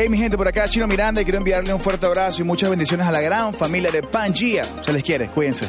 Hey, 0.00 0.08
mi 0.08 0.16
gente, 0.16 0.36
por 0.36 0.46
acá 0.46 0.68
Chino 0.68 0.86
Miranda 0.86 1.20
y 1.20 1.24
quiero 1.24 1.38
enviarle 1.38 1.74
un 1.74 1.80
fuerte 1.80 2.06
abrazo 2.06 2.40
y 2.40 2.44
muchas 2.44 2.70
bendiciones 2.70 3.04
a 3.04 3.10
la 3.10 3.20
gran 3.20 3.52
familia 3.52 3.90
de 3.90 4.00
Pangea. 4.00 4.62
Se 4.80 4.92
les 4.92 5.02
quiere, 5.02 5.26
cuídense. 5.26 5.66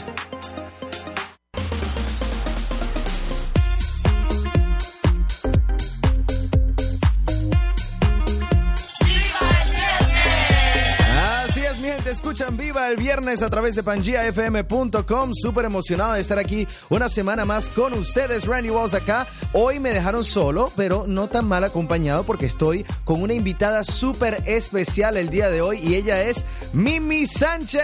Escuchan 12.40 12.58
Viva 12.58 12.88
el 12.90 12.96
Viernes 12.96 13.42
a 13.42 13.50
través 13.50 13.76
de 13.76 13.84
PangiaFM.com. 13.84 15.32
Súper 15.34 15.66
emocionado 15.66 16.14
de 16.14 16.22
estar 16.22 16.40
aquí 16.40 16.66
una 16.90 17.10
semana 17.10 17.44
más 17.44 17.70
con 17.70 17.92
ustedes. 17.94 18.46
Randy 18.46 18.70
Walls 18.70 18.94
acá. 18.94 19.28
Hoy 19.52 19.80
me 19.80 19.90
dejaron 19.90 20.23
solo, 20.23 20.72
pero 20.78 21.04
no 21.05 21.28
tan 21.28 21.46
mal 21.46 21.66
acompañado 21.66 22.23
porque 22.23 22.46
estoy 22.46 22.86
con 23.04 23.22
una 23.22 23.34
invitada 23.34 23.84
súper 23.84 24.41
especial 24.46 25.18
el 25.18 25.30
día 25.30 25.49
de 25.49 25.62
hoy 25.62 25.80
y 25.80 25.96
ella 25.96 26.22
es 26.23 26.46
Mimi 26.72 27.27
Sánchez. 27.27 27.82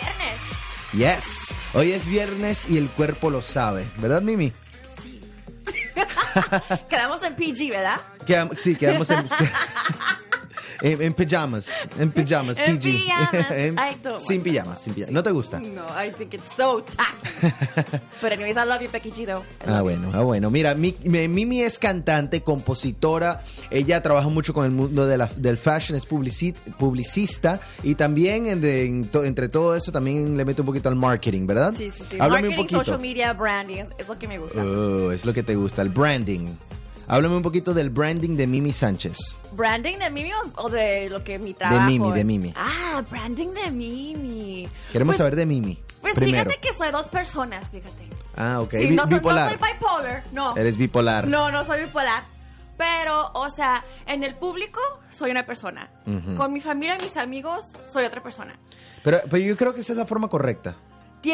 viernes. 0.00 0.40
Yes, 0.92 1.56
hoy 1.74 1.90
es 1.92 2.06
viernes 2.06 2.66
y 2.68 2.78
el 2.78 2.88
cuerpo 2.88 3.30
lo 3.30 3.42
sabe, 3.42 3.88
¿verdad 3.98 4.22
Mimi? 4.22 4.52
Quedamos 6.88 7.20
en 7.24 7.34
PG, 7.34 7.70
¿verdad? 7.70 8.00
Quedam- 8.26 8.56
sí, 8.56 8.76
quedamos 8.76 9.10
en, 9.10 9.26
en, 10.82 11.02
en 11.02 11.14
pijamas, 11.14 11.70
en 11.98 12.10
pijamas, 12.12 12.58
En 12.66 12.78
PG. 12.78 12.82
pijamas. 12.82 13.50
En- 13.50 13.74
I 13.74 13.96
don't 14.02 14.20
sin 14.20 14.42
pijamas, 14.42 14.80
sin 14.82 14.94
pijamas. 14.94 15.12
¿No 15.12 15.22
te 15.22 15.30
gusta? 15.30 15.58
No, 15.60 15.82
I 16.02 16.10
think 16.10 16.34
it's 16.34 16.44
so 16.56 16.82
tacky. 16.82 17.54
But 18.22 18.32
anyways, 18.32 18.56
I 18.56 18.64
love 18.66 18.80
you, 18.82 18.88
Becky 18.90 19.10
G, 19.10 19.26
though. 19.26 19.42
Ah, 19.66 19.82
bueno, 19.82 20.10
ah, 20.14 20.22
bueno. 20.22 20.50
Mira, 20.50 20.74
Mi- 20.74 20.94
Mi- 21.04 21.28
Mimi 21.28 21.62
es 21.62 21.78
cantante, 21.78 22.42
compositora. 22.42 23.42
Ella 23.70 24.02
trabaja 24.02 24.28
mucho 24.28 24.52
con 24.54 24.64
el 24.64 24.70
mundo 24.70 25.06
de 25.06 25.18
la- 25.18 25.30
del 25.36 25.56
fashion, 25.56 25.96
es 25.96 26.08
publici- 26.08 26.54
publicista. 26.78 27.60
Y 27.82 27.94
también, 27.94 28.46
en 28.46 28.60
de- 28.60 28.86
en 28.86 29.04
to- 29.08 29.24
entre 29.24 29.48
todo 29.48 29.74
eso, 29.76 29.92
también 29.92 30.36
le 30.36 30.44
mete 30.44 30.62
un 30.62 30.66
poquito 30.66 30.88
al 30.88 30.96
marketing, 30.96 31.46
¿verdad? 31.46 31.74
Sí, 31.76 31.90
sí, 31.90 32.02
sí. 32.10 32.16
Háblame 32.20 32.48
Marketing, 32.48 32.50
un 32.50 32.56
poquito. 32.64 32.78
social 32.84 33.00
media, 33.00 33.32
branding, 33.32 33.76
es, 33.78 33.88
es 33.98 34.08
lo 34.08 34.18
que 34.18 34.28
me 34.28 34.38
gusta. 34.38 34.60
Oh, 34.62 35.12
es 35.12 35.24
lo 35.24 35.32
que 35.32 35.42
te 35.42 35.54
gusta, 35.54 35.82
el 35.82 35.88
branding. 35.90 36.46
Háblame 37.08 37.36
un 37.36 37.42
poquito 37.42 37.72
del 37.72 37.88
branding 37.90 38.36
de 38.36 38.46
Mimi 38.46 38.72
Sánchez. 38.72 39.40
¿Branding 39.52 39.96
de 39.98 40.10
Mimi 40.10 40.30
o, 40.32 40.62
o 40.64 40.68
de 40.68 41.08
lo 41.08 41.24
que 41.24 41.38
mi 41.38 41.54
trabajo? 41.54 41.86
Mimi, 41.86 42.08
es? 42.08 42.14
de 42.14 42.24
Mimi. 42.24 42.52
Ah, 42.54 43.02
branding 43.08 43.48
de 43.54 43.70
Mimi. 43.70 44.68
Queremos 44.92 45.12
Pues- 45.14 45.18
saber 45.18 45.36
de 45.36 45.46
Mimi. 45.46 45.78
Pues 46.02 46.14
primero. 46.14 46.48
fíjate 46.50 46.60
que 46.68 46.74
soy 46.76 46.90
dos 46.92 47.08
personas, 47.08 47.70
fíjate. 47.70 48.08
Ah, 48.36 48.60
ok. 48.60 48.70
Sí, 48.76 48.90
no, 48.90 49.02
soy, 49.04 49.10
no 49.12 49.16
bipolar. 49.16 49.48
soy 49.50 49.58
bipolar, 49.58 50.24
no. 50.32 50.56
Eres 50.56 50.76
bipolar. 50.76 51.26
No, 51.26 51.50
no 51.50 51.64
soy 51.64 51.80
bipolar. 51.84 52.22
Pero, 52.76 53.32
o 53.34 53.50
sea, 53.50 53.82
en 54.06 54.22
el 54.22 54.36
público 54.36 54.80
soy 55.10 55.30
una 55.32 55.44
persona. 55.44 55.90
Con 56.36 56.52
mi 56.52 56.60
familia 56.60 56.96
y 57.00 57.02
mis 57.02 57.16
amigos 57.16 57.66
soy 57.90 58.04
otra 58.04 58.22
persona. 58.22 58.54
Pero, 59.02 59.18
pero 59.28 59.38
yo 59.42 59.56
creo 59.56 59.74
que 59.74 59.80
esa 59.80 59.92
es 59.94 59.98
la 59.98 60.06
forma 60.06 60.28
correcta. 60.28 60.76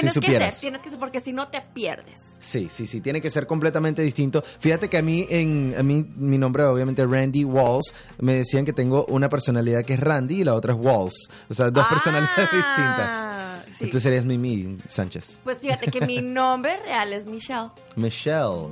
Tienes 0.00 0.12
si 0.14 0.20
que 0.20 0.32
ser, 0.32 0.54
tienes 0.60 0.82
que 0.82 0.90
ser, 0.90 0.98
porque 0.98 1.20
si 1.20 1.32
no 1.32 1.48
te 1.48 1.60
pierdes. 1.72 2.20
Sí, 2.38 2.68
sí, 2.70 2.86
sí, 2.86 3.00
tiene 3.00 3.20
que 3.20 3.30
ser 3.30 3.46
completamente 3.46 4.02
distinto. 4.02 4.42
Fíjate 4.42 4.88
que 4.88 4.98
a 4.98 5.02
mí, 5.02 5.26
en, 5.30 5.74
a 5.78 5.82
mí, 5.82 6.04
mi 6.16 6.36
nombre 6.36 6.64
obviamente 6.64 7.06
Randy 7.06 7.44
Walls, 7.44 7.94
me 8.18 8.34
decían 8.34 8.64
que 8.64 8.72
tengo 8.72 9.04
una 9.08 9.28
personalidad 9.28 9.84
que 9.84 9.94
es 9.94 10.00
Randy 10.00 10.40
y 10.40 10.44
la 10.44 10.54
otra 10.54 10.74
es 10.74 10.78
Walls. 10.80 11.28
O 11.48 11.54
sea, 11.54 11.70
dos 11.70 11.84
Ah, 11.86 11.90
personalidades 11.90 12.50
distintas. 12.52 13.28
sí. 13.72 13.84
Entonces 13.84 14.06
eres 14.06 14.24
Mimi 14.24 14.76
Sánchez. 14.86 15.40
Pues 15.44 15.58
fíjate 15.58 15.90
que 15.90 16.00
mi 16.06 16.18
nombre 16.22 16.76
real 16.84 17.12
es 17.12 17.26
Michelle. 17.26 17.70
Michelle. 17.96 18.68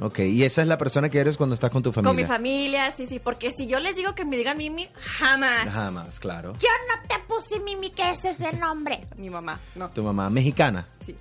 Ok, 0.00 0.18
y 0.20 0.42
esa 0.44 0.62
es 0.62 0.68
la 0.68 0.76
persona 0.76 1.08
que 1.08 1.18
eres 1.18 1.36
cuando 1.36 1.54
estás 1.54 1.70
con 1.70 1.82
tu 1.82 1.92
familia. 1.92 2.10
Con 2.10 2.16
mi 2.16 2.24
familia, 2.24 2.92
sí, 2.96 3.06
sí. 3.06 3.18
Porque 3.20 3.52
si 3.52 3.66
yo 3.66 3.78
les 3.78 3.94
digo 3.94 4.14
que 4.14 4.24
me 4.24 4.36
digan 4.36 4.58
Mimi, 4.58 4.88
jamás. 4.96 5.70
Jamás, 5.70 6.18
claro. 6.20 6.52
Yo 6.58 6.68
no 6.88 7.08
te 7.08 7.14
puse 7.28 7.60
Mimi, 7.60 7.90
que 7.90 8.10
es 8.10 8.24
ese 8.24 8.52
nombre. 8.54 9.06
Mi 9.16 9.30
mamá, 9.30 9.60
no. 9.76 9.90
Tu 9.90 10.02
mamá, 10.02 10.28
mexicana. 10.30 10.88
Sí. 11.00 11.16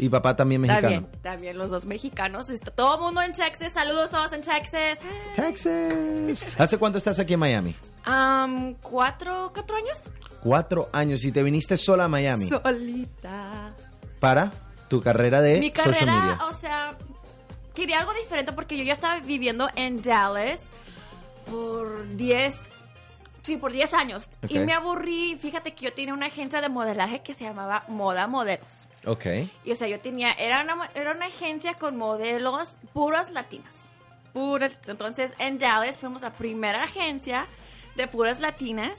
Y 0.00 0.08
papá 0.08 0.36
también 0.36 0.60
mexicano. 0.60 0.88
También, 0.88 1.22
también 1.22 1.58
los 1.58 1.70
dos 1.70 1.84
mexicanos. 1.84 2.48
Está 2.50 2.70
todo 2.70 2.94
el 2.94 3.00
mundo 3.02 3.20
en 3.20 3.32
Texas. 3.32 3.72
Saludos 3.74 4.08
todos 4.10 4.32
en 4.32 4.42
Texas. 4.42 4.98
Texas. 5.34 6.46
¿Hace 6.56 6.78
cuánto 6.78 6.98
estás 6.98 7.18
aquí 7.18 7.34
en 7.34 7.40
Miami? 7.40 7.74
Um, 8.06 8.74
¿cuatro, 8.74 9.50
¿Cuatro 9.52 9.76
años? 9.76 9.98
Cuatro 10.40 10.88
años 10.92 11.24
y 11.24 11.32
te 11.32 11.42
viniste 11.42 11.76
sola 11.76 12.04
a 12.04 12.08
Miami 12.08 12.48
Solita. 12.48 13.74
para 14.20 14.52
tu 14.88 15.02
carrera 15.02 15.42
de 15.42 15.58
Mi 15.58 15.68
social 15.70 15.92
carrera, 15.92 16.20
media. 16.20 16.38
o 16.46 16.60
sea, 16.60 16.96
quería 17.78 18.00
algo 18.00 18.12
diferente 18.14 18.52
porque 18.52 18.76
yo 18.76 18.82
ya 18.82 18.92
estaba 18.92 19.20
viviendo 19.20 19.68
en 19.76 20.02
Dallas 20.02 20.58
por 21.48 22.08
10, 22.16 22.54
sí, 23.42 23.56
por 23.56 23.72
10 23.72 23.94
años. 23.94 24.28
Y 24.48 24.58
me 24.58 24.72
aburrí. 24.72 25.38
Fíjate 25.40 25.72
que 25.74 25.84
yo 25.84 25.92
tenía 25.92 26.12
una 26.12 26.26
agencia 26.26 26.60
de 26.60 26.68
modelaje 26.68 27.22
que 27.22 27.34
se 27.34 27.44
llamaba 27.44 27.84
Moda 27.86 28.26
Modelos. 28.26 28.88
Ok. 29.06 29.26
Y 29.64 29.70
o 29.70 29.76
sea, 29.76 29.86
yo 29.86 30.00
tenía, 30.00 30.32
era 30.32 30.62
una, 30.62 30.90
era 30.96 31.12
una 31.12 31.26
agencia 31.26 31.74
con 31.74 31.96
modelos 31.96 32.68
puras 32.92 33.30
latinas. 33.30 33.72
Puras. 34.32 34.72
Entonces, 34.88 35.30
en 35.38 35.58
Dallas 35.58 35.98
fuimos 35.98 36.22
la 36.22 36.32
primera 36.32 36.82
agencia 36.82 37.46
de 37.94 38.08
puras 38.08 38.40
latinas. 38.40 38.98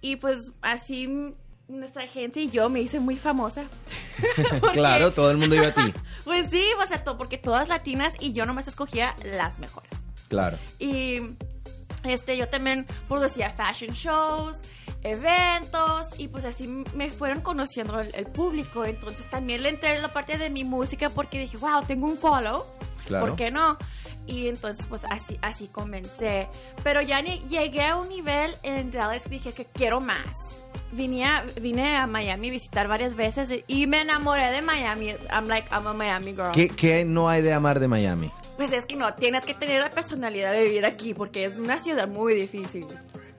Y 0.00 0.16
pues 0.16 0.52
así 0.62 1.34
nuestra 1.78 2.04
agencia 2.04 2.42
y 2.42 2.50
yo 2.50 2.68
me 2.68 2.80
hice 2.80 3.00
muy 3.00 3.16
famosa. 3.16 3.64
Porque- 4.60 4.78
Claro, 4.78 5.12
todo 5.12 5.30
el 5.30 5.36
mundo 5.38 5.54
iba 5.56 5.68
a 5.68 5.72
ti. 5.72 5.92
Pues 6.24 6.50
sí, 6.50 6.64
o 6.80 6.86
sea, 6.86 7.02
to- 7.02 7.18
porque 7.18 7.36
todas 7.36 7.68
latinas 7.68 8.12
y 8.20 8.32
yo 8.32 8.46
nomás 8.46 8.68
escogía 8.68 9.16
las 9.24 9.58
mejores. 9.58 9.90
Claro. 10.28 10.56
Y 10.78 11.20
este, 12.04 12.36
yo 12.36 12.48
también 12.48 12.86
producía 13.08 13.50
fashion 13.50 13.92
shows, 13.92 14.56
eventos, 15.02 16.06
y 16.18 16.28
pues 16.28 16.44
así 16.44 16.68
me 16.94 17.10
fueron 17.10 17.40
conociendo 17.40 17.98
el, 18.00 18.14
el 18.14 18.26
público. 18.26 18.84
Entonces 18.84 19.28
también 19.30 19.62
le 19.64 19.70
entré 19.70 19.96
en 19.96 20.02
la 20.02 20.12
parte 20.12 20.38
de 20.38 20.48
mi 20.48 20.62
música 20.64 21.10
porque 21.10 21.38
dije, 21.40 21.56
wow, 21.56 21.82
tengo 21.86 22.06
un 22.06 22.16
follow. 22.18 22.66
Claro. 23.04 23.26
¿Por 23.26 23.36
qué 23.36 23.50
no? 23.50 23.76
Y 24.26 24.46
entonces 24.46 24.86
pues 24.86 25.02
así, 25.10 25.38
así 25.42 25.66
comencé. 25.68 26.48
Pero 26.84 27.02
ya 27.02 27.20
ni- 27.20 27.40
llegué 27.48 27.84
a 27.86 27.96
un 27.96 28.08
nivel 28.08 28.52
en 28.62 28.92
que 28.92 29.28
dije 29.28 29.52
que 29.52 29.64
quiero 29.64 30.00
más. 30.00 30.28
Vine 30.92 31.24
a, 31.24 31.44
vine 31.60 31.96
a 31.96 32.06
Miami 32.06 32.48
a 32.48 32.52
visitar 32.52 32.86
varias 32.86 33.16
veces 33.16 33.48
y 33.66 33.86
me 33.86 34.02
enamoré 34.02 34.50
de 34.50 34.60
Miami. 34.62 35.14
I'm 35.32 35.48
like, 35.48 35.66
I'm 35.72 35.86
a 35.86 35.94
Miami 35.94 36.32
girl. 36.32 36.52
¿Qué, 36.52 36.68
qué 36.68 37.04
no 37.04 37.28
hay 37.28 37.40
de 37.42 37.52
amar 37.52 37.80
de 37.80 37.88
Miami? 37.88 38.30
Pues 38.58 38.70
es 38.72 38.84
que 38.84 38.96
no, 38.96 39.14
tienes 39.14 39.46
que 39.46 39.54
tener 39.54 39.80
la 39.80 39.88
personalidad 39.90 40.52
de 40.52 40.64
vivir 40.64 40.84
aquí 40.84 41.14
porque 41.14 41.46
es 41.46 41.56
una 41.58 41.78
ciudad 41.78 42.06
muy 42.08 42.34
difícil. 42.34 42.84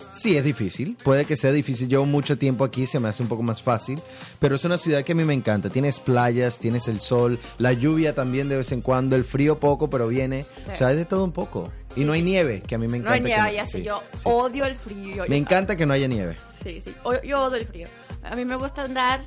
Sí, 0.10 0.38
es 0.38 0.44
difícil. 0.44 0.96
Puede 1.04 1.26
que 1.26 1.36
sea 1.36 1.52
difícil. 1.52 1.88
Llevo 1.88 2.06
mucho 2.06 2.38
tiempo 2.38 2.64
aquí, 2.64 2.86
se 2.86 3.00
me 3.00 3.10
hace 3.10 3.24
un 3.24 3.30
poco 3.30 3.42
más 3.42 3.64
fácil. 3.64 4.00
Pero 4.40 4.56
es 4.56 4.64
una 4.66 4.78
ciudad 4.78 5.04
que 5.04 5.14
a 5.14 5.16
mí 5.16 5.24
me 5.24 5.34
encanta. 5.34 5.70
Tienes 5.72 6.00
playas, 6.00 6.60
tienes 6.60 6.88
el 6.88 7.00
sol, 7.00 7.40
la 7.58 7.74
lluvia 7.74 8.14
también 8.14 8.48
de 8.48 8.58
vez 8.58 8.72
en 8.72 8.82
cuando, 8.82 9.16
el 9.16 9.24
frío 9.26 9.60
poco, 9.60 9.90
pero 9.90 10.08
viene. 10.08 10.46
O 10.70 10.74
sea, 10.74 10.88
hay 10.90 10.98
de 10.98 11.06
todo 11.06 11.24
un 11.24 11.32
poco. 11.32 11.72
Y 11.96 12.00
Sí. 12.02 12.06
no 12.06 12.14
hay 12.14 12.22
nieve, 12.24 12.62
que 12.62 12.76
a 12.76 12.78
mí 12.78 12.88
me 12.88 13.00
No 13.00 13.06
encanta. 13.12 13.14
hay 13.14 13.22
que 13.22 13.28
nieve, 13.42 13.54
ya 13.56 13.66
sí, 13.66 13.82
yo 13.84 14.04
sí. 14.18 14.22
odio 14.26 14.66
el 14.66 14.76
frío. 14.78 15.26
Me 15.28 15.38
encanta 15.38 15.76
que 15.76 15.86
no 15.88 15.94
haya 15.94 16.08
nieve. 16.08 16.36
Sí, 16.64 16.82
sí, 16.82 16.94
o- 17.04 17.22
yo 17.22 17.44
odio 17.44 17.58
el 17.58 17.68
frío. 17.68 17.88
A 18.24 18.36
mí 18.36 18.46
me 18.46 18.56
gusta 18.56 18.84
andar 18.84 19.26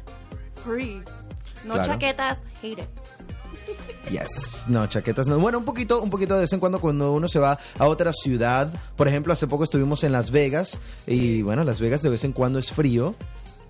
free. 0.64 1.02
No 1.64 1.74
Claro. 1.74 1.84
chaquetas, 1.92 2.38
hate 2.62 2.78
it. 2.82 2.88
Yes. 4.10 4.64
No, 4.68 4.86
chaquetas 4.86 5.26
no. 5.26 5.38
Bueno, 5.38 5.58
un 5.58 5.64
poquito, 5.64 6.00
un 6.00 6.10
poquito 6.10 6.34
de 6.34 6.42
vez 6.42 6.52
en 6.52 6.60
cuando 6.60 6.80
cuando 6.80 7.12
uno 7.12 7.28
se 7.28 7.38
va 7.40 7.58
a 7.78 7.86
otra 7.88 8.12
ciudad. 8.12 8.70
Por 8.96 9.08
ejemplo, 9.08 9.32
hace 9.32 9.46
poco 9.48 9.64
estuvimos 9.64 10.04
en 10.04 10.12
Las 10.12 10.30
Vegas 10.30 10.78
y 11.06 11.42
bueno, 11.42 11.64
Las 11.64 11.80
Vegas 11.80 12.02
de 12.02 12.10
vez 12.10 12.22
en 12.24 12.32
cuando 12.32 12.58
es 12.58 12.72
frío. 12.72 13.14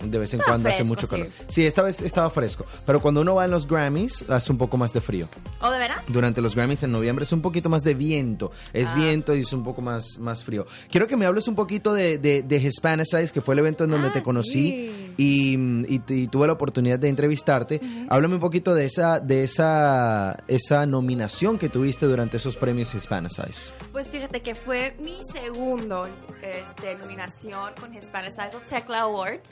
De 0.02 0.18
vez 0.18 0.34
en 0.34 0.40
Estaba 0.40 0.56
cuando 0.56 0.68
hace 0.68 0.76
fresco, 0.78 0.88
mucho 0.88 1.06
sí. 1.06 1.10
calor. 1.10 1.28
Sí, 1.48 1.64
esta 1.66 1.82
vez 1.82 2.00
estaba 2.02 2.28
fresco. 2.30 2.66
Pero 2.84 3.00
cuando 3.00 3.20
uno 3.22 3.34
va 3.34 3.44
en 3.46 3.50
los 3.50 3.66
Grammys, 3.66 4.28
hace 4.28 4.52
un 4.52 4.58
poco 4.58 4.76
más 4.76 4.92
de 4.92 5.00
frío. 5.00 5.28
¿O 5.60 5.70
de 5.70 5.78
veras? 5.78 6.02
Durante 6.08 6.40
los 6.42 6.54
Grammys 6.54 6.82
en 6.82 6.92
noviembre 6.92 7.22
es 7.24 7.32
un 7.32 7.40
poquito 7.42 7.68
más 7.70 7.82
de 7.82 7.94
viento. 7.94 8.52
Es 8.72 8.88
Ah. 8.88 8.94
viento 8.94 9.34
y 9.34 9.40
es 9.40 9.52
un 9.52 9.64
poco 9.64 9.81
más, 9.82 10.19
más 10.19 10.44
frío. 10.44 10.66
Quiero 10.90 11.06
que 11.06 11.16
me 11.16 11.25
hables 11.26 11.48
un 11.48 11.54
poquito 11.54 11.94
de, 11.94 12.19
de, 12.19 12.43
de 12.43 12.56
Hispanicize, 12.56 13.32
que 13.32 13.40
fue 13.40 13.54
el 13.54 13.60
evento 13.60 13.84
en 13.84 13.90
donde 13.90 14.08
Ah, 14.08 14.12
te 14.12 14.22
conocí 14.22 14.52
sí. 14.52 15.14
y, 15.16 15.56
y- 15.94 16.02
y 16.08 16.26
tuve 16.28 16.46
la 16.46 16.52
oportunidad 16.52 16.99
de 16.99 17.08
entrevistarte. 17.08 17.81
Háblame 18.10 18.34
un 18.34 18.40
poquito 18.40 18.75
de 18.75 18.84
esa, 18.84 19.19
de 19.20 19.44
esa, 19.44 20.37
esa 20.49 20.87
nominación 20.87 21.58
que 21.58 21.69
tuviste 21.69 22.06
durante 22.06 22.37
esos 22.37 22.56
premios 22.56 22.94
Hispanicize. 22.94 23.72
Pues 23.92 24.08
fíjate 24.10 24.42
que 24.42 24.54
fue 24.54 24.94
mi 25.00 25.19
segundo 25.32 26.06
este, 26.42 26.94
nominación 26.96 27.72
con 27.81 27.94
Hispanic 27.94 28.32
Size 28.32 28.58
Tecla 28.69 29.00
Awards 29.00 29.50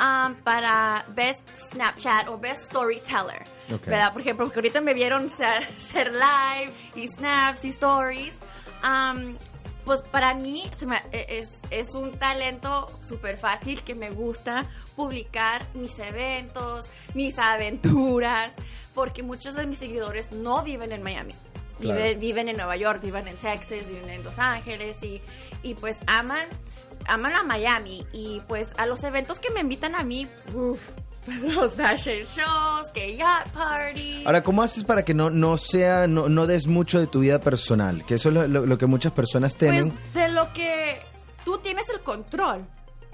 um, 0.00 0.34
para 0.42 1.04
Best 1.08 1.40
Snapchat 1.72 2.28
o 2.28 2.38
Best 2.38 2.64
Storyteller. 2.66 3.42
Ok. 3.72 3.86
¿Verdad? 3.86 4.12
Por 4.12 4.20
ejemplo, 4.22 4.44
porque 4.46 4.58
ahorita 4.60 4.80
me 4.80 4.94
vieron 4.94 5.28
ser, 5.30 5.64
ser 5.78 6.12
live 6.12 6.72
y 6.94 7.08
snaps 7.08 7.64
y 7.64 7.68
stories. 7.70 8.32
Um, 8.84 9.36
pues 9.84 10.00
para 10.02 10.32
mí 10.34 10.68
se 10.76 10.86
me- 10.86 11.02
e, 11.12 11.38
es, 11.40 11.48
es 11.70 11.94
un 11.94 12.12
talento 12.18 12.86
súper 13.02 13.36
fácil 13.38 13.82
que 13.82 13.94
me 13.94 14.10
gusta 14.10 14.66
publicar 14.96 15.66
mis 15.74 15.98
eventos, 15.98 16.86
mis 17.14 17.38
aventuras, 17.38 18.54
porque 18.94 19.22
muchos 19.22 19.54
de 19.54 19.66
mis 19.66 19.78
seguidores 19.78 20.32
no 20.32 20.62
viven 20.62 20.92
en 20.92 21.02
Miami. 21.02 21.34
Claro. 21.80 21.96
Viven, 22.00 22.20
viven 22.20 22.48
en 22.48 22.56
Nueva 22.56 22.76
York, 22.76 23.02
viven 23.02 23.26
en 23.28 23.36
Texas, 23.36 23.86
viven 23.88 24.08
en 24.08 24.22
Los 24.24 24.38
Ángeles 24.38 24.96
y, 25.02 25.20
y 25.62 25.74
pues 25.74 25.96
aman, 26.06 26.46
aman 27.06 27.32
a 27.34 27.42
Miami. 27.44 28.06
Y 28.12 28.40
pues 28.48 28.68
a 28.78 28.86
los 28.86 29.02
eventos 29.04 29.38
que 29.38 29.50
me 29.50 29.60
invitan 29.60 29.94
a 29.94 30.02
mí, 30.02 30.26
uff, 30.54 30.80
los 31.42 31.74
fashion 31.76 32.20
shows, 32.36 32.88
que 32.92 33.16
yacht 33.16 33.48
parties. 33.52 34.26
Ahora, 34.26 34.42
¿cómo 34.42 34.62
haces 34.62 34.84
para 34.84 35.04
que 35.04 35.14
no, 35.14 35.30
no 35.30 35.56
sea, 35.58 36.06
no, 36.06 36.28
no 36.28 36.46
des 36.46 36.66
mucho 36.66 37.00
de 37.00 37.06
tu 37.06 37.20
vida 37.20 37.40
personal? 37.40 38.04
Que 38.04 38.14
eso 38.16 38.28
es 38.28 38.34
lo, 38.34 38.46
lo- 38.46 38.66
lo 38.66 38.78
que 38.78 38.86
muchas 38.86 39.12
personas 39.12 39.54
pues 39.54 39.70
temen. 39.72 39.92
de 40.14 40.28
lo 40.28 40.52
que 40.52 40.98
tú 41.44 41.58
tienes 41.58 41.88
el 41.90 42.00
control. 42.00 42.66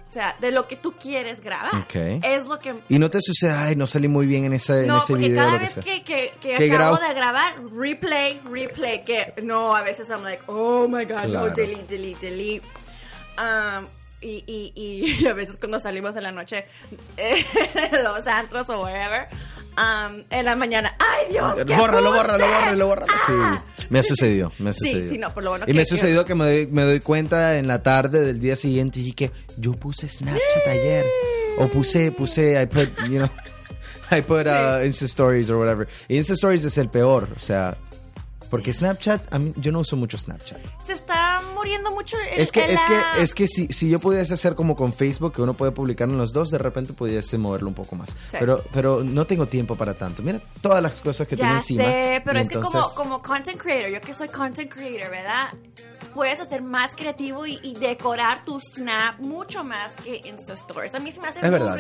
O 0.09 0.13
sea, 0.13 0.35
de 0.41 0.51
lo 0.51 0.67
que 0.67 0.75
tú 0.75 0.91
quieres 0.91 1.41
grabar. 1.41 1.73
Ok. 1.83 1.95
Es 2.25 2.45
lo 2.45 2.59
que 2.59 2.75
y 2.89 2.99
no 2.99 3.11
te 3.11 3.21
sucede, 3.23 3.53
ay, 3.53 3.77
no 3.77 3.87
salí 3.87 4.09
muy 4.09 4.27
bien 4.27 4.45
en, 4.45 4.55
esa, 4.55 4.81
en 4.81 4.89
No, 4.89 4.99
ese 4.99 5.13
porque 5.13 5.29
video. 5.29 5.45
cada 5.45 5.59
vez 5.59 5.71
sea". 5.71 5.83
que, 5.85 6.03
que, 6.03 6.33
que 6.41 6.57
Que 6.57 6.73
acabo 6.73 6.97
grabo- 6.97 7.09
de 7.09 7.15
grabar, 7.15 7.55
replay, 7.73 8.41
replay, 8.51 9.05
que 9.05 9.35
no, 9.45 9.77
a 9.77 9.83
veces 9.83 10.09
I'm 10.11 10.25
like, 10.25 10.43
oh 10.49 10.89
my 10.89 11.05
god, 11.05 11.27
no, 11.27 11.43
Claro. 11.43 11.51
delete, 11.51 11.87
delete, 11.97 12.27
delete. 12.29 12.67
Um, 13.38 13.87
y, 14.21 14.44
y, 14.47 14.73
y 14.75 15.27
a 15.29 15.32
veces 15.35 15.56
cuando 15.59 15.81
salimos 15.81 16.15
en 16.17 16.23
la 16.25 16.32
noche, 16.32 16.67
eh, 17.17 17.44
los 18.03 18.27
antros 18.27 18.69
o 18.69 18.81
whatever, 18.81 19.29
um, 19.79 20.23
en 20.31 20.44
la 20.44 20.56
mañana, 20.56 20.94
ay 20.99 21.32
Dios, 21.32 21.55
qué 21.67 21.75
Bórralo, 21.77 22.12
bórralo, 22.12 22.44
bórralo, 22.47 22.87
bórralo. 22.87 23.12
Ah. 23.29 23.62
Sí, 23.77 23.87
me 23.88 23.99
ha 24.00 24.03
sucedido, 24.03 24.53
me 24.59 24.71
ha 24.71 24.73
Sí, 24.75 24.81
sucedido. 24.88 25.11
sí, 25.11 25.19
no, 25.19 25.32
por 25.32 25.43
lo 25.43 25.50
bueno 25.50 25.65
Y 25.67 25.73
me 25.73 25.77
que- 25.77 25.82
ha 25.82 25.87
sucedido 25.87 26.25
que 26.27 26.35
me 26.35 26.44
doy, 26.44 26.67
me 26.67 26.82
doy 26.85 27.00
cuenta 27.00 27.56
en 27.56 27.67
la 27.67 27.82
tarde 27.82 28.21
del 28.21 28.41
día 28.41 28.56
siguiente 28.56 29.00
y 29.00 29.12
que 29.15 29.31
yo 29.56 29.73
puse 29.73 30.09
Snapchat 30.09 30.67
ayer. 30.69 31.06
O 31.59 31.69
puse, 31.69 32.12
puse, 32.12 32.61
I 32.62 32.67
put, 32.67 32.88
you 33.09 33.19
know, 33.19 33.29
I 34.11 34.21
put 34.23 34.47
uh, 34.47 34.83
Insta 34.85 35.05
Stories 35.06 35.50
or 35.50 35.59
whatever. 35.59 35.88
Insta 36.09 36.33
Stories 36.35 36.65
es 36.65 36.76
el 36.79 36.88
peor, 36.91 37.29
o 37.35 37.38
sea, 37.38 37.76
porque 38.50 38.73
Snapchat, 38.73 39.33
a 39.33 39.38
mí, 39.38 39.53
yo 39.56 39.71
no 39.73 39.81
uso 39.81 39.97
mucho 39.97 40.17
Snapchat. 40.19 40.59
Se 40.85 40.93
está 40.94 41.20
muriendo 41.61 41.91
mucho 41.91 42.17
el, 42.33 42.41
Es 42.41 42.51
que, 42.51 42.65
el- 42.65 42.71
es 42.71 42.81
la- 42.81 43.12
que, 43.17 43.23
es 43.23 43.35
que 43.35 43.47
si, 43.47 43.67
si 43.69 43.89
yo 43.91 44.01
pudiese 44.01 44.35
hacer 44.35 44.55
como 44.55 44.75
con 44.75 44.93
Facebook, 44.93 45.35
que 45.35 45.43
uno 45.43 45.55
puede 45.55 45.73
publicar 45.73 46.09
en 46.09 46.17
los 46.19 46.33
dos, 46.33 46.51
de 46.51 46.59
repente 46.59 46.93
pudiese 46.95 47.37
moverlo 47.39 47.69
un 47.69 47.75
poco 47.75 47.95
más. 47.97 48.09
Sí. 48.11 48.37
Pero, 48.39 48.65
pero 48.73 49.05
no 49.05 49.27
tengo 49.27 49.47
tiempo 49.47 49.77
para 49.77 49.95
tanto. 49.95 50.23
Mira 50.23 50.41
todas 50.62 50.83
las 50.83 51.01
cosas 51.01 51.29
que 51.29 51.37
tengo 51.37 51.51
Ya 51.51 51.57
encima. 51.57 51.85
sé, 51.85 52.23
pero 52.25 52.39
Y 52.39 52.43
es 52.43 52.49
que 52.49 52.59
como, 52.61 53.23
content 53.23 53.59
creator, 53.61 53.91
yo 53.93 54.01
que 54.01 54.15
soy 54.15 54.29
content 54.29 54.73
creator, 54.73 55.11
¿verdad? 55.11 55.49
Puedes 56.15 56.41
hacer 56.41 56.62
más 56.62 56.97
creativo 56.97 57.47
y, 57.47 57.61
y 57.62 57.75
decorar 57.75 58.43
tu 58.43 58.59
snap 58.59 59.21
mucho 59.21 59.62
más 59.62 59.93
que 60.03 60.21
Insta 60.25 60.55
Stories. 60.55 60.95
A 60.95 60.99
mí 60.99 61.12
se 61.12 61.21
me 61.21 61.29
hace 61.29 61.41
muy 61.41 61.51
verdad. 61.51 61.77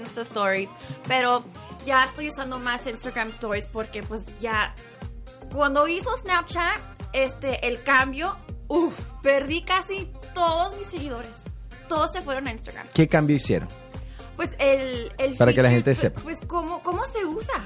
Insta 0.00 0.22
Stories, 0.22 0.70
pero 1.06 1.44
ya 1.84 2.04
estoy 2.04 2.28
usando 2.30 2.58
más 2.58 2.86
Instagram 2.86 3.28
Stories 3.30 3.66
porque 3.66 4.02
pues 4.02 4.24
ya 4.40 4.74
cuando 5.52 5.86
hizo 5.88 6.08
Snapchat, 6.22 6.78
este, 7.12 7.66
el 7.66 7.82
cambio, 7.82 8.36
uff, 8.70 8.98
perdí 9.22 9.62
casi 9.62 10.08
todos 10.32 10.76
mis 10.78 10.86
seguidores. 10.86 11.30
Todos 11.88 12.12
se 12.12 12.22
fueron 12.22 12.46
a 12.48 12.52
Instagram. 12.52 12.86
¿Qué 12.94 13.08
cambio 13.08 13.36
hicieron? 13.36 13.68
Pues 14.36 14.50
el, 14.58 15.12
el 15.18 15.34
Para 15.34 15.52
que 15.52 15.62
la 15.62 15.70
gente 15.70 15.90
pues, 15.90 15.98
sepa. 15.98 16.20
Pues 16.22 16.38
cómo, 16.46 16.82
cómo 16.82 17.02
se 17.12 17.26
usa. 17.26 17.64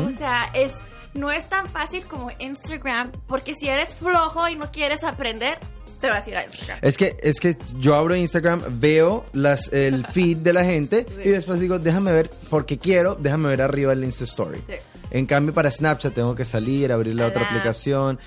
O 0.00 0.10
sea, 0.16 0.50
es 0.54 0.72
no 1.12 1.30
es 1.30 1.48
tan 1.48 1.68
fácil 1.68 2.06
como 2.06 2.30
Instagram, 2.38 3.10
porque 3.26 3.54
si 3.58 3.68
eres 3.68 3.94
flojo 3.94 4.48
y 4.48 4.54
no 4.54 4.70
quieres 4.70 5.02
aprender, 5.04 5.58
te 6.00 6.08
vas 6.08 6.26
a 6.26 6.30
ir 6.30 6.36
a 6.36 6.44
Instagram. 6.44 6.78
Es 6.82 6.96
que, 6.96 7.16
es 7.22 7.40
que 7.40 7.56
yo 7.78 7.94
abro 7.94 8.14
Instagram, 8.14 8.62
veo 8.80 9.24
las, 9.32 9.72
el 9.72 10.06
feed 10.12 10.38
de 10.38 10.52
la 10.52 10.64
gente 10.64 11.06
y 11.24 11.30
después 11.30 11.58
digo, 11.58 11.78
déjame 11.78 12.12
ver, 12.12 12.30
porque 12.50 12.78
quiero, 12.78 13.14
déjame 13.14 13.48
ver 13.48 13.62
arriba 13.62 13.92
el 13.92 14.04
Insta 14.04 14.24
Story. 14.24 14.62
Sí. 14.66 14.74
En 15.10 15.26
cambio, 15.26 15.54
para 15.54 15.70
Snapchat 15.70 16.14
tengo 16.14 16.34
que 16.34 16.44
salir, 16.44 16.92
abrir 16.92 17.14
la 17.14 17.26
otra 17.26 17.46
aplicación. 17.46 18.18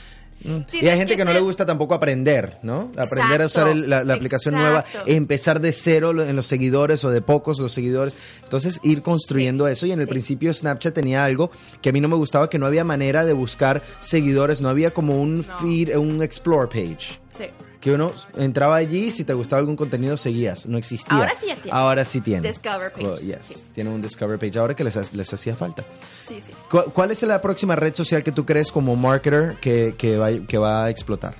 Mm. 0.43 0.57
Y 0.71 0.87
hay 0.87 0.97
gente 0.97 1.13
que, 1.13 1.17
que 1.17 1.25
no 1.25 1.33
le 1.33 1.39
gusta 1.41 1.65
tampoco 1.65 1.93
aprender, 1.93 2.57
¿no? 2.63 2.91
Aprender 2.97 3.41
a 3.41 3.45
usar 3.47 3.67
el- 3.67 3.89
la, 3.89 4.03
la 4.03 4.13
aplicación 4.13 4.55
nueva, 4.55 4.85
empezar 5.05 5.59
de 5.59 5.73
cero 5.73 6.11
en 6.23 6.35
los 6.35 6.47
seguidores 6.47 7.03
o 7.03 7.09
de 7.11 7.21
pocos 7.21 7.59
los 7.59 7.73
seguidores. 7.73 8.15
Entonces, 8.43 8.79
ir 8.83 9.01
construyendo 9.01 9.67
eso. 9.67 9.85
Y 9.85 9.91
en 9.91 9.99
el 9.99 10.05
sí. 10.05 10.09
principio, 10.11 10.53
Snapchat 10.53 10.93
tenía 10.93 11.23
algo 11.25 11.51
que 11.81 11.89
a 11.89 11.91
mí 11.91 11.99
no 12.01 12.07
me 12.07 12.15
gustaba, 12.15 12.49
que 12.49 12.57
no 12.57 12.65
había 12.65 12.83
manera 12.83 13.25
de 13.25 13.33
buscar 13.33 13.81
seguidores, 13.99 14.61
no 14.61 14.69
había 14.69 14.91
como 14.91 15.21
un 15.21 15.39
No. 15.39 15.59
feed, 15.61 15.95
un 15.97 16.23
explore 16.23 16.67
page 16.67 17.19
Sí. 17.37 17.45
Que 17.79 17.91
uno 17.93 18.11
entraba 18.37 18.75
allí 18.75 19.11
si 19.11 19.23
te 19.23 19.33
gustaba 19.33 19.59
algún 19.61 19.75
contenido 19.77 20.17
seguías 20.17 20.65
no 20.65 20.77
existía 20.77 21.17
Ahora 21.17 21.31
sí 21.39 21.47
ya 21.47 21.55
tiene. 21.55 21.77
ahora 21.77 22.05
sí 22.05 22.21
tiene 22.21 22.47
Discover 22.49 22.91
page, 22.91 23.07
Oh, 23.07 23.15
yes. 23.17 23.45
sí. 23.45 23.55
tiene 23.73 23.89
un 23.89 24.01
discover 24.01 24.37
page 24.37 24.59
ahora 24.59 24.75
que 24.75 24.83
les, 24.83 25.13
les 25.13 25.33
hacía 25.33 25.55
falta 25.55 25.83
Sí, 26.27 26.41
sí. 26.45 26.51
¿Cu- 26.69 26.91
¿cuál 26.93 27.11
es 27.11 27.21
la 27.23 27.41
próxima 27.41 27.75
red 27.75 27.95
social 27.95 28.21
que 28.23 28.31
tú 28.31 28.45
crees 28.45 28.71
como 28.71 28.95
marketer 28.95 29.55
que, 29.61 29.95
que, 29.97 30.17
va, 30.17 30.29
que 30.47 30.57
va 30.57 30.85
a 30.85 30.89
explotar? 30.89 31.33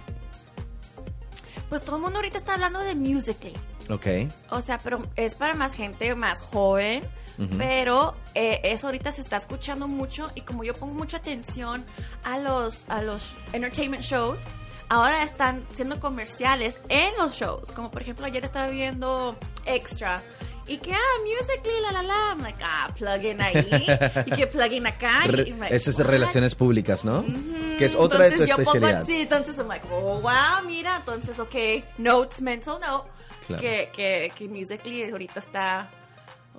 Pues 1.69 1.81
todo 1.83 1.97
el 1.97 2.01
mundo 2.01 2.17
ahorita 2.17 2.37
está 2.37 2.53
hablando 2.55 2.79
de 2.79 2.95
Musical.ly. 2.95 3.93
ok 3.93 4.31
O 4.49 4.61
sea, 4.61 4.77
pero 4.83 5.01
es 5.15 5.35
para 5.35 5.53
más 5.55 5.73
gente 5.73 6.13
más 6.15 6.41
joven. 6.41 7.03
Pero 7.57 8.15
eh, 8.35 8.59
eso 8.65 8.87
ahorita 8.87 9.13
se 9.13 9.21
está 9.21 9.37
escuchando 9.37 9.87
mucho 9.87 10.29
y 10.35 10.41
como 10.41 10.65
yo 10.65 10.73
pongo 10.73 10.93
mucha 10.93 11.15
atención 11.17 11.85
a 12.25 12.37
los, 12.37 12.83
a 12.89 13.01
los 13.01 13.31
entertainment 13.53 14.03
shows, 14.03 14.41
ahora 14.89 15.23
están 15.23 15.65
siendo 15.73 15.99
comerciales 15.99 16.77
en 16.89 17.09
los 17.17 17.33
shows. 17.33 17.71
Como 17.71 17.89
por 17.91 18.01
ejemplo 18.01 18.25
ayer 18.25 18.43
estaba 18.43 18.67
viendo 18.69 19.35
Extra 19.65 20.21
y 20.67 20.77
que, 20.77 20.93
ah, 20.93 20.97
Musical.ly, 21.23 21.81
la 21.81 21.91
la 21.91 22.03
la. 22.03 22.29
I'm 22.31 22.41
like, 22.43 22.59
ah, 22.63 22.93
plugin 22.95 23.41
ahí 23.41 23.55
y 24.27 24.31
que 24.31 24.45
plugin 24.47 24.85
acá. 24.85 25.25
like, 25.25 25.75
eso 25.75 25.89
es 25.89 25.97
de 25.97 26.03
relaciones 26.03 26.53
públicas 26.53 27.03
¿no? 27.05 27.21
Ujú, 27.21 27.77
que 27.79 27.85
es 27.85 27.95
otra 27.95 28.25
de 28.25 28.31
tu 28.35 28.43
entonces 28.43 28.49
yo 28.49 28.55
pongo 28.57 28.71
especialidad 28.71 29.01
así, 29.01 29.21
entonces 29.21 29.57
I'm 29.57 29.67
like, 29.67 29.85
oh, 29.91 30.19
wow, 30.21 30.63
mira, 30.67 30.97
entonces, 30.97 31.39
ok, 31.39 31.55
notes, 31.97 32.41
mental 32.41 32.79
note, 32.79 33.09
Claro. 33.47 33.61
que, 33.63 33.89
que, 33.95 34.31
que 34.37 34.47
Musical.ly 34.47 35.09
ahorita 35.09 35.39
está, 35.39 35.89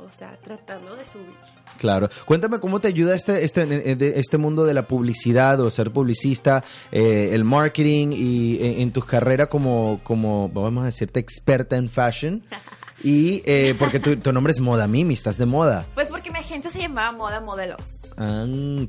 o 0.03 0.13
sea, 0.13 0.37
tratando 0.43 0.97
de 0.97 1.07
subir. 1.07 1.35
Claro. 1.79 2.09
Cuéntame 2.25 2.59
cómo 2.59 2.81
te 2.81 2.89
ayuda 2.89 3.15
este, 3.15 3.45
este, 3.45 3.63
eh, 3.63 4.13
este 4.17 4.39
mundo 4.39 4.65
de 4.65 4.75
la 4.75 4.87
publicidad 4.87 5.61
o 5.61 5.71
ser 5.71 5.91
publicista, 5.91 6.65
eh, 6.93 7.31
el 7.33 7.45
marketing 7.45 8.09
y 8.13 8.59
en, 8.61 8.81
en 8.83 8.93
tu 8.93 9.01
carrera 9.01 9.49
como, 9.49 10.01
como, 10.03 10.49
vamos 10.49 10.83
a 10.83 10.87
decirte, 10.87 11.21
experta 11.21 11.77
en 11.77 11.89
fashion. 11.89 12.43
Y 13.03 13.43
eh, 13.47 13.75
porque 13.79 13.99
tu, 13.99 14.17
tu 14.17 14.33
nombre 14.33 14.53
es 14.53 14.61
Moda 14.61 14.87
Mimi, 14.87 15.15
estás 15.15 15.39
de 15.39 15.47
moda. 15.47 15.87
Pues 15.95 16.11
porque 16.11 16.31
mi 16.31 16.39
agencia 16.39 16.71
se 16.71 16.81
llamaba 16.81 17.13
Moda 17.13 17.41
Modelos. 17.41 17.81
Ah, 18.19 18.45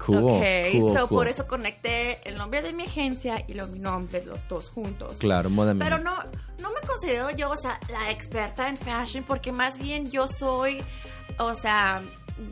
cool. 0.05 0.17
ok, 0.17 0.43
cool, 0.73 0.93
so 0.93 1.07
cool. 1.07 1.17
por 1.19 1.27
eso 1.27 1.47
conecté 1.47 2.27
el 2.27 2.37
nombre 2.37 2.61
de 2.61 2.73
mi 2.73 2.83
agencia 2.83 3.45
y 3.47 3.53
luego 3.53 3.71
mi 3.71 3.79
nombre, 3.79 4.23
los 4.25 4.45
dos 4.49 4.69
juntos. 4.69 5.15
Claro, 5.19 5.49
Moda 5.49 5.73
Mimi. 5.73 5.85
Pero 5.85 5.97
no, 5.99 6.13
no 6.59 6.69
me 6.71 6.85
considero 6.85 7.29
yo, 7.31 7.51
o 7.51 7.57
sea, 7.57 7.79
la 7.89 8.11
experta 8.11 8.67
en 8.67 8.75
fashion, 8.75 9.23
porque 9.25 9.53
más 9.53 9.77
bien 9.77 10.11
yo 10.11 10.27
soy, 10.27 10.83
o 11.39 11.55
sea, 11.55 12.01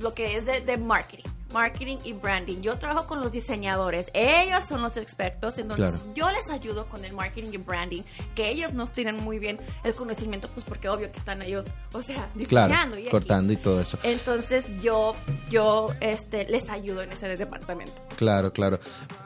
lo 0.01 0.13
que 0.13 0.35
es 0.37 0.45
de, 0.45 0.61
de 0.61 0.77
marketing. 0.77 1.23
Marketing 1.51 1.97
y 2.03 2.13
branding. 2.13 2.61
Yo 2.61 2.77
trabajo 2.77 3.07
con 3.07 3.21
los 3.21 3.31
diseñadores. 3.31 4.05
Ellos 4.13 4.65
son 4.69 4.83
los 4.83 4.97
expertos. 4.97 5.57
Entonces, 5.57 5.93
Claro. 5.99 6.13
yo 6.13 6.29
les 6.29 6.47
ayudo 6.51 6.85
con 6.85 7.03
el 7.05 7.13
marketing 7.13 7.49
y 7.53 7.57
branding. 7.57 8.03
Que 8.35 8.49
ellos 8.51 8.71
no 8.73 8.85
tienen 8.85 9.17
muy 9.17 9.39
bien 9.39 9.59
el 9.83 9.95
conocimiento, 9.95 10.47
pues 10.53 10.63
porque 10.63 10.89
obvio 10.89 11.11
que 11.11 11.17
están 11.17 11.41
ellos, 11.41 11.65
o 11.93 12.03
sea, 12.03 12.29
diseñando 12.35 12.95
Claro, 12.97 12.97
y 12.99 13.09
cortando 13.09 13.51
y 13.51 13.57
todo 13.57 13.81
eso. 13.81 13.97
Entonces, 14.03 14.63
yo, 14.83 15.15
yo 15.49 15.87
este, 16.01 16.45
les 16.47 16.69
ayudo 16.69 17.01
en 17.01 17.11
ese 17.13 17.27
departamento. 17.35 17.93
Claro, 18.15 18.53
claro. 18.53 18.79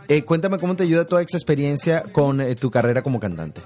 Eh, 0.07 0.23
cuéntame 0.23 0.57
cómo 0.59 0.77
te 0.77 0.83
ayuda 0.83 1.05
toda 1.05 1.23
esa 1.23 1.35
experiencia 1.35 2.03
con 2.13 2.39
eh, 2.39 2.55
tu 2.55 2.71
carrera 2.71 3.03
como 3.03 3.19
cantante. 3.19 3.59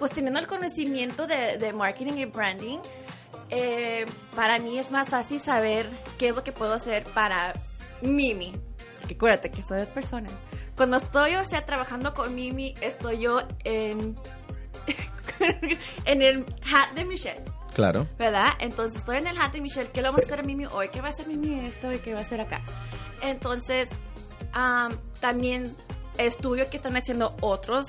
pues 0.00 0.10
teniendo 0.10 0.40
el 0.40 0.48
conocimiento 0.48 1.28
de, 1.28 1.56
de 1.56 1.72
marketing 1.72 2.14
y 2.14 2.24
branding, 2.24 2.78
eh, 3.50 4.06
para 4.34 4.58
mí 4.58 4.78
es 4.78 4.90
más 4.90 5.10
fácil 5.10 5.40
saber 5.40 5.86
qué 6.18 6.28
es 6.28 6.34
lo 6.34 6.44
que 6.44 6.52
puedo 6.52 6.72
hacer 6.72 7.04
para 7.04 7.52
Mimi. 8.02 8.52
Porque 9.00 9.14
acuérdate 9.14 9.50
que 9.50 9.62
soy 9.62 9.78
dos 9.78 9.88
personas. 9.88 10.32
Cuando 10.76 10.96
estoy, 10.96 11.36
o 11.36 11.44
sea, 11.44 11.64
trabajando 11.64 12.14
con 12.14 12.34
Mimi, 12.34 12.74
estoy 12.80 13.18
yo 13.20 13.42
en, 13.64 14.16
en 16.04 16.22
el 16.22 16.44
hat 16.72 16.92
de 16.94 17.04
Michelle. 17.04 17.44
Claro. 17.74 18.06
¿verdad? 18.18 18.50
Entonces 18.60 19.00
estoy 19.00 19.18
en 19.18 19.26
el 19.26 19.36
hat 19.36 19.52
de 19.52 19.60
Michelle, 19.60 19.90
¿qué 19.90 20.00
le 20.00 20.08
vamos 20.08 20.22
a 20.22 20.26
hacer 20.26 20.40
a 20.40 20.42
Mimi 20.44 20.66
hoy? 20.66 20.88
¿Qué 20.90 21.00
va 21.00 21.08
a 21.08 21.10
hacer 21.10 21.26
Mimi 21.26 21.66
esto 21.66 21.92
y 21.92 21.98
qué 21.98 22.14
va 22.14 22.20
a 22.20 22.22
hacer 22.22 22.40
acá? 22.40 22.62
Entonces, 23.20 23.88
am, 24.52 24.96
también 25.20 25.74
estudio 26.16 26.70
que 26.70 26.76
están 26.76 26.96
haciendo 26.96 27.34
otros 27.40 27.86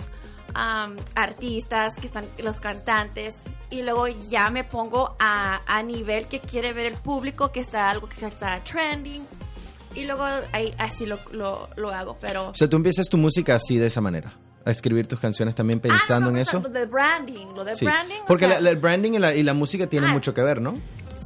artistas, 1.15 1.95
que 1.95 2.07
están 2.07 2.25
los 2.37 2.61
cantantes, 2.61 3.35
y 3.69 3.81
luego 3.81 4.07
ya 4.07 4.49
me 4.49 4.63
pongo 4.63 5.15
a, 5.19 5.61
a 5.65 5.83
nivel 5.83 6.27
que 6.27 6.39
quiere 6.39 6.73
ver 6.73 6.85
el 6.85 6.97
público, 6.97 7.51
que 7.51 7.59
está 7.59 7.89
algo 7.89 8.07
que 8.07 8.25
está 8.25 8.59
trending, 8.63 9.25
y 9.95 10.03
luego 10.05 10.23
ahí, 10.51 10.73
así 10.77 11.05
lo, 11.05 11.19
lo, 11.31 11.69
lo 11.77 11.91
hago, 11.91 12.17
pero... 12.19 12.49
O 12.49 12.55
sea, 12.55 12.69
tú 12.69 12.75
empiezas 12.77 13.07
tu 13.07 13.17
música 13.17 13.55
así, 13.55 13.77
de 13.77 13.87
esa 13.87 14.01
manera. 14.01 14.33
A 14.65 14.71
escribir 14.71 15.05
tus 15.07 15.19
canciones 15.19 15.53
también 15.55 15.79
pensando 15.79 16.29
Ah, 16.29 16.31
no, 16.31 16.35
en 16.37 16.41
eso. 16.41 16.59
Lo 16.59 16.69
de 16.69 16.85
branding, 16.87 17.47
lo 17.55 17.63
de 17.63 17.75
Sí. 17.75 17.85
branding. 17.85 18.21
o 18.23 18.25
Porque 18.25 18.45
sea, 18.45 18.55
la- 18.55 18.61
la- 18.61 18.69
el 18.71 18.77
branding 18.77 19.11
y 19.13 19.19
la, 19.19 19.33
y 19.35 19.43
la 19.43 19.53
música 19.53 19.87
tienen 19.87 20.09
Ah, 20.09 20.13
mucho 20.13 20.33
que 20.33 20.41
ver, 20.41 20.59
¿no? 20.59 20.73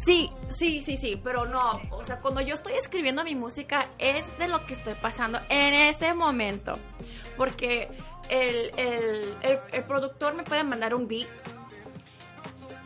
Sí, 0.05 0.29
sí, 0.58 0.81
sí, 0.86 0.98
sí, 0.98 1.19
pero 1.24 1.46
no, 1.46 1.79
o 1.91 2.03
sea, 2.05 2.17
cuando 2.19 2.41
yo 2.41 2.53
estoy 2.55 2.74
escribiendo 2.74 3.24
mi 3.24 3.36
música 3.36 3.88
es 3.98 4.24
de 4.39 4.48
lo 4.50 4.65
que 4.65 4.74
estoy 4.74 4.93
pasando 4.96 5.39
en 5.50 5.74
ese 5.74 6.13
momento, 6.13 6.74
porque 7.38 7.88
el, 8.29 8.72
el, 8.77 9.34
el, 9.41 9.60
el 9.72 9.84
productor 9.86 10.36
me 10.36 10.43
puede 10.43 10.63
mandar 10.63 10.93
un 10.93 11.08
beat 11.08 11.27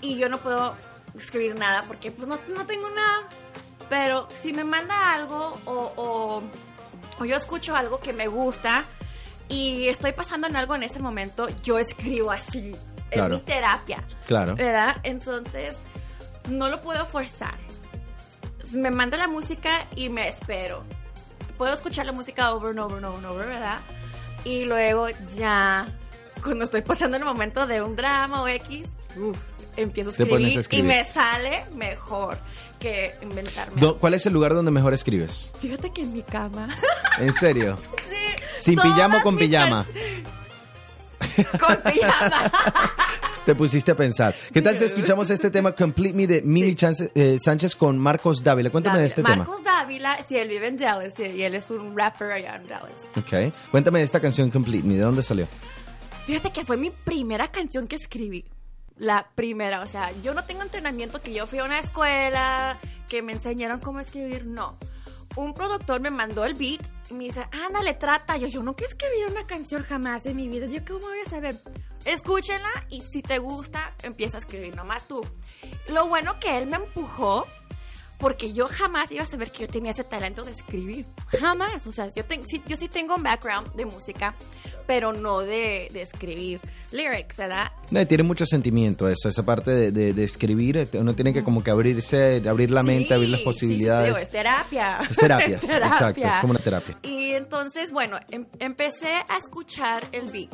y 0.04 0.16
yo 0.18 0.30
no 0.30 0.38
puedo 0.38 0.76
escribir 1.18 1.56
nada 1.58 1.84
porque 1.88 2.12
pues 2.12 2.28
no, 2.28 2.38
no 2.56 2.66
tengo 2.66 2.90
nada, 2.90 3.28
pero 3.90 4.28
si 4.30 4.54
me 4.54 4.64
manda 4.64 5.14
algo 5.14 5.58
o, 5.66 5.94
o, 5.96 6.44
o 7.20 7.26
yo 7.26 7.36
escucho 7.36 7.76
algo 7.76 8.00
que 8.00 8.14
me 8.14 8.28
gusta 8.28 8.86
y 9.50 9.88
estoy 9.88 10.12
pasando 10.14 10.48
en 10.48 10.56
algo 10.56 10.76
en 10.76 10.84
ese 10.84 11.00
momento, 11.00 11.48
yo 11.64 11.78
escribo 11.80 12.32
así, 12.32 12.76
Claro. 13.10 13.36
es 13.36 13.42
mi 13.42 13.46
terapia. 13.46 14.04
Claro. 14.26 14.56
¿verdad? 14.56 14.98
Entonces, 15.04 15.76
no 16.50 16.68
lo 16.70 16.82
puedo 16.82 17.06
forzar. 17.06 17.58
Me 18.72 18.90
manda 18.90 19.18
la 19.18 19.28
música 19.28 19.88
y 19.96 20.10
me 20.10 20.28
espero. 20.28 20.84
Puedo 21.58 21.74
escuchar 21.74 22.08
la 22.08 22.12
música 22.12 22.52
over 22.54 22.72
and 22.72 22.80
over 22.80 22.98
and 22.98 23.06
over 23.06 23.18
and 23.20 23.26
over, 23.28 23.48
¿verdad? 23.48 23.80
Y 24.46 24.66
luego 24.66 25.08
ya, 25.36 25.86
cuando 26.44 26.64
estoy 26.66 26.82
pasando 26.82 27.18
el 27.18 27.24
momento 27.24 27.68
de 27.68 27.84
un 27.84 27.96
drama 27.96 28.42
o 28.42 28.48
X, 28.48 28.88
uf, 29.16 29.38
empiezo 29.78 30.10
a 30.10 30.14
escribir, 30.14 30.58
a 30.58 30.60
escribir. 30.62 30.86
y 30.86 30.88
me 30.88 31.06
sale 31.06 31.66
mejor 31.76 32.38
que 32.80 33.14
inventarme. 33.22 33.82
¿Cuál 34.00 34.14
es 34.14 34.26
el 34.26 34.34
lugar 34.34 34.54
donde 34.54 34.72
mejor 34.72 34.94
escribes? 34.94 35.52
Fíjate 35.60 35.92
que 35.92 36.02
en 36.02 36.14
mi 36.14 36.22
cama. 36.24 36.70
¿En 37.20 37.34
serio? 37.34 37.78
Sí, 38.58 38.72
¿Sin 38.72 38.76
pijama 38.80 39.18
o 39.18 39.22
con 39.24 39.36
pijama? 39.38 39.86
Con 41.60 41.78
pijama. 41.92 42.52
Te 43.46 43.56
pusiste 43.56 43.92
a 43.92 43.96
pensar. 43.96 44.36
¿Qué 44.54 44.62
tal 44.62 44.78
si 44.78 44.86
escuchamos 44.86 45.30
este 45.30 45.50
tema 45.50 45.74
Complete 45.74 46.14
Me 46.16 46.28
de 46.28 46.42
Mimi 46.44 46.76
Chance- 46.76 47.12
eh, 47.16 47.38
Sánchez 47.44 47.76
con 47.76 47.98
Marcos 47.98 48.42
Dávila? 48.44 48.70
Cuéntame 48.70 49.00
de 49.02 49.08
este 49.08 49.22
Marcos 49.22 49.62
Dávila, 49.64 50.18
sí, 50.28 50.38
él 50.38 50.48
vive 50.48 50.68
en 50.68 50.78
Dallas 50.78 51.20
y 51.20 51.24
y 51.24 51.44
él 51.44 51.56
es 51.56 51.70
un 51.72 51.98
rapper 51.98 52.32
allá 52.32 52.56
en 52.56 52.68
Dallas. 52.68 52.92
tema. 53.14 53.48
Ok. 53.50 53.54
Cuéntame 53.72 54.00
de 54.00 54.06
esta 54.06 54.20
canción 54.22 54.50
Complete 54.50 54.88
Me. 54.88 54.96
¿De 54.96 55.02
dónde 55.02 55.24
salió? 55.24 55.48
Fíjate 56.26 56.52
que 56.52 56.64
fue 56.64 56.78
mi 56.78 56.90
primera 56.90 57.52
canción 57.52 57.88
que 57.88 57.96
escribí. 57.98 58.46
La 58.98 59.28
primera, 59.36 59.82
o 59.82 59.88
sea, 59.88 60.12
yo 60.22 60.34
no 60.34 60.46
tengo 60.46 60.62
entrenamiento 60.62 61.22
que 61.22 61.34
yo 61.34 61.48
fui 61.48 61.60
a 61.60 61.66
una 61.66 61.80
escuela, 61.80 62.80
que 63.10 63.22
me 63.22 63.34
enseñaron 63.34 63.80
cómo 63.80 64.00
escribir, 64.00 64.46
no. 64.46 64.78
Un 65.36 65.56
productor 65.56 66.00
me 66.00 66.12
mandó 66.12 66.46
el 66.46 66.54
beat 66.54 66.86
y 67.10 67.16
me 67.16 67.24
dice, 67.24 67.48
ándale, 67.52 67.96
trata. 67.96 68.38
Yo, 68.38 68.48
yo 68.48 68.62
nunca 68.62 68.86
escribí 68.86 69.24
una 69.28 69.48
canción 69.48 69.84
jamás 69.84 70.28
en 70.28 70.36
mi 70.36 70.48
vida. 70.48 70.68
Yo, 70.68 70.86
¿cómo 70.86 71.08
voy 71.08 71.18
a 71.26 71.30
saber? 71.30 71.60
Escúchenla 72.06 72.70
y 72.90 73.02
si 73.02 73.24
te 73.24 73.40
gusta, 73.40 73.96
empieza 74.04 74.38
a 74.38 74.42
escribir 74.42 74.76
nomás 74.76 75.08
tú. 75.08 75.26
Lo 75.88 76.08
bueno 76.08 76.40
que 76.40 76.58
él 76.58 76.68
me 76.68 76.78
empujó 76.78 77.48
porque 78.24 78.54
yo 78.54 78.70
jamás 78.70 79.12
iba 79.12 79.24
a 79.24 79.26
saber 79.26 79.52
que 79.52 79.64
yo 79.64 79.68
tenía 79.68 79.92
ese 79.92 80.06
talento 80.06 80.44
de 80.46 80.52
escribir. 80.52 81.06
Jamás. 81.42 81.86
O 81.86 81.92
sea, 81.92 82.10
yo, 82.16 82.24
ten- 82.24 82.48
sí, 82.48 82.64
yo 82.66 82.78
sí 82.78 82.88
tengo 82.88 83.16
un 83.16 83.24
background 83.24 83.74
de 83.76 83.86
música, 83.86 84.34
pero 84.88 85.12
no 85.12 85.42
de, 85.42 85.90
de 85.92 86.02
escribir 86.02 86.62
lyrics, 86.92 87.36
¿verdad? 87.36 87.74
No, 87.92 88.08
tiene 88.08 88.24
mucho 88.24 88.46
sentimiento 88.46 89.10
eso, 89.10 89.28
esa 89.28 89.44
parte 89.44 89.72
de, 89.72 89.92
de- 89.92 90.14
de 90.14 90.24
escribir. 90.24 90.88
Uno 90.94 91.14
tiene 91.16 91.34
que 91.34 91.44
como 91.44 91.62
que 91.62 91.72
abrirse, 91.72 92.42
abrir 92.48 92.72
la 92.72 92.82
mente, 92.82 93.10
Sí, 93.10 93.14
abrir 93.14 93.30
las 93.30 93.40
sí, 93.40 93.44
sí, 93.44 93.46
posibilidades. 93.46 94.06
digo, 94.08 94.18
es 94.18 94.30
terapia. 94.30 95.02
Es 95.12 95.18
terapia, 95.18 95.58
Es 95.62 95.68
terapia. 95.68 95.88
exacto, 95.94 96.22
es 96.28 96.40
como 96.40 96.52
una 96.52 96.60
terapia. 96.62 96.98
Y 97.04 97.32
entonces, 97.34 97.92
bueno, 97.92 98.18
em- 98.32 98.48
empecé 98.60 99.12
a 99.28 99.38
escuchar 99.38 100.02
el 100.14 100.32
beat. 100.32 100.50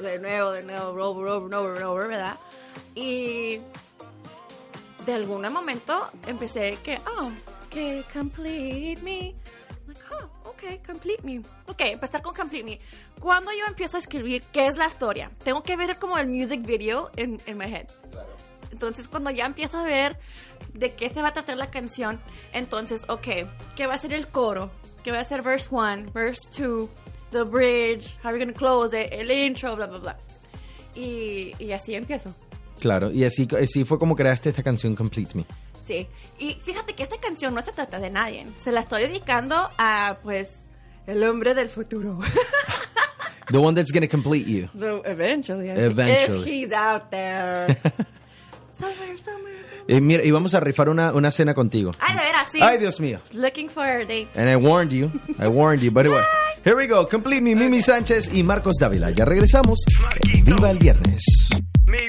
De 0.00 0.18
nuevo, 0.18 0.50
de 0.52 0.62
nuevo, 0.64 0.88
over, 1.02 1.28
over, 1.30 1.54
over, 1.54 1.82
over, 1.84 2.08
¿verdad? 2.08 2.36
Y 2.94 3.58
de 5.06 5.12
algún 5.14 5.42
momento 5.52 6.10
empecé 6.26 6.78
que, 6.82 6.98
oh, 7.18 7.30
que 7.70 8.04
complete 8.12 9.00
me. 9.02 9.34
Like, 9.86 10.00
oh, 10.12 10.50
ok, 10.50 10.86
complete 10.86 11.22
me. 11.22 11.40
Ok, 11.66 11.80
empezar 11.80 12.22
con 12.22 12.34
complete 12.34 12.64
me. 12.64 12.80
Cuando 13.18 13.50
yo 13.52 13.66
empiezo 13.66 13.96
a 13.96 14.00
escribir, 14.00 14.42
¿qué 14.52 14.66
es 14.66 14.76
la 14.76 14.86
historia? 14.86 15.30
Tengo 15.42 15.62
que 15.62 15.76
ver 15.76 15.98
como 15.98 16.18
el 16.18 16.26
music 16.26 16.62
video 16.64 17.10
en, 17.16 17.40
en 17.46 17.58
my 17.58 17.66
head. 17.66 17.88
Entonces, 18.70 19.08
cuando 19.08 19.30
ya 19.30 19.46
empiezo 19.46 19.78
a 19.78 19.82
ver 19.82 20.18
de 20.72 20.94
qué 20.94 21.10
se 21.10 21.22
va 21.22 21.28
a 21.28 21.32
tratar 21.32 21.56
la 21.56 21.70
canción, 21.70 22.20
entonces, 22.52 23.02
ok, 23.08 23.28
¿qué 23.76 23.86
va 23.86 23.94
a 23.94 23.98
ser 23.98 24.12
el 24.12 24.28
coro? 24.28 24.70
¿Qué 25.02 25.12
va 25.12 25.20
a 25.20 25.24
ser 25.24 25.42
verse 25.42 25.68
1, 25.70 26.12
verse 26.12 26.40
2, 26.56 26.88
the 27.30 27.42
bridge, 27.42 28.16
how 28.22 28.30
we're 28.30 28.38
gonna 28.38 28.52
close 28.52 28.94
it, 28.94 29.08
el 29.12 29.30
intro, 29.30 29.74
bla, 29.74 29.86
bla, 29.86 29.98
bla. 29.98 30.16
Y, 30.94 31.54
y 31.58 31.72
así 31.72 31.94
empiezo. 31.94 32.34
Claro, 32.80 33.10
y 33.12 33.24
así, 33.24 33.46
así 33.60 33.84
fue 33.84 33.98
como 33.98 34.16
creaste 34.16 34.48
esta 34.50 34.62
canción 34.62 34.94
Complete 34.96 35.36
Me. 35.36 35.44
Sí. 35.86 36.06
Y 36.38 36.54
fíjate 36.60 36.94
que 36.94 37.02
esta 37.02 37.16
canción 37.18 37.54
no 37.54 37.60
se 37.62 37.72
trata 37.72 37.98
de 37.98 38.10
nadie. 38.10 38.46
Se 38.64 38.72
la 38.72 38.80
estoy 38.80 39.02
dedicando 39.02 39.56
a, 39.76 40.18
pues, 40.22 40.48
el 41.06 41.22
hombre 41.24 41.54
del 41.54 41.68
futuro. 41.68 42.18
The 43.50 43.58
one 43.58 43.74
that's 43.74 43.90
gonna 43.92 44.06
complete 44.08 44.46
you. 44.48 44.68
The- 44.78 45.02
eventually. 45.10 45.70
I 45.70 45.74
think, 45.74 45.90
Eventually. 45.90 46.42
If 46.42 46.46
he's 46.46 46.72
out 46.72 47.10
there. 47.10 47.76
somewhere, 48.72 49.18
somewhere, 49.18 49.18
somewhere. 49.18 49.60
Eh, 49.88 50.00
mira, 50.00 50.24
y 50.24 50.30
vamos 50.30 50.54
a 50.54 50.60
rifar 50.60 50.88
una, 50.88 51.12
una 51.12 51.30
cena 51.32 51.52
contigo. 51.52 51.90
Ay, 51.98 52.14
de 52.14 52.20
veras, 52.22 52.48
sí. 52.52 52.60
Ay, 52.62 52.78
Dios 52.78 53.00
mío. 53.00 53.20
Looking 53.32 53.68
for 53.68 53.84
a 53.84 53.98
date. 54.04 54.28
And 54.36 54.48
I 54.48 54.54
warned 54.54 54.92
you. 54.92 55.10
I 55.40 55.48
warned 55.48 55.82
you. 55.82 55.90
But 55.90 56.06
anyway, 56.06 56.22
here 56.64 56.76
we 56.76 56.86
go. 56.86 57.04
Complete 57.06 57.40
Me, 57.42 57.56
Mimi 57.56 57.82
Sánchez 57.82 58.32
y 58.32 58.44
Marcos 58.44 58.76
Dávila. 58.78 59.10
Ya 59.10 59.24
regresamos. 59.24 59.80
en 60.32 60.44
Viva 60.44 60.70
el 60.70 60.78
Viernes. 60.78 61.24
Me, 61.86 62.06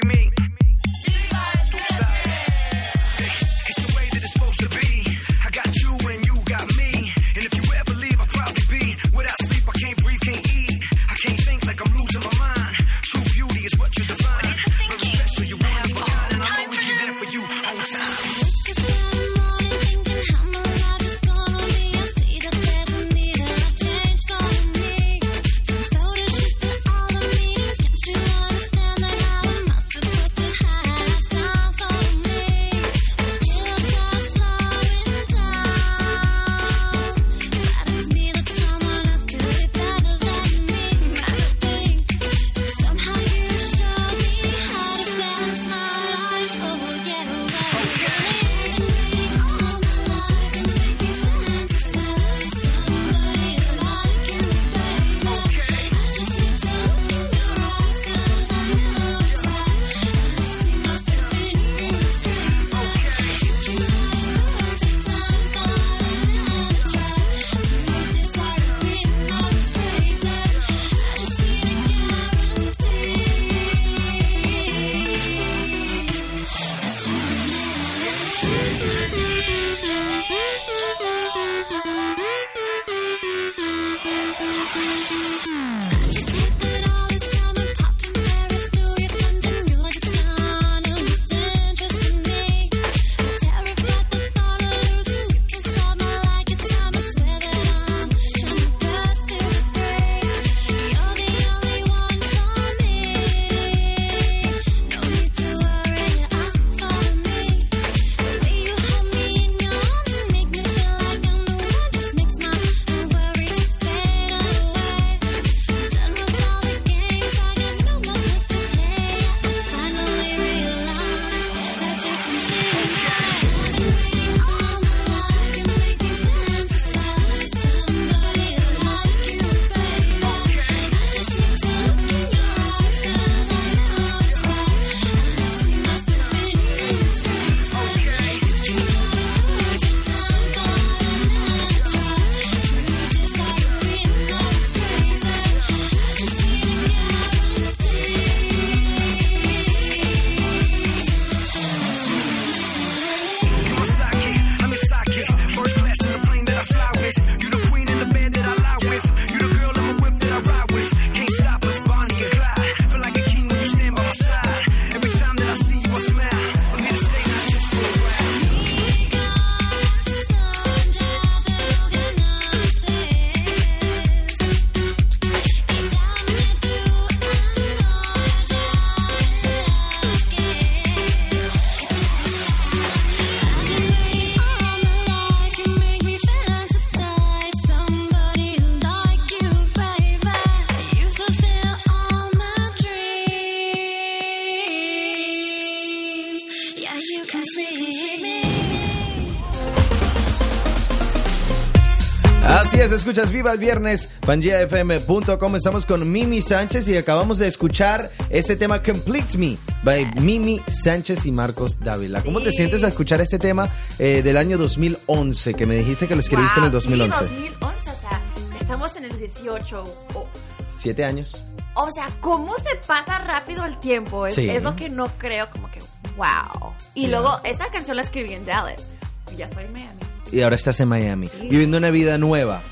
escuchas 203.12 203.30
Viva 203.32 203.52
el 203.52 203.58
Viernes, 203.58 204.08
pangiafm.com. 204.24 205.56
Estamos 205.56 205.84
con 205.84 206.10
Mimi 206.10 206.40
Sánchez 206.40 206.88
y 206.88 206.96
acabamos 206.96 207.36
de 207.38 207.46
escuchar 207.46 208.10
este 208.30 208.56
tema 208.56 208.82
Complete 208.82 209.36
Me 209.36 209.58
by 209.82 210.14
Mimi 210.20 210.62
Sánchez 210.66 211.26
y 211.26 211.32
Marcos 211.32 211.78
Dávila. 211.78 212.22
¿Cómo 212.22 212.40
te 212.40 212.50
Sí. 212.50 212.56
sientes 212.56 212.82
al 212.84 212.88
escuchar 212.88 213.20
este 213.20 213.38
tema 213.38 213.68
eh, 213.98 214.22
del 214.22 214.38
año 214.38 214.56
2011 214.56 215.52
que 215.52 215.66
me 215.66 215.74
dijiste 215.74 216.08
que 216.08 216.14
lo 216.14 216.20
escribiste 216.20 216.58
en 216.60 216.64
el 216.64 216.70
Wow, 216.70 216.80
2011? 216.80 217.28
Sí, 217.28 217.34
2011, 217.60 217.90
o 217.90 218.00
sea, 218.00 218.20
estamos 218.58 218.96
en 218.96 219.04
el 219.04 219.18
18. 219.18 219.82
O, 220.14 220.26
Siete 220.68 221.04
años. 221.04 221.42
o 221.74 221.90
sea, 221.92 222.08
¿cómo 222.20 222.54
se 222.56 222.76
pasa 222.86 223.18
rápido 223.18 223.66
el 223.66 223.78
tiempo? 223.78 224.26
Es, 224.26 224.36
Sí. 224.36 224.48
es 224.48 224.62
lo 224.62 224.74
que 224.74 224.88
no 224.88 225.08
creo, 225.18 225.50
como 225.50 225.70
que, 225.70 225.80
wow. 226.16 226.72
Y 226.94 227.02
Ya. 227.02 227.08
luego, 227.08 227.40
esa 227.44 227.66
canción 227.70 227.96
la 227.98 228.04
escribí 228.04 228.32
en 228.32 228.46
Dallas. 228.46 228.82
Y 229.30 229.36
ya 229.36 229.44
estoy 229.44 229.64
en 229.64 229.72
Miami. 229.74 230.00
Y 230.32 230.40
ahora 230.40 230.56
estás 230.56 230.80
en 230.80 230.88
Miami, 230.88 231.28
Sí. 231.28 231.48
viviendo 231.50 231.76
una 231.76 231.90
vida 231.90 232.16
nueva. 232.16 232.62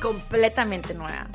Completamente 0.00 0.94
nueva. 0.94 1.26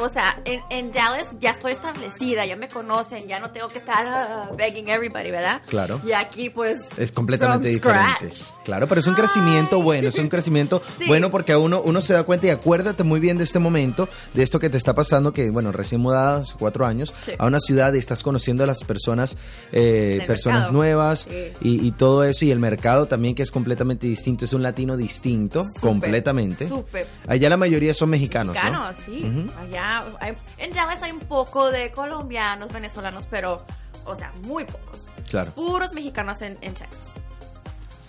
O 0.00 0.08
sea, 0.08 0.40
en, 0.44 0.60
en 0.70 0.92
Dallas 0.92 1.36
ya 1.40 1.50
estoy 1.50 1.72
establecida, 1.72 2.46
ya 2.46 2.56
me 2.56 2.68
conocen, 2.68 3.26
ya 3.28 3.38
no 3.40 3.50
tengo 3.50 3.68
que 3.68 3.78
estar 3.78 4.06
ah, 4.06 4.50
begging 4.56 4.88
everybody, 4.88 5.30
¿verdad? 5.30 5.62
Claro. 5.66 6.00
Y 6.04 6.12
aquí, 6.12 6.50
pues. 6.50 6.78
Es 6.96 7.12
completamente 7.12 7.68
diferente. 7.68 8.28
Claro, 8.64 8.86
pero 8.88 9.00
es 9.00 9.06
un 9.06 9.14
crecimiento 9.14 9.76
Ay. 9.76 9.82
bueno, 9.82 10.08
es 10.08 10.18
un 10.18 10.28
crecimiento 10.28 10.82
Sí. 10.98 11.06
bueno 11.08 11.30
porque 11.30 11.52
a 11.52 11.58
uno, 11.58 11.80
uno 11.82 12.00
se 12.00 12.12
da 12.12 12.22
cuenta 12.22 12.46
y 12.46 12.50
acuérdate 12.50 13.02
muy 13.04 13.18
bien 13.20 13.38
de 13.38 13.44
este 13.44 13.58
momento, 13.58 14.08
de 14.34 14.42
esto 14.42 14.58
que 14.60 14.70
te 14.70 14.76
está 14.76 14.94
pasando, 14.94 15.32
que 15.32 15.50
bueno, 15.50 15.72
recién 15.72 16.00
mudada 16.00 16.36
hace 16.42 16.54
cuatro 16.58 16.86
años 16.86 17.12
Sí. 17.24 17.32
a 17.38 17.46
una 17.46 17.58
ciudad 17.60 17.92
y 17.94 17.98
estás 17.98 18.22
conociendo 18.22 18.62
a 18.64 18.66
las 18.66 18.84
personas, 18.84 19.36
eh, 19.72 20.22
personas 20.26 20.60
mercado. 20.60 20.72
nuevas 20.78 21.20
Sí. 21.30 21.52
y, 21.60 21.86
y 21.86 21.90
todo 21.92 22.24
eso 22.24 22.44
y 22.44 22.50
el 22.50 22.58
mercado 22.60 23.06
también 23.06 23.34
que 23.34 23.42
es 23.42 23.50
completamente 23.50 24.06
distinto, 24.06 24.44
es 24.44 24.52
un 24.52 24.62
latino 24.62 24.96
distinto, 24.96 25.64
completamente. 25.80 26.68
Súper. 26.68 27.06
Allá 27.26 27.48
la 27.48 27.56
mayoría 27.56 27.94
son 27.94 28.10
mexicanos, 28.10 28.54
¿no? 28.54 28.62
Mexicanos, 28.62 28.96
sí. 29.04 29.46
Allá, 29.60 29.81
hay- 30.20 30.36
en 30.58 30.72
Dallas 30.72 31.02
hay 31.02 31.12
un 31.12 31.20
poco 31.20 31.70
de 31.70 31.90
colombianos, 31.90 32.72
venezolanos, 32.72 33.26
pero, 33.30 33.64
o 34.04 34.14
sea, 34.16 34.32
muy 34.42 34.64
pocos. 34.64 35.06
Claro. 35.30 35.52
Puros 35.52 35.92
mexicanos 35.92 36.42
en, 36.42 36.58
en 36.60 36.74
Texas. 36.74 36.98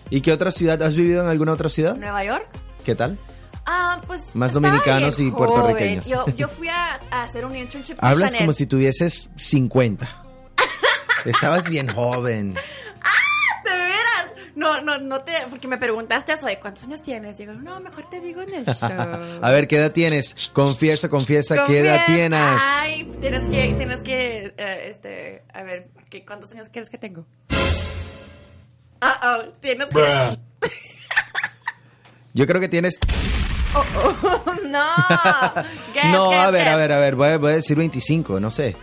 ¿Y 0.10 0.22
qué 0.22 0.32
otra 0.32 0.52
ciudad? 0.52 0.82
¿Has 0.84 0.96
vivido 0.96 1.24
en 1.24 1.30
alguna 1.30 1.54
otra 1.54 1.70
ciudad? 1.70 1.96
Nueva 1.96 2.24
York. 2.24 2.46
¿Qué 2.86 2.96
tal? 2.96 3.18
Ah, 3.66 4.02
pues. 4.06 4.22
Más 4.36 4.54
dominicanos 4.54 5.20
y 5.20 5.32
puertorriqueños. 5.32 6.06
Yo, 6.06 6.26
yo 6.36 6.48
fui 6.50 6.68
a, 6.68 7.00
a 7.10 7.24
hacer 7.24 7.46
un 7.46 7.56
internship 7.56 7.96
con 7.96 8.10
Hablas 8.10 8.32
Chanel. 8.34 8.46
como 8.46 8.54
si 8.54 8.68
tuvieses 8.68 9.30
50. 9.38 10.08
Estabas 11.26 11.70
bien 11.70 11.88
joven. 11.88 12.54
¿De 12.54 12.60
veras? 12.62 12.70
No, 14.56 14.82
no, 14.82 14.98
no 15.00 15.22
te. 15.22 15.34
Porque 15.50 15.68
me 15.68 15.78
preguntaste 15.78 16.34
eso 16.34 16.46
de 16.46 16.60
cuántos 16.60 16.84
años 16.84 17.02
tienes. 17.02 17.38
Digo, 17.38 17.54
no, 17.54 17.80
mejor 17.80 18.10
te 18.10 18.22
digo 18.22 18.42
en 18.42 18.54
el 18.54 18.66
show. 18.76 19.40
A 19.42 19.52
ver, 19.52 19.68
¿qué 19.68 19.78
edad 19.78 19.92
tienes? 19.92 20.36
Confiesa, 20.54 21.10
confiesa, 21.10 21.66
¿qué 21.66 21.80
edad 21.80 22.06
tienes? 22.06 22.40
Ay, 22.40 23.12
tienes 23.20 23.50
que, 23.50 23.74
tienes 23.76 24.02
que, 24.02 24.54
eh, 24.58 24.90
este, 24.90 25.44
a 25.54 25.64
ver, 25.64 25.90
¿qué, 26.10 26.24
¿cuántos 26.26 26.52
años 26.52 26.70
crees 26.72 26.90
que 26.90 26.98
tengo? 26.98 27.26
Ah, 29.02 29.40
oh, 29.40 29.50
tienes 29.60 29.90
que. 29.90 30.38
Yo 32.34 32.48
creo 32.48 32.60
que 32.60 32.70
tienes... 32.70 32.98
Oh, 33.76 33.84
oh, 33.96 34.56
no. 34.66 34.88
¿Qué, 35.94 36.08
No, 36.12 36.32
a 36.32 36.50
ver, 36.52 36.68
a 36.68 36.76
ver, 36.76 36.92
a 36.92 37.00
ver, 37.00 37.16
voy 37.16 37.28
a, 37.30 37.38
voy 37.38 37.52
a 37.52 37.56
decir 37.56 37.78
25, 37.78 38.40
no 38.40 38.50
sé. 38.50 38.76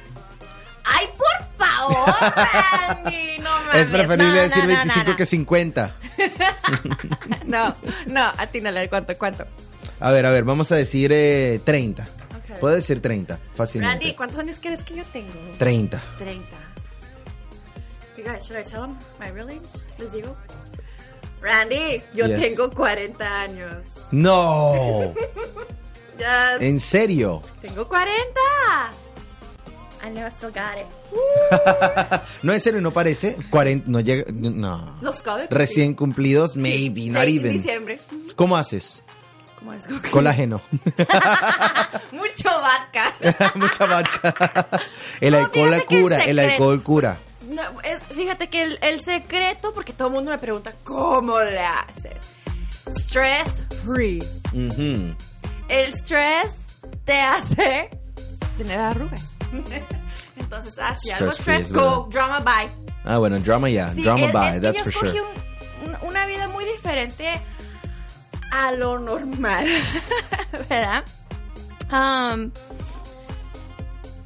Ay, 0.85 1.09
favor, 1.95 3.05
Randy, 3.05 3.39
no 3.39 3.51
mames. 3.51 3.75
Es 3.75 3.87
preferible 3.89 4.35
No, 4.35 4.43
decir 4.43 4.65
no, 4.65 4.71
no, 4.71 4.77
25 4.77 5.05
no, 5.05 5.11
no. 5.11 5.17
que 5.17 5.27
50. 5.27 5.95
No, 7.47 7.77
no, 8.07 8.33
atínale, 8.39 8.89
¿cuánto, 8.89 9.17
cuánto? 9.19 9.45
A 10.01 10.11
ver, 10.11 10.25
a 10.27 10.31
ver, 10.31 10.45
vamos 10.45 10.71
a 10.73 10.77
decir 10.77 11.11
eh, 11.13 11.61
30. 11.65 12.03
Ok. 12.03 12.59
Puedo 12.61 12.75
decir 12.75 13.01
30, 13.03 13.39
fácilmente. 13.55 13.93
Randy, 13.99 14.15
¿cuántos 14.15 14.39
años 14.39 14.57
crees 14.61 14.83
que 14.83 14.95
yo 14.97 15.05
tengo? 15.13 15.33
30. 15.59 16.01
30. 16.19 16.47
You 18.17 18.25
guys, 18.25 18.45
should 18.47 18.59
I 18.61 18.63
tell 18.69 18.83
them 18.83 18.97
my 19.19 19.31
real 19.31 19.49
age? 19.49 19.69
¿Les 19.99 20.13
digo? 20.13 20.37
Randy, 21.41 22.03
yo 22.15 22.27
Yes. 22.27 22.41
tengo 22.41 22.71
40 22.71 23.41
años. 23.43 23.83
No, 24.11 24.73
Ya 26.19 26.57
¿en 26.57 26.79
serio? 26.81 27.43
tengo 27.63 27.89
40. 27.89 28.13
I 30.05 30.11
know 30.11 30.27
I 30.27 30.31
still 30.31 30.51
got 30.51 30.77
it. 30.79 30.87
no, 32.43 32.53
en 32.53 32.61
serio, 32.61 32.81
no 32.81 32.91
parece. 32.93 33.37
40, 33.51 33.91
no 33.91 34.01
llega, 34.01 34.25
no. 34.33 34.97
Los. 35.01 35.23
Recién 35.51 35.95
cumplidos, 35.95 36.53
Sí, 36.53 36.59
maybe, 36.59 37.07
not 37.11 37.23
seis 37.23 37.43
de 37.43 37.49
even. 37.49 37.53
diciembre. 37.57 38.01
¿Cómo 38.37 38.57
haces? 38.57 39.03
¿Cómo 39.59 39.73
es? 39.75 39.85
Colágeno. 40.11 40.61
Mucho 42.13 42.49
vodka. 42.49 43.53
Mucha 43.57 43.87
vodka. 43.87 44.69
El 45.21 45.33
No, 45.33 45.39
alcohol 45.41 45.71
la 45.71 45.77
el 45.77 45.85
cura, 45.85 46.25
el 46.25 46.39
alcohol 46.39 46.83
cura. 46.83 47.19
No, 47.49 47.63
es- 47.83 48.03
fíjate 48.15 48.49
que 48.49 48.63
el, 48.63 48.79
el 48.81 49.03
secreto, 49.05 49.73
porque 49.75 49.93
todo 49.93 50.09
el 50.09 50.15
mundo 50.15 50.31
me 50.31 50.39
pregunta, 50.39 50.73
¿cómo 50.85 51.39
le 51.41 51.59
haces? 51.61 52.15
Stress 52.91 53.65
free. 53.85 54.23
El 55.69 55.93
stress 55.95 56.57
te 57.05 57.21
hace 57.21 57.91
tener 58.57 58.79
arrugas. 58.79 59.21
Entonces, 60.41 60.75
ah, 60.81 60.95
si 60.95 61.11
algo 61.11 61.31
Stress 61.33 61.73
go, 61.73 62.09
drama 62.11 62.41
bye. 62.41 62.69
Ah, 63.05 63.19
bueno, 63.19 63.39
drama 63.39 63.69
ya. 63.71 63.93
Sí, 63.95 64.03
drama 64.03 64.27
es, 64.27 64.33
by, 64.33 64.57
es 64.57 64.61
that's 64.63 64.79
yo 64.79 64.85
for 64.85 64.93
escogí 64.93 65.19
sure. 65.19 65.23
un- 65.85 65.91
un- 65.95 66.09
una 66.09 66.27
vida 66.27 66.49
muy 66.49 66.65
diferente 66.65 67.41
a 68.53 68.73
lo 68.73 68.99
normal, 68.99 69.67
¿verdad? 70.69 71.05
Um, 71.93 72.51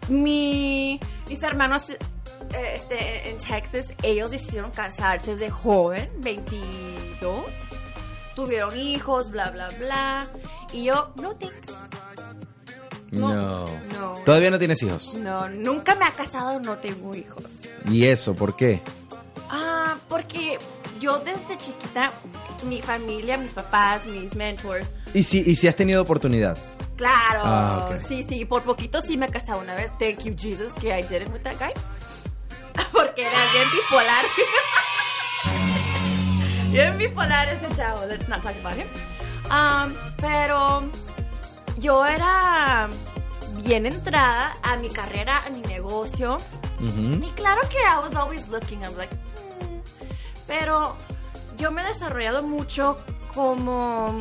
mi, 0.08 1.00
mis 1.28 1.42
hermanos 1.42 1.90
eh, 1.90 1.98
este, 2.74 3.30
en 3.30 3.38
Texas, 3.38 3.86
ellos 4.02 4.30
decidieron 4.30 4.70
casarse 4.70 5.36
de 5.36 5.50
joven, 5.50 6.10
22. 6.18 7.44
Tuvieron 8.34 8.76
hijos, 8.78 9.30
bla, 9.30 9.50
bla, 9.50 9.68
bla. 9.78 10.26
Y 10.72 10.84
yo, 10.84 11.12
no 11.22 11.34
thanks. 11.36 11.72
No. 13.20 13.64
No. 13.92 14.14
Todavía 14.24 14.50
no 14.50 14.58
tienes 14.58 14.82
hijos. 14.82 15.14
No, 15.14 15.48
nunca 15.48 15.94
me 15.94 16.04
ha 16.04 16.12
casado, 16.12 16.58
no 16.60 16.76
tengo 16.78 17.14
hijos. 17.14 17.44
¿Y 17.90 18.06
eso? 18.06 18.34
¿Por 18.34 18.56
qué? 18.56 18.80
Ah, 19.50 19.96
porque 20.08 20.58
yo 21.00 21.18
desde 21.18 21.56
chiquita, 21.58 22.10
mi 22.66 22.80
familia, 22.82 23.36
mis 23.36 23.52
papás, 23.52 24.06
mis 24.06 24.34
mentors, 24.34 24.86
¿Y 25.12 25.22
si, 25.22 25.38
y 25.40 25.54
si 25.56 25.68
has 25.68 25.76
tenido 25.76 26.02
oportunidad? 26.02 26.56
claro, 26.96 27.40
Ah, 27.44 27.88
ok. 27.92 27.98
sí, 28.06 28.24
sí, 28.28 28.44
por 28.44 28.62
poquito 28.62 29.00
sí 29.02 29.16
me 29.16 29.28
casaba 29.28 29.58
una 29.58 29.74
vez. 29.74 29.90
Thank 29.98 30.24
you, 30.24 30.34
Jesus, 30.36 30.72
que 30.74 30.96
I 30.96 31.02
did 31.02 31.22
it 31.22 31.28
with 31.32 31.42
that 31.42 31.58
guy. 31.58 31.72
Porque 32.92 33.26
era 33.26 33.38
bien 33.52 33.64
bipolar. 33.72 34.24
bien 36.72 36.98
bipolar 36.98 37.48
ese 37.48 37.68
chavo, 37.76 38.06
let's 38.06 38.28
not 38.28 38.42
talk 38.42 38.54
about 38.64 38.76
him. 38.76 38.86
Um, 39.50 39.92
pero 40.20 40.82
yo 41.78 42.04
era 42.06 42.88
bien 43.62 43.86
entrada 43.86 44.56
a 44.62 44.76
mi 44.76 44.88
carrera, 44.90 45.42
a 45.46 45.50
mi 45.50 45.60
negocio. 45.62 46.38
Y 46.80 47.30
claro 47.30 47.60
que 47.68 47.76
I 47.78 47.98
was 48.02 48.14
always 48.14 48.46
looking, 48.48 48.82
I'm 48.82 48.96
like, 48.96 49.14
"Hmm". 49.14 49.80
pero 50.46 50.96
yo 51.56 51.70
me 51.70 51.82
he 51.82 51.86
desarrollado 51.86 52.42
mucho 52.42 52.98
como, 53.34 54.12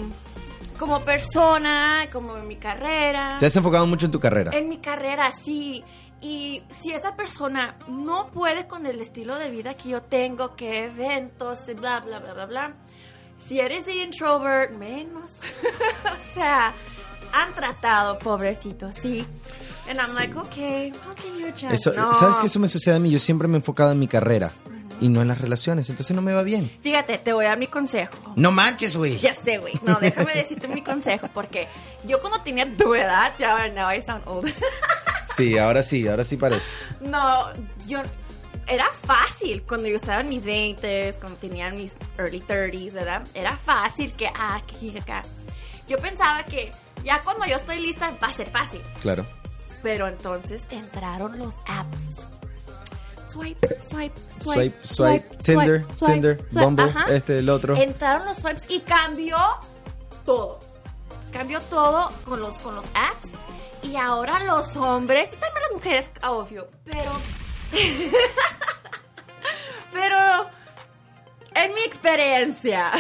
como 0.79 1.01
persona, 1.01 2.05
como 2.11 2.37
en 2.37 2.47
mi 2.47 2.55
carrera. 2.55 3.37
Te 3.39 3.47
has 3.47 3.55
enfocado 3.55 3.85
mucho 3.85 4.05
en 4.05 4.11
tu 4.11 4.19
carrera. 4.19 4.51
En 4.53 4.69
mi 4.69 4.77
carrera, 4.77 5.31
sí. 5.43 5.83
Y 6.21 6.63
si 6.69 6.93
esa 6.93 7.17
persona 7.17 7.75
no 7.89 8.27
puede 8.27 8.65
con 8.65 8.85
el 8.85 9.01
estilo 9.01 9.37
de 9.37 9.49
vida 9.49 9.73
que 9.73 9.89
yo 9.89 10.01
tengo, 10.03 10.55
que 10.55 10.85
eventos, 10.85 11.59
bla, 11.75 11.99
bla, 11.99 12.19
bla, 12.19 12.33
bla, 12.33 12.45
bla. 12.45 12.73
Si 13.39 13.59
eres 13.59 13.85
de 13.85 13.95
introvert, 14.03 14.71
menos. 14.71 15.31
o 16.05 16.33
sea, 16.33 16.73
han 17.33 17.53
tratado, 17.53 18.17
pobrecito, 18.19 18.91
sí. 18.91 19.25
And 19.89 19.99
I'm 19.99 20.13
like, 20.15 20.37
okay, 20.37 20.87
I'll 20.91 21.15
give 21.21 21.39
you 21.39 21.51
chance. 21.53 21.75
Eso, 21.75 21.93
No. 21.93 22.13
¿Sabes 22.13 22.37
que 22.37 22.47
eso 22.47 22.59
me 22.59 22.69
sucede 22.69 22.95
a 22.95 22.99
mí? 22.99 23.09
Yo 23.09 23.19
siempre 23.19 23.47
me 23.47 23.55
he 23.55 23.57
enfocado 23.57 23.91
en 23.91 23.99
mi 23.99 24.07
carrera 24.07 24.51
y 25.01 25.09
no 25.09 25.21
en 25.21 25.27
las 25.27 25.41
relaciones, 25.41 25.89
entonces 25.89 26.15
no 26.15 26.21
me 26.21 26.31
va 26.31 26.43
bien. 26.43 26.71
Fíjate, 26.81 27.17
te 27.17 27.33
voy 27.33 27.45
a 27.45 27.49
dar 27.49 27.57
mi 27.57 27.67
consejo. 27.67 28.15
No 28.37 28.51
manches, 28.51 28.95
güey. 28.95 29.17
Ya 29.17 29.33
sé, 29.33 29.57
güey. 29.57 29.73
No, 29.83 29.97
déjame 29.99 30.33
decirte 30.35 30.67
mi 30.67 30.81
consejo, 30.81 31.27
porque 31.33 31.67
yo 32.05 32.21
cuando 32.21 32.39
tenía 32.41 32.71
tu 32.77 32.93
edad, 32.95 33.33
ya, 33.37 33.67
now 33.69 33.91
I 33.91 34.01
sound 34.01 34.23
old. 34.25 34.51
Sí, 35.35 35.57
ahora 35.57 35.81
sí, 35.81 36.07
ahora 36.07 36.23
sí 36.23 36.37
parece. 36.37 36.63
No, 37.01 37.47
yo. 37.87 38.01
Era 38.67 38.85
fácil 39.05 39.63
cuando 39.63 39.87
yo 39.89 39.95
estaba 39.95 40.21
en 40.21 40.29
mis 40.29 40.45
20s, 40.45 41.17
cuando 41.19 41.39
tenía 41.39 41.71
mis 41.71 41.91
early 42.19 42.39
30s, 42.39 42.93
¿verdad? 42.93 43.23
Era 43.33 43.57
fácil 43.57 44.13
que, 44.13 44.27
ah, 44.27 44.61
que 44.67 44.99
acá. 44.99 45.23
Yo 45.87 45.97
pensaba 45.97 46.43
que 46.43 46.71
ya 47.03 47.21
cuando 47.21 47.45
yo 47.45 47.55
estoy 47.55 47.79
lista 47.79 48.11
va 48.21 48.27
a 48.27 48.33
ser 48.33 48.49
fácil. 48.49 48.81
Claro. 49.01 49.25
Pero 49.81 50.07
entonces 50.07 50.65
entraron 50.69 51.37
los 51.37 51.55
apps. 51.67 52.21
Swipe, 53.27 53.67
swipe, 53.89 54.21
Swipe, 54.43 54.77
swipe, 54.83 55.37
Tinder, 55.43 55.85
Tinder, 56.05 56.45
Bumble, 56.51 56.93
este, 57.09 57.39
el 57.39 57.49
otro. 57.49 57.75
Entraron 57.75 58.27
los 58.27 58.37
swipes 58.37 58.65
y 58.69 58.79
cambió 58.81 59.37
todo. 60.25 60.59
cambió 61.31 61.59
todo 61.61 62.09
con 62.25 62.39
los, 62.39 62.59
con 62.59 62.75
los 62.75 62.85
apps. 62.93 63.29
Y 63.81 63.95
ahora 63.97 64.39
los 64.43 64.77
hombres, 64.77 65.29
y 65.29 65.37
también 65.37 65.63
las 65.63 65.71
mujeres, 65.73 66.09
obvio, 66.23 66.69
pero... 66.85 67.11
pero... 69.93 70.49
En 71.55 71.71
mi 71.75 71.81
experiencia, 71.81 72.91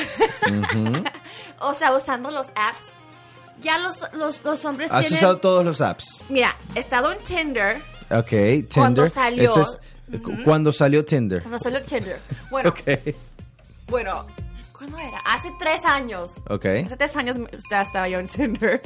o 1.59 1.73
sea, 1.73 1.91
usando 1.95 2.29
los 2.29 2.49
apps, 2.49 2.93
ya 3.63 3.77
los, 3.79 3.95
los, 4.13 4.43
los 4.43 4.65
hombres 4.65 4.91
¿Has 4.91 5.01
tienen... 5.07 5.17
usado 5.17 5.37
todos 5.39 5.65
los 5.65 5.81
apps? 5.81 6.25
Mira, 6.29 6.55
he 6.75 6.79
estado 6.79 7.11
en 7.11 7.19
Tinder, 7.23 7.81
Ok, 8.11 8.27
Tinder. 8.29 8.67
Cuando 8.75 9.07
salió. 9.07 9.49
Ese 9.49 9.61
es- 9.61 9.77
cu- 10.21 10.43
Cuando 10.43 10.71
salió 10.73 11.03
Tinder. 11.05 11.41
cuando 11.41 11.57
salió 11.59 11.81
Tinder. 11.83 12.19
Bueno, 12.51 12.73
bueno, 13.87 14.27
¿cuándo 14.77 14.97
era? 14.97 15.19
Hace 15.25 15.49
tres 15.59 15.79
años. 15.85 16.31
Ok. 16.49 16.65
Hace 16.85 16.97
tres 16.97 17.15
años 17.15 17.37
ya 17.71 17.81
estaba 17.81 18.07
yo 18.07 18.19
en 18.19 18.27
Tinder. 18.27 18.81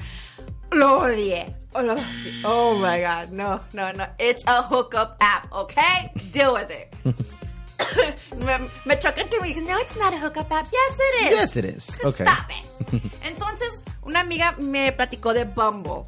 Lo 0.72 1.00
odié. 1.00 1.54
Oh, 1.74 1.82
lo 1.82 1.94
odié. 1.94 2.42
Oh 2.46 2.76
my 2.76 3.02
god, 3.02 3.30
no, 3.32 3.62
no, 3.74 3.92
no. 3.94 4.06
It's 4.20 4.44
a 4.46 4.62
hookup 4.62 5.18
app, 5.20 5.52
okay? 5.52 6.12
Deal 6.32 6.54
with 6.54 6.70
it. 6.72 6.94
me, 8.38 8.60
me 8.86 8.98
choca 8.98 9.24
que 9.30 9.40
me 9.40 9.48
dicen, 9.50 9.66
no, 9.66 9.80
it's 9.80 9.96
not 9.96 10.14
a 10.14 10.18
hookup 10.18 10.52
app. 10.52 10.68
Yes, 10.72 10.98
it 11.00 11.26
is. 11.26 11.32
Yes, 11.32 11.58
it 11.58 11.66
is. 11.66 12.00
Ok. 12.06 12.22
Stop 12.22 12.50
it. 12.50 13.02
Entonces, 13.24 13.84
una 14.04 14.22
amiga 14.22 14.54
me 14.58 14.92
platicó 14.92 15.34
de 15.34 15.46
Bumble. 15.46 16.06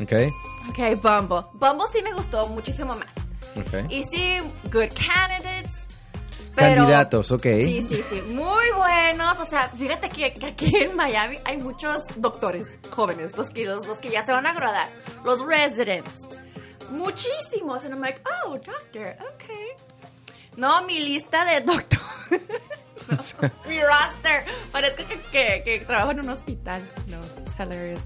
Ok. 0.00 0.12
Ok, 0.70 1.02
Bumble. 1.02 1.42
Bumble 1.54 1.86
sí 1.92 2.02
me 2.02 2.12
gustó 2.12 2.46
muchísimo 2.48 2.94
más. 2.94 3.08
Ok. 3.56 3.90
Y 3.90 4.04
sí, 4.04 4.38
good 4.70 4.88
candidates. 4.94 5.70
Pero, 6.54 6.82
Candidatos, 6.82 7.30
ok. 7.32 7.42
Sí, 7.42 7.80
sí, 7.88 8.04
sí. 8.10 8.20
Muy 8.28 8.70
buenos. 8.76 9.38
O 9.38 9.44
sea, 9.46 9.68
fíjate 9.68 10.10
que, 10.10 10.34
que 10.34 10.46
aquí 10.46 10.76
en 10.76 10.94
Miami 10.94 11.38
hay 11.46 11.56
muchos 11.56 12.02
doctores 12.16 12.68
jóvenes, 12.90 13.36
los 13.38 13.48
que, 13.48 13.64
los, 13.64 13.86
los 13.86 13.98
que 14.00 14.10
ya 14.10 14.24
se 14.26 14.32
van 14.32 14.46
a 14.46 14.52
graduar. 14.52 14.86
Los 15.24 15.44
residents. 15.46 16.10
Muchísimos. 16.90 17.84
And 17.84 17.94
I'm 17.94 18.00
like, 18.02 18.20
oh, 18.44 18.58
doctor, 18.58 19.16
okay. 19.34 19.68
No, 20.56 20.82
mi 20.86 20.98
lista 21.00 21.44
de 21.44 21.60
doctor. 21.60 22.00
No, 22.30 23.50
mi 23.68 23.80
roster. 23.82 24.44
Parezco 24.70 25.02
que, 25.08 25.18
que, 25.32 25.62
que 25.64 25.80
trabajo 25.84 26.10
en 26.12 26.20
un 26.20 26.28
hospital. 26.28 26.82
No, 27.06 27.18
it's 27.44 27.54
hilarious. 27.54 28.00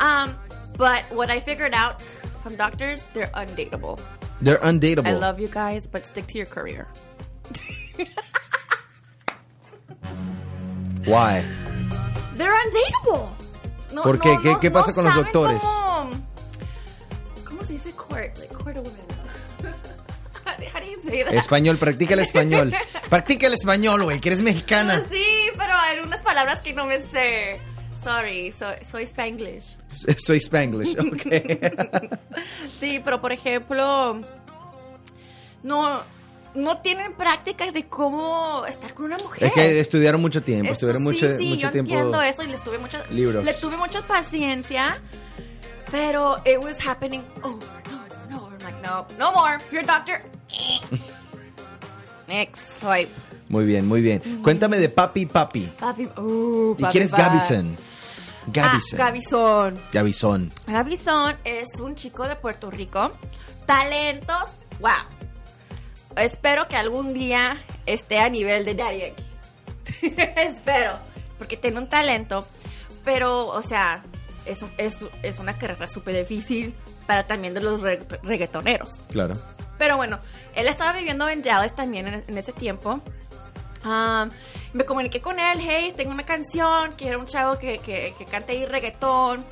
Um, 0.00 0.34
but 0.76 1.02
what 1.12 1.30
I 1.30 1.40
figured 1.40 1.74
out 1.74 2.02
from 2.42 2.56
doctors, 2.56 3.04
they're 3.12 3.30
undateable. 3.34 3.98
They're 4.40 4.58
undateable. 4.58 5.06
I 5.06 5.12
love 5.12 5.38
you 5.40 5.48
guys, 5.48 5.86
but 5.86 6.04
stick 6.06 6.26
to 6.28 6.38
your 6.38 6.46
career. 6.46 6.88
Why? 11.04 11.44
They're 12.36 12.54
undateable. 12.54 13.28
No, 13.92 14.02
¿Por 14.02 14.18
qué? 14.18 14.36
¿Qué- 14.42 14.56
qué 14.60 14.70
pasa 14.70 14.92
con 14.94 15.04
los 15.04 15.14
doctores? 15.14 15.60
Cómo, 15.60 16.10
¿Cómo 17.44 17.64
se 17.64 17.74
dice 17.74 17.92
court? 17.92 18.38
Like 18.38 18.52
court 18.54 18.76
a 18.76 18.82
woman. 18.82 19.06
That? 20.70 21.34
Español, 21.34 21.78
practica 21.78 22.14
el 22.14 22.20
español. 22.20 22.72
Practica 23.10 23.46
el 23.46 23.54
español, 23.54 24.04
güey, 24.04 24.20
que 24.20 24.30
eres 24.30 24.40
mexicana. 24.40 25.04
Sí, 25.10 25.24
pero 25.56 25.74
hay 25.74 25.98
unas 26.00 26.22
palabras 26.22 26.60
que 26.62 26.72
no 26.72 26.86
me 26.86 27.02
sé. 27.02 27.60
Sorry, 28.02 28.50
soy, 28.52 28.74
soy 28.84 29.04
Spanglish. 29.04 29.76
Soy 30.16 30.38
Spanglish, 30.38 30.96
ok. 30.98 32.18
Sí, 32.80 33.00
pero 33.04 33.20
por 33.20 33.32
ejemplo, 33.32 34.20
no, 35.62 36.00
no 36.54 36.78
tienen 36.78 37.14
prácticas 37.14 37.72
de 37.72 37.86
cómo 37.86 38.64
estar 38.66 38.92
con 38.94 39.06
una 39.06 39.18
mujer. 39.18 39.44
es 39.44 39.52
que 39.52 39.80
estudiaron 39.80 40.20
mucho 40.20 40.42
tiempo, 40.42 40.72
Esto 40.72 40.86
estuvieron 40.86 41.02
mucho, 41.04 41.28
sí, 41.38 41.44
mucho 41.50 41.60
yo 41.60 41.70
tiempo. 41.70 41.92
entiendo 41.92 42.20
eso 42.22 42.42
y 42.42 42.48
les 42.48 42.62
tuve 42.62 42.78
libros. 43.10 43.44
le 43.44 43.54
tuve 43.54 43.76
mucha 43.76 44.02
paciencia, 44.02 45.00
pero 45.90 46.40
it 46.44 46.58
was 46.58 46.84
happening 46.84 47.22
over 47.42 47.68
and 47.68 47.94
over 47.94 48.01
no, 48.82 49.06
no 49.18 49.32
more. 49.32 49.58
You're 49.70 49.82
a 49.82 49.86
doctor. 49.86 50.22
Next, 52.28 52.80
swipe. 52.80 53.10
Muy 53.48 53.66
bien, 53.66 53.86
muy 53.86 54.00
bien. 54.00 54.42
Cuéntame 54.42 54.78
de 54.78 54.88
Papi 54.88 55.26
Papi. 55.26 55.66
Papi, 55.78 56.08
uh, 56.16 56.74
¿Y 56.78 56.82
papi, 56.82 56.92
quién 56.92 57.04
es. 57.04 57.12
Gavison? 57.12 57.76
Gavison. 58.46 59.00
Ah, 59.00 59.04
Gavison. 59.04 59.80
Gavison. 59.92 60.52
Gavison 60.66 61.36
es 61.44 61.80
un 61.80 61.94
chico 61.94 62.26
de 62.26 62.36
Puerto 62.36 62.70
Rico. 62.70 63.12
Talentos, 63.66 64.44
wow. 64.80 64.90
Espero 66.16 66.66
que 66.68 66.76
algún 66.76 67.14
día 67.14 67.58
esté 67.86 68.18
a 68.18 68.28
nivel 68.28 68.64
de 68.64 68.74
Daddy 68.74 68.98
Yankee. 68.98 69.22
Espero, 70.36 70.98
porque 71.38 71.56
tiene 71.56 71.78
un 71.78 71.88
talento, 71.88 72.46
pero, 73.04 73.46
o 73.48 73.62
sea, 73.62 74.02
es, 74.46 74.64
es, 74.78 75.06
es 75.22 75.38
una 75.38 75.58
carrera 75.58 75.86
súper 75.86 76.16
difícil 76.16 76.74
para 77.12 77.26
también 77.26 77.52
de 77.52 77.60
los 77.60 77.82
re- 77.82 78.00
reggaetoneros. 78.22 79.00
Claro. 79.10 79.34
Pero 79.76 79.96
bueno, 79.98 80.18
él 80.54 80.66
estaba 80.66 80.92
viviendo 80.92 81.28
en 81.28 81.42
Dallas 81.42 81.74
también 81.74 82.06
en, 82.06 82.24
en 82.26 82.38
ese 82.38 82.52
tiempo. 82.52 83.00
Um, 83.84 84.30
me 84.72 84.84
comuniqué 84.86 85.20
con 85.20 85.38
él, 85.38 85.58
hey, 85.60 85.92
tengo 85.94 86.10
una 86.12 86.24
canción, 86.24 86.92
quiero 86.96 87.18
un 87.18 87.26
chavo 87.26 87.58
que, 87.58 87.78
que, 87.80 88.14
que 88.16 88.24
cante 88.24 88.52
ahí 88.52 88.64
reggaetón. 88.64 89.44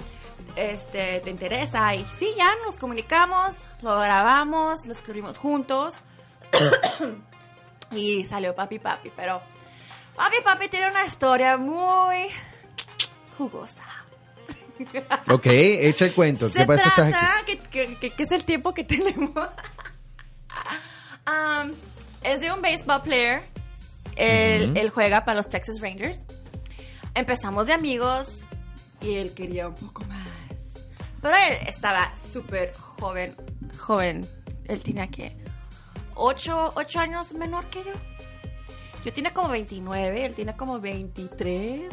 Este, 0.57 1.21
¿te 1.21 1.31
interesa? 1.31 1.95
Y 1.95 2.05
sí, 2.19 2.33
ya 2.37 2.49
nos 2.65 2.77
comunicamos, 2.77 3.57
lo 3.83 3.99
grabamos, 4.01 4.87
lo 4.87 4.93
escribimos 4.93 5.37
juntos. 5.37 5.97
y 7.93 8.25
salió 8.25 8.55
Papi 8.55 8.79
Papi, 8.79 9.11
pero 9.15 9.41
Papi 10.17 10.37
Papi 10.43 10.69
tiene 10.69 10.91
una 10.91 11.05
historia 11.05 11.57
muy 11.59 12.29
jugosa. 13.37 13.85
Ok, 15.31 15.47
echa 15.47 16.07
el 16.07 16.15
cuento. 16.15 16.49
Se 16.51 16.59
¿Qué 16.61 16.67
pasa? 16.67 16.89
Estás 16.89 16.99
aquí? 16.99 17.11
trata, 17.13 17.45
que, 17.71 17.97
que- 17.99 18.13
que- 18.13 18.23
es 18.23 18.31
el 18.33 18.45
tiempo 18.45 18.73
que 18.75 18.85
tenemos. 18.85 19.31
Um, 21.27 21.73
es 22.23 22.41
de 22.41 22.53
un 22.53 22.61
baseball 22.63 23.03
player. 23.03 23.43
Él, 24.17 24.77
él 24.77 24.91
juega 24.91 25.25
para 25.25 25.37
los 25.37 25.49
Texas 25.49 25.81
Rangers. 25.81 26.19
Empezamos 27.15 27.67
de 27.67 27.73
amigos 27.73 28.29
y 29.01 29.15
él 29.15 29.33
quería 29.35 29.69
un 29.69 29.75
poco 29.75 30.05
más. 30.05 30.29
Pero 31.23 31.35
él 31.37 31.59
estaba 31.67 32.15
súper 32.17 32.73
joven. 32.75 33.35
Joven. 33.79 34.27
Él 34.69 34.81
tenía 34.81 35.07
que. 35.07 35.37
Ocho, 36.15 36.73
ocho 36.75 36.99
años 37.01 37.33
menor 37.35 37.67
que 37.69 37.83
yo. 37.85 37.93
Yo 39.05 39.13
tenía 39.13 39.33
como 39.33 39.49
29, 39.49 40.27
él 40.27 40.35
tiene 40.35 40.55
como 40.57 40.79
23, 40.79 41.91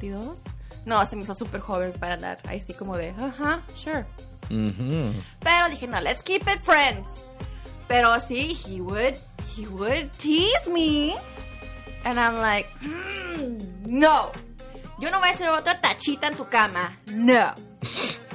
22. 0.00 0.38
No, 0.86 1.04
se 1.04 1.16
me 1.16 1.22
hizo 1.24 1.34
súper 1.34 1.60
joven 1.60 1.92
para 2.00 2.14
hablar 2.14 2.38
así 2.48 2.72
como 2.72 2.96
de, 2.96 3.10
ajá, 3.10 3.62
sure. 3.76 4.06
Pero 4.48 5.68
dije, 5.68 5.86
no, 5.86 6.00
let's 6.00 6.22
keep 6.22 6.42
it 6.48 6.62
friends. 6.62 7.06
Pero 7.88 8.18
sí, 8.20 8.56
he 8.66 8.80
would, 8.80 9.16
he 9.56 9.66
would 9.68 10.10
tease 10.12 10.70
me. 10.70 11.14
And 12.04 12.18
I'm 12.18 12.40
like, 12.40 12.68
"Mm, 12.80 13.58
no. 13.86 14.30
Yo 15.00 15.10
no 15.10 15.18
voy 15.18 15.28
a 15.28 15.32
hacer 15.32 15.50
otra 15.50 15.80
tachita 15.80 16.28
en 16.28 16.36
tu 16.36 16.46
cama. 16.48 16.96
No. 17.12 17.52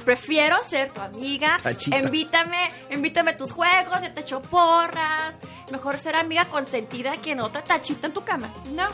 Prefiero 0.04 0.56
ser 0.68 0.90
tu 0.90 1.00
amiga. 1.00 1.58
Tachita. 1.62 1.98
Invítame, 1.98 2.68
invítame 2.90 3.30
a 3.32 3.36
tus 3.36 3.50
juegos, 3.52 4.02
yo 4.02 4.12
te 4.12 4.20
echo 4.20 4.42
porras. 4.42 5.34
Mejor 5.70 5.98
ser 5.98 6.16
amiga 6.16 6.44
consentida 6.46 7.16
que 7.16 7.32
en 7.32 7.40
otra 7.40 7.64
tachita 7.64 8.08
en 8.08 8.12
tu 8.12 8.22
cama. 8.22 8.50
No. 8.74 8.88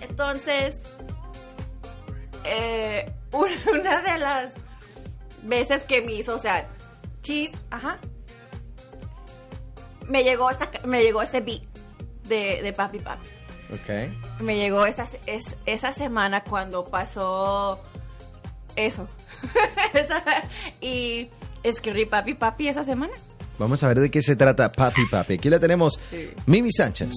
Entonces, 0.00 0.76
eh, 2.44 3.10
una 3.32 4.00
de 4.02 4.18
las 4.18 4.52
veces 5.42 5.82
que 5.84 6.00
me 6.02 6.12
hizo, 6.14 6.34
o 6.34 6.38
sea, 6.38 6.66
cheese, 7.22 7.52
ajá. 7.70 7.98
Me 10.08 10.22
llegó 10.22 10.50
esa, 10.50 10.70
me 10.84 11.02
llegó 11.02 11.22
ese 11.22 11.40
beat 11.40 11.62
de, 12.28 12.60
de 12.62 12.72
papi 12.72 12.98
papi. 12.98 13.26
Ok. 13.72 14.40
Me 14.42 14.56
llegó 14.56 14.84
esa, 14.86 15.06
es, 15.26 15.44
esa 15.66 15.92
semana 15.92 16.42
cuando 16.44 16.84
pasó 16.84 17.82
eso. 18.76 19.08
Esa- 19.94 20.22
y 20.80 21.28
escribí 21.62 22.06
papi 22.06 22.34
papi 22.34 22.68
esa 22.68 22.84
semana. 22.84 23.12
Vamos 23.58 23.82
a 23.84 23.88
ver 23.88 24.00
de 24.00 24.10
qué 24.10 24.20
se 24.20 24.34
trata 24.36 24.70
Papi 24.72 25.06
Papi. 25.06 25.34
Aquí 25.34 25.48
la 25.48 25.60
tenemos 25.60 25.98
Sí. 26.10 26.30
Mimi 26.46 26.72
Sánchez. 26.72 27.14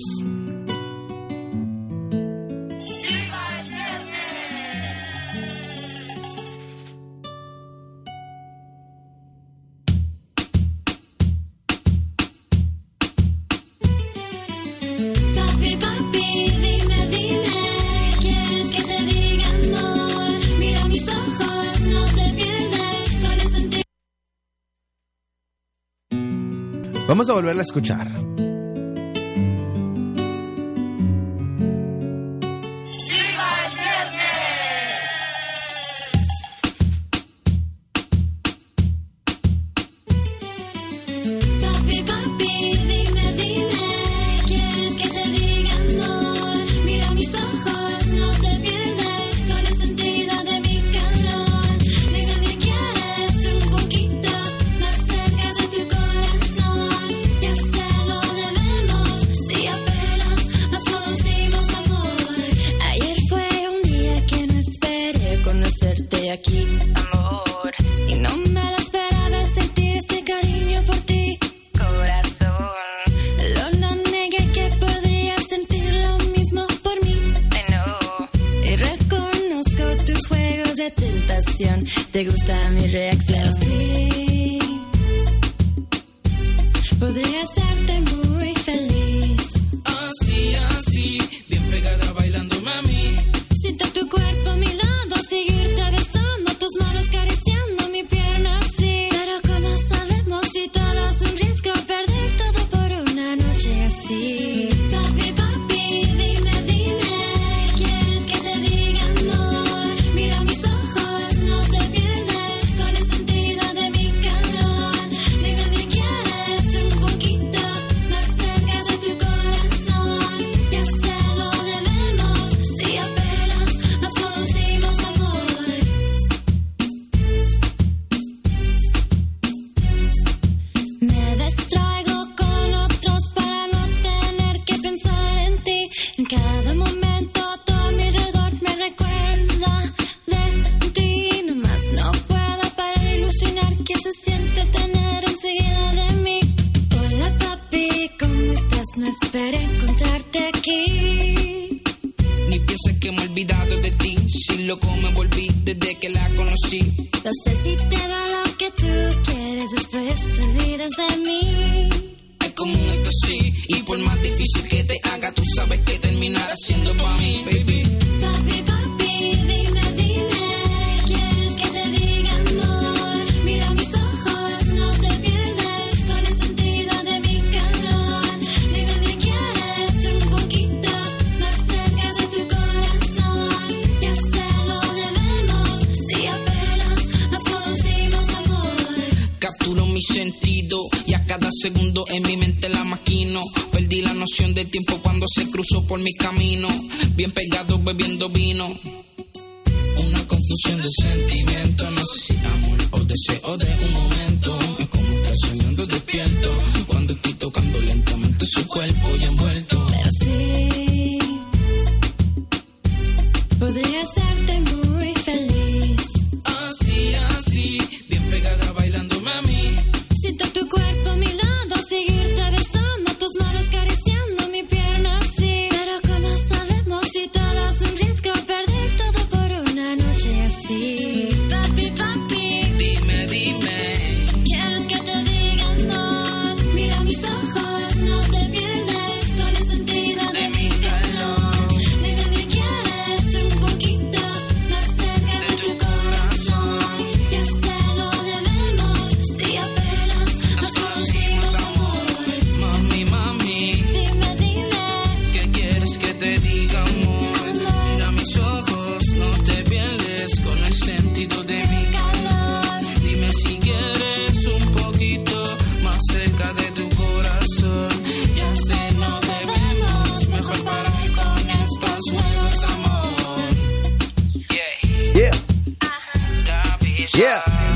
Vamos 27.08 27.30
a 27.30 27.34
volverla 27.34 27.62
a 27.62 27.64
escuchar. 27.64 28.47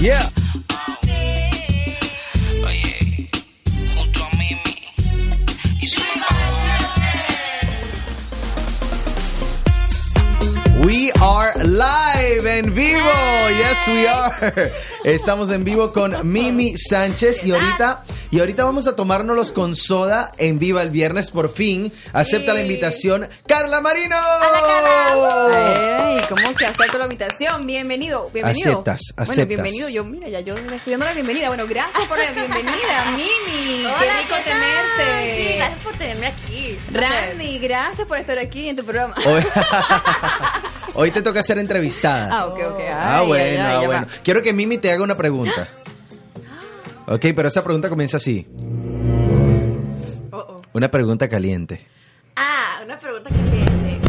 Yeah, 0.01 0.29
We 10.83 11.11
are 11.21 11.53
live 11.63 12.47
en 12.47 12.73
vivo. 12.73 12.99
Yes, 13.49 13.87
we 13.87 14.07
are. 14.07 14.73
Estamos 15.05 15.51
en 15.51 15.63
vivo 15.63 15.93
con 15.93 16.15
Mimi 16.23 16.75
Sánchez 16.75 17.45
y 17.45 17.51
ahorita 17.51 18.03
y 18.31 18.39
ahorita 18.39 18.63
vamos 18.63 18.87
a 18.87 18.95
tomárnoslos 18.95 19.51
con 19.51 19.75
soda 19.75 20.31
en 20.37 20.57
Viva 20.57 20.81
el 20.81 20.89
viernes 20.89 21.31
por 21.31 21.51
fin. 21.51 21.91
Acepta 22.13 22.51
Sí. 22.53 22.57
la 22.57 22.61
invitación 22.61 23.27
Carla 23.45 23.81
Marino. 23.81 24.15
Ey, 25.53 26.21
¿cómo 26.29 26.53
que 26.55 26.65
acepto 26.65 26.97
la 26.97 27.03
invitación? 27.05 27.67
Bienvenido, 27.67 28.29
bienvenido. 28.33 28.71
Aceptas, 28.71 29.01
Bueno, 29.15 29.31
aceptas. 29.31 29.47
bienvenido. 29.47 29.89
Yo, 29.89 30.05
mira, 30.05 30.29
ya 30.29 30.39
yo 30.39 30.55
le 30.55 30.75
estoy 30.77 30.91
dando 30.91 31.05
la 31.07 31.13
bienvenida. 31.13 31.47
Bueno, 31.49 31.65
gracias 31.67 32.07
por 32.07 32.17
la 32.17 32.31
bienvenida, 32.31 33.05
Mimi. 33.17 33.85
Hola, 33.85 33.95
Qué 33.99 34.21
rico 34.21 34.35
tenerte. 34.45 35.47
Sí, 35.51 35.55
gracias 35.57 35.79
por 35.81 35.95
tenerme 35.97 36.27
aquí. 36.27 36.77
Randy, 36.91 37.59
gracias 37.59 38.07
por 38.07 38.17
estar 38.17 38.39
aquí 38.39 38.69
en 38.69 38.75
tu 38.77 38.83
programa. 38.85 39.13
Hoy, 39.25 39.43
hoy 40.93 41.11
te 41.11 41.21
toca 41.21 41.43
ser 41.43 41.57
entrevistada. 41.59 42.29
Ah, 42.31 42.45
ok, 42.47 42.59
ok. 42.65 42.79
Ah, 42.91 43.19
Ay, 43.19 43.27
bueno, 43.27 43.43
ay, 43.43 43.57
ay, 43.57 43.83
ah, 43.83 43.85
bueno. 43.87 44.05
va. 44.07 44.13
Quiero 44.23 44.41
que 44.41 44.53
Mimi 44.53 44.77
te 44.77 44.89
haga 44.91 45.03
una 45.03 45.15
pregunta. 45.15 45.67
Ok, 47.13 47.25
pero 47.35 47.47
esa 47.47 47.63
pregunta 47.63 47.89
comienza 47.89 48.17
así. 48.17 48.47
Oh, 50.31 50.37
oh. 50.37 50.61
Una 50.73 50.89
pregunta 50.89 51.27
caliente. 51.27 51.85
Ah, 52.35 52.79
una 52.85 52.97
pregunta 52.97 53.29
caliente. 53.29 53.99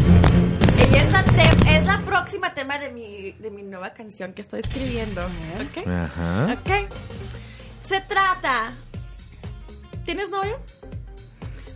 Ella 0.87 0.97
es 1.03 1.11
la, 1.11 1.23
te- 1.25 1.75
es 1.77 1.83
la 1.85 2.01
próxima 2.05 2.53
tema 2.53 2.77
de 2.77 2.89
mi, 2.91 3.31
de 3.33 3.51
mi 3.51 3.63
nueva 3.63 3.89
canción 3.91 4.33
que 4.33 4.41
estoy 4.41 4.61
escribiendo. 4.61 5.21
¿Ok? 5.25 5.85
Ajá. 5.87 6.53
Ok. 6.59 6.71
Se 7.85 7.99
trata. 8.01 8.73
¿Tienes 10.05 10.29
novio? 10.29 10.59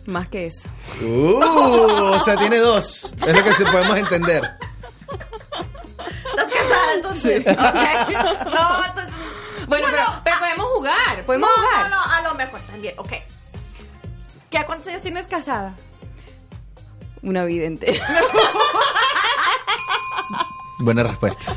Más 0.05 0.29
que 0.29 0.47
eso. 0.47 0.69
Uh, 1.01 1.41
o 2.15 2.19
sea, 2.21 2.37
tiene 2.37 2.59
dos. 2.59 3.13
Es 3.25 3.37
lo 3.37 3.43
que 3.43 3.51
se 3.53 3.65
podemos 3.65 3.97
entender. 3.97 4.43
¿Estás 6.29 6.51
casada 6.51 6.93
entonces? 6.95 7.39
Ok. 7.45 8.45
No, 8.45 8.85
entonces. 8.85 9.13
Bueno, 9.67 9.87
pero, 9.91 10.03
pero 10.23 10.39
podemos 10.39 10.65
jugar, 10.67 11.25
podemos 11.25 11.49
no, 11.49 11.55
jugar. 11.55 11.89
no, 11.89 11.95
no, 11.97 12.13
a 12.13 12.21
lo 12.21 12.33
mejor 12.35 12.59
también. 12.61 12.95
Ok. 12.97 13.11
¿Qué, 14.49 14.65
¿Cuántos 14.65 14.87
años 14.87 15.01
tienes 15.01 15.27
casada? 15.27 15.73
Una 17.21 17.43
vida 17.43 17.65
entera. 17.65 18.07
Buena 20.79 21.03
respuesta. 21.03 21.53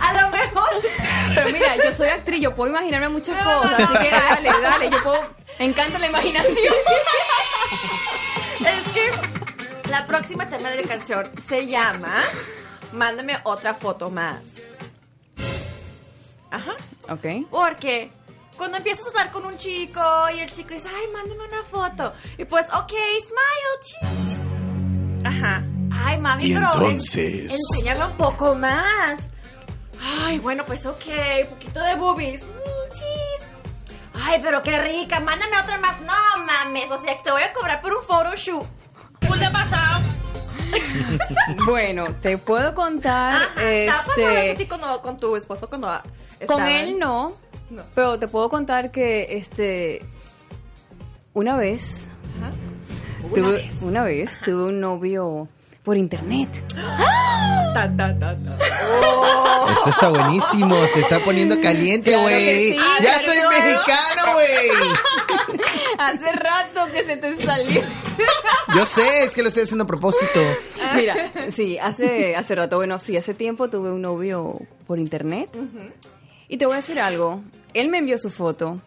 A 0.00 0.12
lo 0.22 0.28
mejor. 0.30 0.68
Pero 1.34 1.50
mira, 1.50 1.76
yo 1.76 1.92
soy 1.92 2.08
actriz, 2.08 2.40
yo 2.42 2.54
puedo 2.54 2.70
imaginarme 2.70 3.08
muchas 3.08 3.34
No, 3.36 3.44
no, 3.44 3.62
cosas, 3.62 3.78
no. 3.80 3.84
así 3.86 3.98
que 3.98 4.10
dale, 4.10 4.50
dale, 4.62 4.90
yo 4.90 5.02
puedo... 5.02 5.20
Me 5.58 5.64
encanta 5.66 5.98
la 5.98 6.06
imaginación. 6.08 6.74
Es 8.60 8.88
que 8.92 9.10
la 9.90 10.06
próxima 10.06 10.46
tema 10.46 10.70
de 10.70 10.82
la 10.82 10.88
canción 10.88 11.30
se 11.48 11.66
llama 11.66 12.22
Mándame 12.92 13.38
otra 13.44 13.74
foto 13.74 14.10
más. 14.10 14.36
Ajá. 16.54 16.72
Ok. 17.10 17.48
Porque 17.50 18.10
cuando 18.56 18.76
empiezas 18.78 19.06
a 19.06 19.08
hablar 19.10 19.30
con 19.32 19.44
un 19.46 19.56
chico 19.58 20.00
y 20.34 20.40
el 20.40 20.50
chico 20.50 20.70
dice, 20.74 20.88
ay, 20.88 21.06
mándame 21.12 21.40
una 21.44 21.62
foto. 21.70 22.12
Y 22.38 22.44
pues, 22.44 22.66
ok, 22.72 22.92
smile, 23.26 23.80
cheese. 23.82 25.26
Ajá. 25.26 25.64
Ay, 25.92 26.18
mami, 26.18 26.44
Y 26.46 26.54
pero 26.54 26.66
en- 26.66 26.72
entonces- 26.74 27.52
enséñame 27.52 28.04
un 28.06 28.16
poco 28.16 28.54
más. 28.54 29.20
Ay, 30.26 30.38
bueno, 30.38 30.64
pues 30.64 30.84
ok, 30.86 31.04
un 31.42 31.48
poquito 31.48 31.80
de 31.80 31.94
boobies. 31.96 32.42
Mm, 32.42 32.92
cheese. 32.92 33.46
Ay, 34.14 34.38
pero 34.42 34.62
qué 34.62 34.78
rica, 34.80 35.18
mándame 35.20 35.58
otra 35.58 35.78
más. 35.78 36.00
No 36.02 36.12
mames, 36.46 36.90
o 36.90 36.98
sea, 36.98 37.16
que 37.16 37.22
te 37.24 37.30
voy 37.30 37.42
a 37.42 37.52
cobrar 37.52 37.80
por 37.82 37.92
un 37.94 38.04
photoshoot. 38.04 38.66
Bueno, 41.66 42.06
te 42.20 42.38
puedo 42.38 42.74
contar, 42.74 43.34
Ajá, 43.36 43.54
¿te 43.56 43.88
ha 43.90 43.92
pasado 43.96 44.12
eso 44.20 44.26
a 44.28 44.44
este, 44.44 44.64
ti 44.64 44.70
con 45.02 45.16
tu 45.18 45.36
esposo 45.36 45.68
cuando 45.68 45.88
con 46.46 46.62
él 46.64 46.98
no, 46.98 47.32
No. 47.70 47.82
pero 47.94 48.18
te 48.18 48.28
puedo 48.28 48.48
contar 48.48 48.90
que, 48.90 49.36
este, 49.36 50.04
una 51.32 51.56
vez, 51.56 52.08
Ajá. 52.38 52.52
Una 53.24 53.34
tuve, 53.34 53.52
vez. 53.52 53.82
una 53.82 54.02
vez 54.04 54.32
tuve 54.44 54.64
un 54.64 54.80
novio 54.80 55.48
por 55.84 55.96
internet. 55.98 56.48
Ta, 57.74 57.94
ta, 57.96 58.18
ta, 58.18 58.36
ta. 58.36 58.58
Oh. 58.90 59.68
Esto 59.70 59.90
está 59.90 60.08
buenísimo, 60.08 60.86
se 60.86 61.00
está 61.00 61.20
poniendo 61.20 61.60
caliente, 61.60 62.16
güey. 62.16 62.72
sí, 62.72 62.78
ya 63.02 63.18
soy 63.20 63.36
mexicano, 63.36 64.32
güey. 64.32 65.58
Hace 65.98 66.32
rato 66.32 66.92
que 66.92 67.04
se 67.04 67.16
te 67.18 67.44
salió. 67.44 67.82
Yo 68.74 68.86
sé, 68.86 69.24
es 69.24 69.34
que 69.34 69.42
lo 69.42 69.48
estoy 69.48 69.64
haciendo 69.64 69.84
a 69.84 69.86
propósito. 69.86 70.40
Mira, 70.96 71.14
sí, 71.52 71.78
hace, 71.78 72.34
hace 72.34 72.54
rato, 72.54 72.76
bueno, 72.76 72.98
sí, 72.98 73.16
hace 73.16 73.34
tiempo 73.34 73.68
tuve 73.68 73.90
un 73.90 74.02
novio 74.02 74.54
por 74.86 74.98
internet. 74.98 75.50
Y 76.48 76.56
te 76.56 76.66
voy 76.66 76.74
a 76.74 76.76
decir 76.76 76.98
algo. 76.98 77.42
Él 77.74 77.88
me 77.88 77.98
envió 77.98 78.16
su 78.18 78.30
foto 78.30 78.80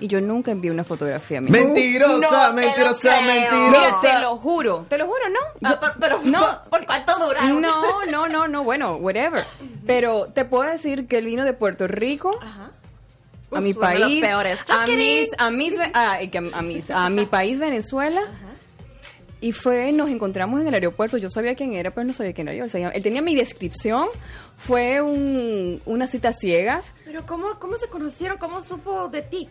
y 0.00 0.08
yo 0.08 0.20
nunca 0.20 0.50
envié 0.50 0.70
una 0.70 0.84
fotografía 0.84 1.40
mía. 1.40 1.50
Mentirosa, 1.52 2.48
No 2.50 2.54
te 2.60 2.66
mentirosa, 2.66 3.10
lo 3.10 3.22
creo. 3.22 3.34
Mira, 3.34 3.50
mentirosa. 3.80 4.00
te 4.00 4.18
lo 4.20 4.36
juro, 4.36 4.86
te 4.88 4.98
lo 4.98 5.06
juro, 5.06 5.28
¿no? 5.30 5.38
Ah, 5.68 5.70
Yo- 5.72 5.80
pero, 5.80 5.92
pero 6.00 6.20
no, 6.24 6.40
¿por, 6.40 6.70
por 6.80 6.86
cuánto 6.86 7.18
duraron? 7.18 7.60
no, 7.60 8.04
no, 8.06 8.28
no, 8.28 8.48
no, 8.48 8.64
bueno, 8.64 8.96
whatever. 8.96 9.42
Pero 9.86 10.26
te 10.34 10.44
puedo 10.44 10.70
decir 10.70 11.06
que 11.06 11.18
él 11.18 11.26
vino 11.26 11.44
de 11.44 11.52
Puerto 11.52 11.86
Rico 11.86 12.30
Ajá. 12.42 12.70
a 13.52 13.60
mi 13.60 13.72
los 13.72 13.78
país, 13.78 14.20
peores. 14.20 14.60
A 14.68 14.84
mis, 14.86 15.30
a 15.38 15.50
mis, 15.50 15.74
ah, 15.94 16.18
que 16.30 16.38
a, 16.38 16.62
mis- 16.62 16.90
a 16.90 17.10
mi 17.10 17.26
país 17.26 17.58
Venezuela. 17.58 18.22
Y 19.40 19.50
fue, 19.50 19.90
nos 19.90 20.08
encontramos 20.08 20.60
en 20.60 20.68
el 20.68 20.74
aeropuerto. 20.74 21.16
Yo 21.18 21.28
sabía 21.28 21.56
quién 21.56 21.72
era, 21.74 21.90
pero 21.90 22.04
no 22.06 22.12
sabía 22.12 22.32
quién 22.32 22.46
era 22.46 22.64
yo. 22.64 22.90
Él 22.94 23.02
tenía 23.02 23.22
mi 23.22 23.34
descripción. 23.34 24.06
Fue 24.56 25.00
un, 25.02 25.82
una 25.84 26.06
cita 26.06 26.32
ciegas. 26.32 26.92
Pero 27.04 27.26
¿cómo, 27.26 27.58
¿cómo 27.58 27.74
se 27.76 27.88
conocieron? 27.88 28.38
¿Cómo 28.38 28.62
supo 28.62 29.08
de 29.08 29.22
ti? 29.22 29.48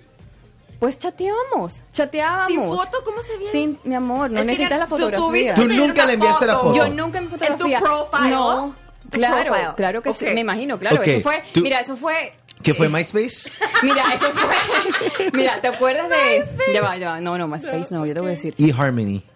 Pues 0.81 0.97
chateábamos, 0.97 1.75
chateábamos. 1.93 2.47
¿Sin 2.47 2.63
foto? 2.63 3.03
¿Cómo 3.05 3.21
se 3.21 3.37
vieron? 3.37 3.51
Sin, 3.51 3.79
mi 3.83 3.93
amor, 3.93 4.31
no 4.31 4.43
necesitas 4.43 4.79
la 4.79 4.85
tú- 4.87 4.97
fotografía. 4.97 5.53
Tú 5.53 5.61
tuviste 5.61 5.87
nunca 5.87 6.05
le 6.07 6.13
enviaste 6.13 6.45
la 6.47 6.57
foto. 6.57 6.73
Yo 6.75 6.87
nunca 6.89 7.19
en 7.19 7.25
mi 7.25 7.29
fotografía. 7.29 7.77
¿En 7.77 7.83
tu 7.83 7.87
profile? 7.87 8.29
No. 8.31 8.75
Claro, 9.11 9.45
profile. 9.51 9.67
claro 9.77 10.01
que 10.01 10.13
sí, 10.13 10.25
me 10.25 10.39
imagino, 10.39 10.79
claro. 10.79 11.03
Eso 11.03 11.21
fue, 11.21 11.43
tú- 11.53 11.61
mira, 11.61 11.81
eso 11.81 11.95
fue 11.97 12.33
¿Qué 12.63 12.73
fue 12.73 12.89
MySpace? 12.89 13.51
Mira, 13.83 14.03
eso 14.13 14.25
fue. 14.33 15.29
Mira, 15.33 15.59
¿te 15.61 15.67
acuerdas 15.67 16.09
de.? 16.09 16.73
Ya 16.73 16.81
va, 16.81 16.97
ya 16.97 17.11
va. 17.11 17.21
No, 17.21 17.37
no, 17.37 17.47
MySpace 17.47 17.93
no, 17.93 18.05
yo 18.05 18.13
te 18.13 18.19
voy 18.19 18.29
a 18.29 18.33
decir. 18.33 18.53
eHarmony. 18.57 19.23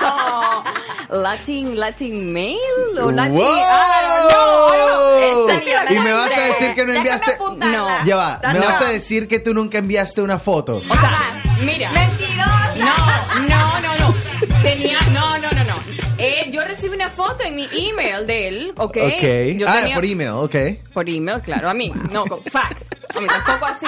No. 0.00 1.22
Latin, 1.22 1.78
Latin 1.78 2.32
Mail 2.32 2.58
o 3.00 3.10
Latin. 3.10 3.34
¡Wow! 3.34 3.46
Ah, 3.46 4.28
no, 4.32 5.94
Y 5.94 5.98
me 5.98 6.12
vas 6.12 6.36
a 6.36 6.40
decir 6.40 6.74
que 6.74 6.86
no 6.86 6.94
enviaste. 6.94 7.36
No. 7.58 7.86
Ya 8.04 8.16
va, 8.16 8.40
me 8.52 8.58
vas 8.58 8.80
a 8.82 8.86
decir 8.86 9.28
que 9.28 9.38
tú 9.38 9.52
nunca 9.54 9.78
enviaste 9.78 10.22
una 10.22 10.38
foto. 10.38 10.76
O 10.88 10.96
sea, 10.96 11.42
mira. 11.60 11.90
¡Mentirosa! 11.92 12.74
No, 12.78 13.48
no, 13.48 13.80
no, 13.80 14.08
no. 14.08 14.14
Tenía. 14.62 14.98
Foto 17.34 17.44
en 17.48 17.56
mi 17.56 17.68
email 17.72 18.26
de 18.26 18.48
él, 18.48 18.72
¿ok? 18.76 18.96
Ok. 18.96 19.24
Yo 19.56 19.66
Ah, 19.68 19.78
tenía- 19.80 19.94
por 19.96 20.04
email, 20.04 20.30
ok. 20.30 20.54
Por 20.92 21.08
email, 21.08 21.40
claro, 21.42 21.68
a 21.68 21.74
mí. 21.74 21.92
No, 22.10 22.24
con 22.26 22.42
fax. 22.42 22.82
A 23.14 23.20
mí 23.20 23.26
tampoco 23.26 23.66
así. 23.66 23.86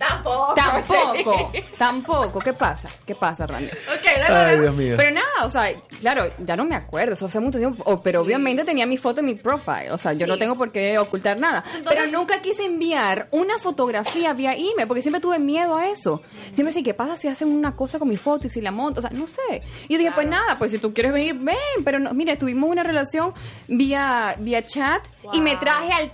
Tampoco. 0.00 0.54
Tampoco. 0.54 1.52
Tampoco. 1.76 2.38
¿Qué 2.40 2.52
pasa? 2.54 2.88
¿Qué 3.06 3.14
pasa, 3.14 3.46
Randy? 3.46 3.66
Ok, 3.68 4.04
luego, 4.16 4.34
Ay. 4.34 4.58
Dios 4.60 4.74
mío. 4.74 4.94
Pero 4.96 5.10
nada, 5.10 5.44
o 5.44 5.50
sea, 5.50 5.64
claro, 6.00 6.24
ya 6.38 6.56
no 6.56 6.64
me 6.64 6.74
acuerdo, 6.74 7.12
eso 7.12 7.26
hace 7.26 7.38
mucho 7.38 7.58
tiempo, 7.58 7.82
o- 7.86 8.00
pero 8.02 8.22
obviamente 8.22 8.64
tenía 8.64 8.86
mi 8.86 8.96
foto 8.96 9.20
en 9.20 9.26
mi 9.26 9.34
profile, 9.34 9.90
o 9.92 9.98
sea, 9.98 10.14
yo 10.14 10.26
no 10.26 10.38
tengo 10.38 10.56
por 10.56 10.72
qué 10.72 10.98
ocultar 10.98 11.38
nada. 11.38 11.62
pero 11.86 12.06
nunca 12.06 12.40
quise 12.40 12.64
enviar 12.64 13.28
una 13.30 13.58
fotografía 13.58 14.32
vía 14.32 14.52
email, 14.54 14.86
porque 14.88 15.02
siempre 15.02 15.20
tuve 15.20 15.38
miedo 15.38 15.76
a 15.76 15.88
eso. 15.88 16.22
Siempre 16.52 16.72
sí, 16.72 16.82
¿qué 16.82 16.94
pasa 16.94 17.16
si 17.16 17.28
hacen 17.28 17.48
una 17.48 17.76
cosa 17.76 17.98
con 17.98 18.08
mi 18.08 18.16
foto 18.16 18.46
y 18.46 18.50
si 18.50 18.60
la 18.62 18.70
monto? 18.72 19.00
O 19.00 19.02
sea, 19.02 19.10
no 19.10 19.26
sé. 19.26 19.62
Y 19.88 19.92
yo 19.92 19.98
dije, 19.98 20.12
pues 20.14 20.26
nada, 20.26 20.58
pues 20.58 20.70
si 20.70 20.78
tú 20.78 20.94
quieres 20.94 21.12
venir, 21.12 21.34
ven, 21.38 21.56
pero 21.84 21.98
no, 21.98 22.12
mire, 22.12 22.36
tuvimos 22.36 22.70
una 22.70 22.82
relación 22.82 23.34
vía, 23.68 24.34
vía 24.38 24.64
chat 24.64 25.02
y 25.34 25.40
me 25.42 25.56
traje 25.56 25.92
al... 25.92 26.12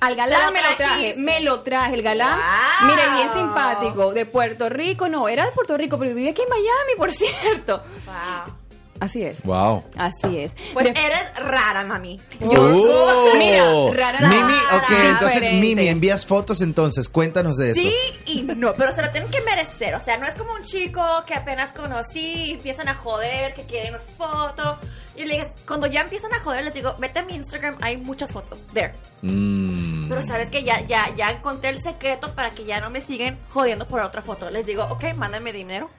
Al 0.00 0.14
galán 0.14 0.52
me 0.52 0.62
lo 0.62 0.76
traje, 0.76 1.14
me 1.16 1.40
lo 1.40 1.60
traje, 1.62 1.94
el 1.94 2.02
galán, 2.02 2.38
Wow. 2.38 2.90
mire, 2.90 3.02
bien 3.16 3.32
simpático, 3.34 4.12
de 4.12 4.26
Puerto 4.26 4.68
Rico, 4.68 5.08
no, 5.08 5.28
era 5.28 5.44
de 5.46 5.52
Puerto 5.52 5.76
Rico, 5.76 5.98
pero 5.98 6.14
vivía 6.14 6.30
aquí 6.30 6.42
en 6.42 6.48
Miami, 6.48 6.94
por 6.96 7.12
cierto. 7.12 7.82
Wow. 8.06 8.54
Así 9.00 9.22
es. 9.22 9.42
Wow. 9.42 9.84
Así 9.96 10.38
es. 10.38 10.54
Pues 10.72 10.86
De- 10.86 10.90
eres 10.90 11.22
rara, 11.36 11.84
mami. 11.84 12.20
Oh. 12.44 13.32
Mira, 13.38 14.12
rara, 14.12 14.18
rara. 14.20 14.28
Mimi, 14.28 14.58
ok, 14.72 14.90
entonces 15.10 15.40
Diferente. 15.40 15.66
Mimi, 15.66 15.88
envías 15.88 16.26
fotos 16.26 16.60
entonces, 16.60 17.08
cuéntanos 17.08 17.56
de 17.56 17.70
eso. 17.70 17.80
Sí 17.80 17.94
y 18.26 18.42
no, 18.42 18.74
pero 18.74 18.92
se 18.92 19.02
lo 19.02 19.10
tienen 19.10 19.30
que 19.30 19.40
merecer. 19.42 19.94
O 19.94 20.00
sea, 20.00 20.18
no 20.18 20.26
es 20.26 20.34
como 20.34 20.52
un 20.52 20.62
chico 20.62 21.02
que 21.26 21.34
apenas 21.34 21.72
conocí, 21.72 22.52
empiezan 22.52 22.88
a 22.88 22.94
joder, 22.94 23.54
que 23.54 23.62
quieren 23.62 23.94
una 23.94 24.02
foto. 24.02 24.78
Y 25.16 25.24
le 25.24 25.34
dije, 25.34 25.46
cuando 25.66 25.86
ya 25.86 26.02
empiezan 26.02 26.32
a 26.32 26.40
joder, 26.40 26.64
les 26.64 26.74
digo, 26.74 26.94
vete 26.98 27.18
a 27.18 27.24
mi 27.24 27.34
Instagram, 27.34 27.76
hay 27.80 27.96
muchas 27.96 28.32
fotos. 28.32 28.60
There. 28.72 28.94
Mm. 29.22 30.08
Pero 30.08 30.22
sabes 30.22 30.48
que 30.48 30.62
ya, 30.62 30.80
ya, 30.86 31.12
ya 31.16 31.30
encontré 31.30 31.70
el 31.70 31.80
secreto 31.80 32.34
para 32.34 32.50
que 32.50 32.64
ya 32.64 32.80
no 32.80 32.90
me 32.90 33.00
siguen 33.00 33.38
jodiendo 33.48 33.86
por 33.86 34.00
otra 34.00 34.22
foto. 34.22 34.48
Les 34.50 34.66
digo, 34.66 34.84
ok, 34.84 35.14
mándame 35.16 35.52
dinero. 35.52 35.90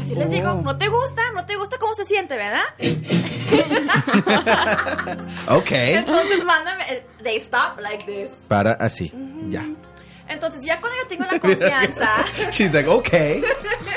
Así 0.00 0.14
les 0.14 0.30
digo, 0.30 0.54
no 0.62 0.76
te 0.76 0.88
gusta, 0.88 1.22
no 1.34 1.44
te 1.46 1.56
gusta 1.56 1.78
cómo 1.78 1.94
se 1.94 2.04
siente, 2.04 2.36
¿verdad? 2.36 2.62
ok. 5.48 5.70
Entonces 5.70 6.44
mándame, 6.44 7.02
they 7.22 7.36
stop 7.36 7.78
like 7.80 8.04
this. 8.04 8.30
Para 8.48 8.72
así, 8.72 9.12
ya. 9.48 9.64
Entonces 10.28 10.62
ya 10.62 10.78
cuando 10.80 10.98
yo 11.02 11.08
tengo 11.08 11.24
la 11.30 11.38
confianza, 11.40 12.24
She's 12.50 12.74
like, 12.74 12.88
ok. 12.88 13.08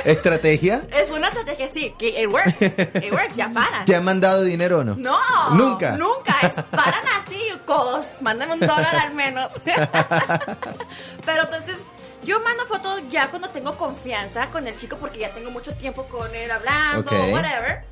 Estrategia. 0.05 0.81
es 0.91 1.11
una 1.11 1.27
estrategia, 1.27 1.69
sí, 1.73 1.93
que 1.99 2.21
it 2.21 2.27
works, 2.29 2.61
it 2.61 3.11
works, 3.11 3.35
ya 3.35 3.49
paran. 3.49 3.85
¿Te 3.85 3.95
han 3.95 4.03
mandado 4.03 4.43
dinero 4.43 4.79
o 4.79 4.83
no? 4.83 4.95
No, 4.95 5.19
Nunca. 5.55 5.97
Nunca, 5.97 6.35
es, 6.41 6.53
paran 6.71 7.03
así, 7.21 7.39
codos, 7.65 8.05
mándame 8.21 8.53
un 8.53 8.59
dólar 8.61 8.95
al 8.95 9.13
menos. 9.13 9.51
Pero 11.25 11.41
entonces, 11.43 11.83
yo 12.23 12.39
mando 12.41 12.65
fotos 12.65 13.01
ya 13.09 13.29
cuando 13.29 13.49
tengo 13.49 13.75
confianza 13.75 14.47
con 14.47 14.67
el 14.67 14.77
chico 14.77 14.97
porque 14.97 15.19
ya 15.19 15.29
tengo 15.29 15.51
mucho 15.51 15.73
tiempo 15.73 16.03
con 16.05 16.33
él 16.35 16.49
hablando, 16.51 17.11
whatever. 17.31 17.83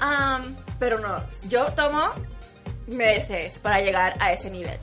Um, 0.00 0.54
pero 0.78 0.98
no, 0.98 1.22
yo 1.48 1.66
tomo 1.72 2.12
meses 2.86 3.58
para 3.58 3.80
llegar 3.80 4.14
a 4.20 4.32
ese 4.32 4.50
nivel. 4.50 4.78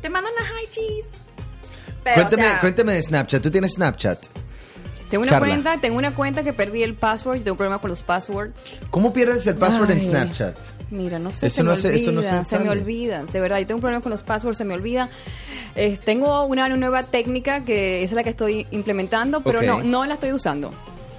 Te 0.00 0.08
mando 0.08 0.30
una 0.30 0.46
high 0.46 0.68
cheese. 0.70 1.06
Pero, 2.04 2.14
cuéntame, 2.14 2.46
o 2.46 2.50
sea, 2.50 2.60
cuéntame 2.60 2.92
de 2.94 3.02
Snapchat. 3.02 3.42
¿Tú 3.42 3.50
tienes 3.50 3.72
Snapchat? 3.74 4.26
Tengo 5.10 5.22
una 5.22 5.32
Carla. 5.32 5.48
cuenta, 5.48 5.80
tengo 5.80 5.96
una 5.96 6.14
cuenta 6.14 6.42
que 6.42 6.52
perdí 6.52 6.82
el 6.82 6.94
password, 6.94 7.38
tengo 7.38 7.52
un 7.52 7.56
problema 7.56 7.80
con 7.80 7.90
los 7.90 8.02
passwords. 8.02 8.60
¿Cómo 8.90 9.12
pierdes 9.12 9.46
el 9.46 9.56
password 9.56 9.90
en. 9.90 10.02
Snapchat? 10.02 10.56
Mira, 10.90 11.18
no 11.18 11.30
sé, 11.30 11.46
Eso 11.48 11.56
se 11.56 11.62
no 11.64 11.70
me 11.72 11.76
se- 11.76 11.88
olvida, 11.88 12.00
eso 12.02 12.12
no 12.12 12.22
se 12.22 12.44
se 12.44 12.58
me 12.60 12.70
olvida, 12.70 13.24
de 13.24 13.40
verdad, 13.40 13.58
yo 13.58 13.66
tengo 13.66 13.76
un 13.76 13.82
problema 13.82 14.02
con 14.02 14.10
los 14.10 14.22
passwords, 14.22 14.56
se 14.58 14.64
me 14.64 14.74
olvida. 14.74 15.08
Eh, 15.76 15.98
tengo 16.02 16.44
una 16.46 16.68
nueva 16.68 17.02
técnica 17.02 17.64
que 17.64 18.02
es 18.02 18.12
la 18.12 18.22
que 18.22 18.30
estoy 18.30 18.66
implementando, 18.70 19.42
pero 19.42 19.58
Ok. 19.58 19.64
no, 19.66 19.82
no 19.82 20.04
la 20.06 20.14
estoy 20.14 20.32
usando. 20.32 20.70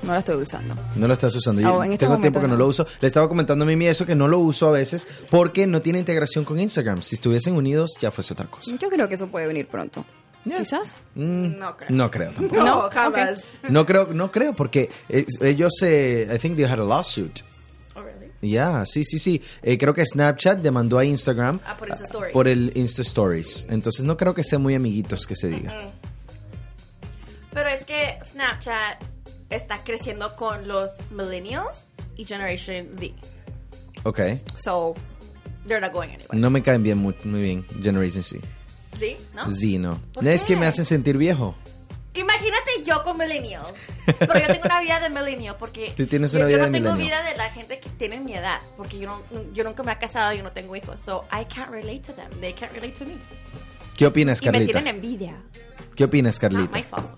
No 0.01 0.13
la 0.13 0.20
estoy 0.20 0.38
usando. 0.41 0.76
No 0.95 1.07
lo 1.07 1.13
estás 1.13 1.36
usando. 1.36 1.61
Yo 1.61 1.82
Ah, 1.82 1.86
en 1.86 1.91
este 1.91 2.05
tengo 2.05 2.20
tiempo 2.20 2.39
que 2.39 2.47
no 2.47 2.53
no. 2.53 2.59
lo 2.59 2.67
uso. 2.67 2.88
Le 3.01 3.07
estaba 3.07 3.28
comentando 3.28 3.63
a 3.63 3.67
Mimi 3.67 3.86
eso, 3.86 4.05
que 4.05 4.15
no 4.15 4.30
lo 4.30 4.39
uso 4.39 4.70
a 4.70 4.72
veces 4.72 5.05
porque 5.30 5.67
no 5.67 5.82
tiene 5.82 5.99
integración 5.99 6.45
con 6.45 6.57
Instagram. 6.57 7.01
Si 7.01 7.15
estuviesen 7.15 7.53
unidos, 7.53 7.97
ya 7.99 8.09
fuese 8.09 8.34
otra 8.34 8.45
cosa. 8.47 8.76
Yo 8.78 8.89
creo 8.89 9.09
que 9.09 9.15
eso 9.15 9.28
puede 9.28 9.45
venir 9.47 9.67
pronto. 9.67 10.05
Yeah. 10.45 10.59
Quizás. 10.59 10.88
Mm, 11.15 11.57
No 11.59 11.76
creo. 11.76 11.89
No 11.91 12.09
creo 12.09 12.32
tampoco. 12.32 12.55
No, 12.63 12.65
No, 12.84 12.89
jamás. 12.89 13.41
No 13.70 13.86
creo, 13.86 14.07
no 14.13 14.32
creo, 14.32 14.55
porque 14.55 14.89
eh, 15.09 15.26
ellos 15.41 15.74
se. 15.78 16.28
I 16.34 16.39
think 16.39 16.55
they 16.55 16.63
had 16.65 16.80
a 16.80 16.84
lawsuit. 16.86 17.41
Ya, 18.41 18.85
sí, 18.85 19.03
sí, 19.03 19.19
sí. 19.19 19.41
Eh, 19.61 19.77
creo 19.77 19.93
que 19.93 20.05
Snapchat 20.05 20.59
demandó 20.59 20.97
a 20.97 21.05
Instagram 21.05 21.59
Ah, 21.65 21.75
por 21.77 21.89
Insta 21.89 22.03
Story. 22.05 22.31
por 22.31 22.47
el 22.47 22.71
Insta 22.75 23.01
Stories. 23.01 23.67
Entonces 23.69 24.05
no 24.05 24.15
creo 24.17 24.33
que 24.33 24.43
sean 24.43 24.61
muy 24.61 24.75
amiguitos 24.75 25.25
que 25.27 25.35
se 25.35 25.49
diga. 25.49 25.73
Pero 27.53 27.69
es 27.69 27.83
que 27.83 28.17
Snapchat 28.31 29.03
está 29.49 29.83
creciendo 29.83 30.35
con 30.35 30.67
los 30.67 30.91
millennials 31.11 31.85
y 32.15 32.23
Generation 32.25 32.87
Z. 32.97 33.13
Ok. 34.03 34.19
So, 34.57 34.93
they're 35.67 35.81
not 35.81 35.91
going 35.91 36.09
anywhere. 36.09 36.37
No 36.39 36.49
me 36.49 36.61
caen 36.63 36.83
bien 36.83 36.97
muy, 36.99 37.15
muy 37.25 37.41
bien 37.41 37.65
Generation 37.81 38.23
Z. 38.23 38.39
¿Sí? 38.97 39.17
¿No? 39.35 39.49
Z 39.49 39.79
no. 39.79 40.01
¿Por 40.13 40.23
No 40.23 40.29
es 40.29 40.45
que 40.45 40.55
me 40.55 40.65
hacen 40.65 40.85
sentir 40.85 41.17
viejo. 41.17 41.55
Imagínate 42.20 42.84
yo 42.86 43.03
con 43.03 43.17
millennial. 43.17 43.63
Pero 44.05 44.34
yo 44.39 44.47
tengo 44.47 44.65
una 44.65 44.80
vida 44.82 44.99
de 44.99 45.09
millennial 45.09 45.55
porque 45.57 45.93
Tú 45.95 46.05
tienes 46.07 46.32
yo, 46.32 46.39
una 46.39 46.49
yo 46.49 46.55
vida 46.55 46.65
no 46.67 46.72
de 46.72 46.80
tengo 46.80 46.93
millennial. 46.95 47.22
vida 47.24 47.32
de 47.32 47.38
la 47.38 47.49
gente 47.51 47.80
que 47.80 47.89
tiene 47.89 48.20
mi 48.20 48.34
edad 48.36 48.59
porque 48.78 48.99
yo 48.99 49.07
no 49.09 49.22
yo 49.53 49.63
nunca 49.63 49.84
me 49.84 49.91
he 49.93 49.97
casado, 49.97 50.34
yo 50.34 50.43
no 50.43 50.51
tengo 50.51 50.76
hijos, 50.76 50.99
so 50.99 51.26
I 51.32 51.45
can't 51.45 51.72
relate 51.72 52.01
to 52.07 52.13
them. 52.13 52.30
They 52.41 52.53
can't 52.53 52.74
relate 52.74 52.93
to 52.99 53.05
me. 53.05 53.17
¿Qué 53.97 54.05
opinas, 54.05 54.41
Y 54.41 54.45
me 54.45 54.51
Carlita? 54.51 54.74
tienen 54.80 54.95
envidia. 54.95 55.36
¿Qué 55.95 56.03
opinas, 56.05 56.41
Not 56.41 56.51
my 56.51 56.67
Carlita? 56.67 56.84
fault. 56.89 57.09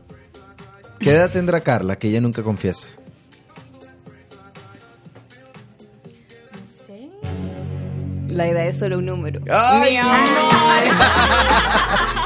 ¿Qué 0.99 1.11
edad 1.11 1.31
tendrá 1.31 1.61
Carla 1.61 1.95
que 1.95 2.07
ella 2.09 2.21
nunca 2.21 2.43
confiesa? 2.43 2.87
La 8.27 8.47
edad 8.47 8.65
es 8.67 8.79
solo 8.79 8.97
un 8.99 9.05
número. 9.05 9.41
¡Ay, 9.49 9.91
Mi 9.91 9.97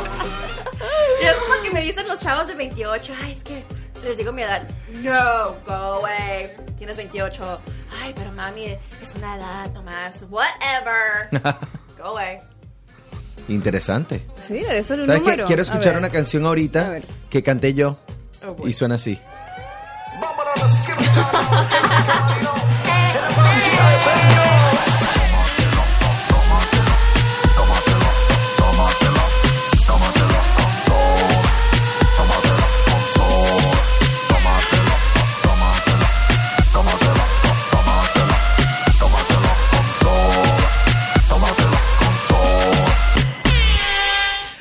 me 1.75 1.81
dicen 1.81 2.07
los 2.07 2.19
chavos 2.19 2.47
de 2.47 2.55
28. 2.55 3.13
Ay, 3.21 3.33
es 3.33 3.43
que 3.43 3.63
les 4.01 4.17
digo 4.17 4.31
mi 4.31 4.43
edad. 4.43 4.65
No, 5.03 5.55
go 5.65 5.99
away. 5.99 6.49
Tienes 6.77 6.95
28. 6.95 7.61
Ay, 8.01 8.13
pero 8.15 8.31
mami, 8.31 8.77
es 9.03 9.13
una 9.15 9.35
edad, 9.35 9.71
Tomás. 9.73 10.25
Whatever. 10.29 11.29
Go 11.97 12.03
away. 12.05 12.37
Interesante. 13.49 14.21
Sí, 14.47 14.59
edad 14.59 14.93
es 14.93 14.99
un 14.99 15.05
¿Sabes 15.05 15.21
qué? 15.21 15.43
Quiero 15.43 15.61
A 15.61 15.63
escuchar 15.63 15.97
una 15.97 16.09
canción 16.09 16.45
ahorita 16.45 16.97
que 17.29 17.43
canté 17.43 17.73
yo 17.73 17.97
Oh, 18.47 18.67
y 18.67 18.73
suena 18.73 18.95
así. 18.95 19.19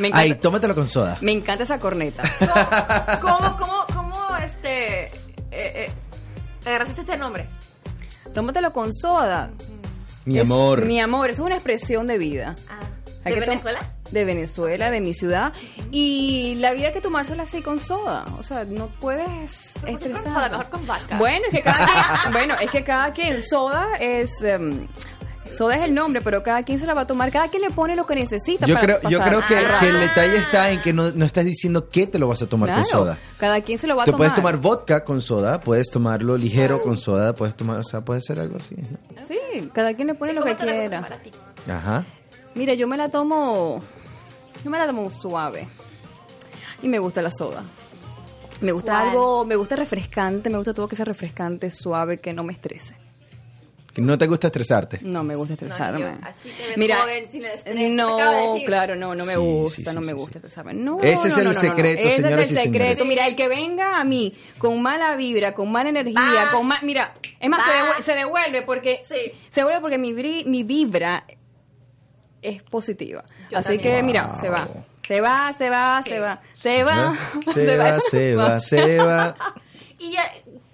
Me 0.05 0.09
encanta, 0.09 0.23
Ay, 0.23 0.35
tómatelo 0.35 0.75
con 0.75 0.87
soda. 0.87 1.17
me 1.23 1.33
encanta 1.33 1.65
esa 1.65 1.79
corneta. 1.79 2.23
¿Cómo, 3.23 3.57
cómo, 3.57 3.87
cómo, 3.95 4.37
este, 4.45 5.05
eh, 5.05 5.11
eh, 5.51 5.91
agarraste 6.67 7.01
este 7.01 7.17
nombre? 7.17 7.49
Tómatelo 8.35 8.71
con 8.73 8.93
soda. 8.93 9.51
Mi 10.27 10.39
Es- 10.39 10.45
amor. 10.45 10.85
Mi 10.85 11.01
amor, 11.01 11.31
es 11.31 11.39
una 11.39 11.55
expresión 11.55 12.07
de 12.07 12.19
vida. 12.19 12.55
Ah, 12.69 13.31
¿De 13.31 13.41
Venezuela? 13.41 13.81
De 14.11 14.25
Venezuela, 14.27 14.91
de 14.91 15.01
mi 15.01 15.15
ciudad. 15.15 15.55
Y 15.91 16.57
la 16.57 16.73
vida 16.73 16.89
hay 16.89 16.93
que 16.93 17.01
tomársela 17.01 17.45
así 17.45 17.63
con 17.63 17.81
soda. 17.81 18.27
O 18.39 18.43
sea, 18.43 18.65
no 18.65 18.89
puedes 19.01 19.73
¿Por 19.81 19.85
qué 19.99 20.11
con 20.11 20.17
estresar. 20.19 20.33
soda? 20.35 20.49
Mejor 20.51 20.69
con 20.69 20.87
vodka. 20.87 21.17
Bueno, 21.19 21.47
es 21.47 21.55
que 21.55 21.63
cada 21.63 21.79
quien, 22.23 22.33
bueno, 22.33 22.55
es 22.61 22.71
que 22.71 22.85
cada 22.85 23.13
quien, 23.15 23.43
soda 23.43 23.87
es, 23.99 24.31
em, 24.43 24.87
soda 25.55 25.77
es 25.77 25.85
el 25.85 25.95
nombre, 25.95 26.21
pero 26.21 26.43
cada 26.43 26.63
quien 26.63 26.79
se 26.79 26.87
la 26.87 26.95
va 26.95 27.03
a 27.03 27.07
tomar, 27.07 27.31
cada 27.33 27.49
quien 27.49 27.63
le 27.63 27.71
pone 27.71 27.97
lo 27.97 28.07
que 28.07 28.15
necesita. 28.15 28.67
Yo 28.67 28.75
para 28.75 28.99
creo, 28.99 29.11
yo 29.11 29.21
creo 29.21 29.41
que, 29.47 29.59
el 29.59 29.65
rato. 29.69 29.81
que 29.81 29.91
el 29.91 30.01
detalle 30.01 30.37
está 30.37 30.71
en 30.71 30.83
que 30.83 30.93
no, 30.93 31.11
no 31.13 31.25
estás 31.25 31.45
diciendo 31.45 31.89
que 31.89 32.07
te 32.07 32.19
lo 32.19 32.29
vas 32.29 32.43
a 32.43 32.47
tomar 32.49 32.75
con 32.75 32.85
soda. 32.85 33.19
Cada 33.39 33.61
quien 33.63 33.79
se 33.79 33.87
lo 33.87 33.97
va 33.97 34.03
a 34.03 34.05
Te 34.05 34.11
tomar. 34.11 34.19
puedes 34.19 34.35
tomar 34.35 34.57
vodka 34.59 35.05
con 35.05 35.21
soda, 35.23 35.61
puedes 35.61 35.89
tomarlo 35.91 36.37
ligero 36.37 36.83
con 36.83 36.97
soda, 36.99 37.35
puedes 37.35 37.55
tomar, 37.57 37.79
o 37.79 37.85
sea, 37.85 38.01
puede 38.03 38.21
ser 38.21 38.41
algo 38.41 38.57
así. 38.59 38.75
¿no? 38.77 39.27
Sí, 39.27 39.71
cada 39.73 39.95
quien 39.95 40.09
le 40.09 40.15
pone 40.15 40.33
¿Y 40.33 40.35
lo 40.35 40.45
que 40.45 40.57
quiera. 40.57 41.09
Ajá. 41.69 42.05
Mira, 42.55 42.75
yo 42.75 42.87
me 42.87 42.97
la 42.97 43.09
tomo, 43.09 43.81
yo 44.65 44.71
me 44.71 44.79
la 44.79 44.87
tomo 44.87 45.11
suave. 45.11 45.67
Y 46.83 46.89
me 46.89 46.99
gusta 46.99 47.23
la 47.23 47.31
soda. 47.31 47.63
Me 48.61 48.73
gusta 48.73 48.93
¿Cuál? 48.93 49.09
algo, 49.09 49.45
me 49.45 49.57
gusta 49.57 49.75
refrescante, 49.77 50.49
me 50.51 50.57
gusta 50.57 50.73
todo 50.75 50.87
que 50.89 50.97
sea 50.97 51.05
refrescante, 51.05 51.71
suave, 51.71 52.19
que 52.21 52.33
no 52.33 52.45
me 52.45 52.53
estrese. 52.53 52.95
Que 53.95 54.03
no 54.03 54.19
te 54.19 54.27
gusta 54.27 54.49
estresarte. 54.49 54.99
No 55.03 55.23
me 55.23 55.37
gusta 55.37 55.53
No, 55.53 55.55
estresarme. 55.55 56.01
yo. 56.01 56.09
Así 56.23 56.49
te 56.51 56.67
ves 56.67 56.77
Mira, 56.77 56.97
joven, 56.99 57.27
sin 57.27 57.45
el 57.45 57.53
estrés, 57.53 57.77
te 57.77 57.89
no, 57.91 58.19
acabo 58.19 58.33
de 58.33 58.53
decir. 58.55 58.67
claro, 58.67 58.97
no, 58.97 59.15
no 59.15 59.25
me 59.25 59.33
Sí, 59.35 59.39
gusta, 59.39 59.77
sí, 59.77 59.85
sí, 59.85 59.95
no 59.95 60.01
me 60.01 60.13
gusta 60.15 60.33
sí. 60.33 60.37
estresarme. 60.39 60.75
No, 60.75 60.99
Ese 61.01 61.29
es 61.29 61.35
no, 61.35 61.43
el 61.43 61.45
no, 61.47 61.53
no, 61.53 61.55
no. 61.55 61.61
secreto, 61.61 62.01
Ese 62.03 62.09
es 62.09 62.25
el 62.25 62.47
secreto. 62.59 62.61
señores. 63.03 63.07
Mira, 63.07 63.27
el 63.29 63.37
que 63.37 63.47
venga 63.47 64.01
a 64.01 64.05
mí 64.05 64.37
con 64.59 64.83
mala 64.83 65.15
vibra, 65.15 65.55
con 65.55 65.71
mala 65.71 65.91
energía, 65.91 66.19
Va. 66.47 66.51
con 66.51 66.67
ma- 66.67 66.81
mira, 66.83 67.15
es 67.39 67.49
más, 67.49 67.63
se, 67.65 67.71
Va. 67.71 67.87
devue- 67.97 68.03
se 68.03 68.15
devuelve 68.15 68.63
porque 68.63 69.03
Sí. 69.09 69.15
se 69.51 69.61
devuelve 69.61 69.81
porque 69.81 69.97
mi, 69.99 70.13
bri- 70.13 70.45
mi 70.45 70.65
vibra 70.65 71.25
es 72.43 72.63
positiva. 72.65 73.25
Yo 73.51 73.59
Así 73.59 73.75
también. 73.75 73.95
que 73.97 74.03
mira, 74.03 74.27
Wow. 74.27 74.41
se 74.41 74.49
va. 74.49 74.69
Se 75.07 75.21
va, 75.21 75.53
se 75.53 75.71
va, 75.71 76.03
Sí. 76.03 76.11
se 76.11 76.19
va, 76.19 76.41
se 76.53 76.83
va, 76.85 77.15
Se 77.53 77.77
va, 77.77 78.01
se 78.01 78.35
va, 78.37 78.61
se 78.61 78.97
va. 78.99 79.37
Y 80.01 80.13
ya, 80.13 80.25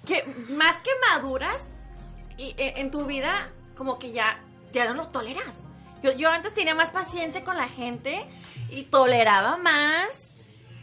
que 0.06 0.24
más 0.54 0.76
que 0.80 0.90
maduras 1.12 1.56
y, 2.40 2.54
eh, 2.56 2.74
en 2.76 2.90
tu 2.90 3.06
vida, 3.06 3.48
como 3.76 3.98
que 3.98 4.12
ya, 4.12 4.40
ya 4.72 4.84
no 4.88 4.94
lo 4.94 5.08
toleras. 5.08 5.54
Yo, 6.02 6.12
yo 6.12 6.30
antes 6.30 6.54
tenía 6.54 6.74
más 6.74 6.90
paciencia 6.90 7.44
con 7.44 7.56
la 7.56 7.68
gente 7.68 8.24
y 8.70 8.84
toleraba 8.84 9.58
más. 9.58 10.08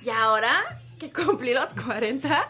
Y 0.05 0.09
ahora 0.09 0.81
que 0.99 1.11
cumplí 1.13 1.53
los 1.53 1.73
40, 1.85 2.49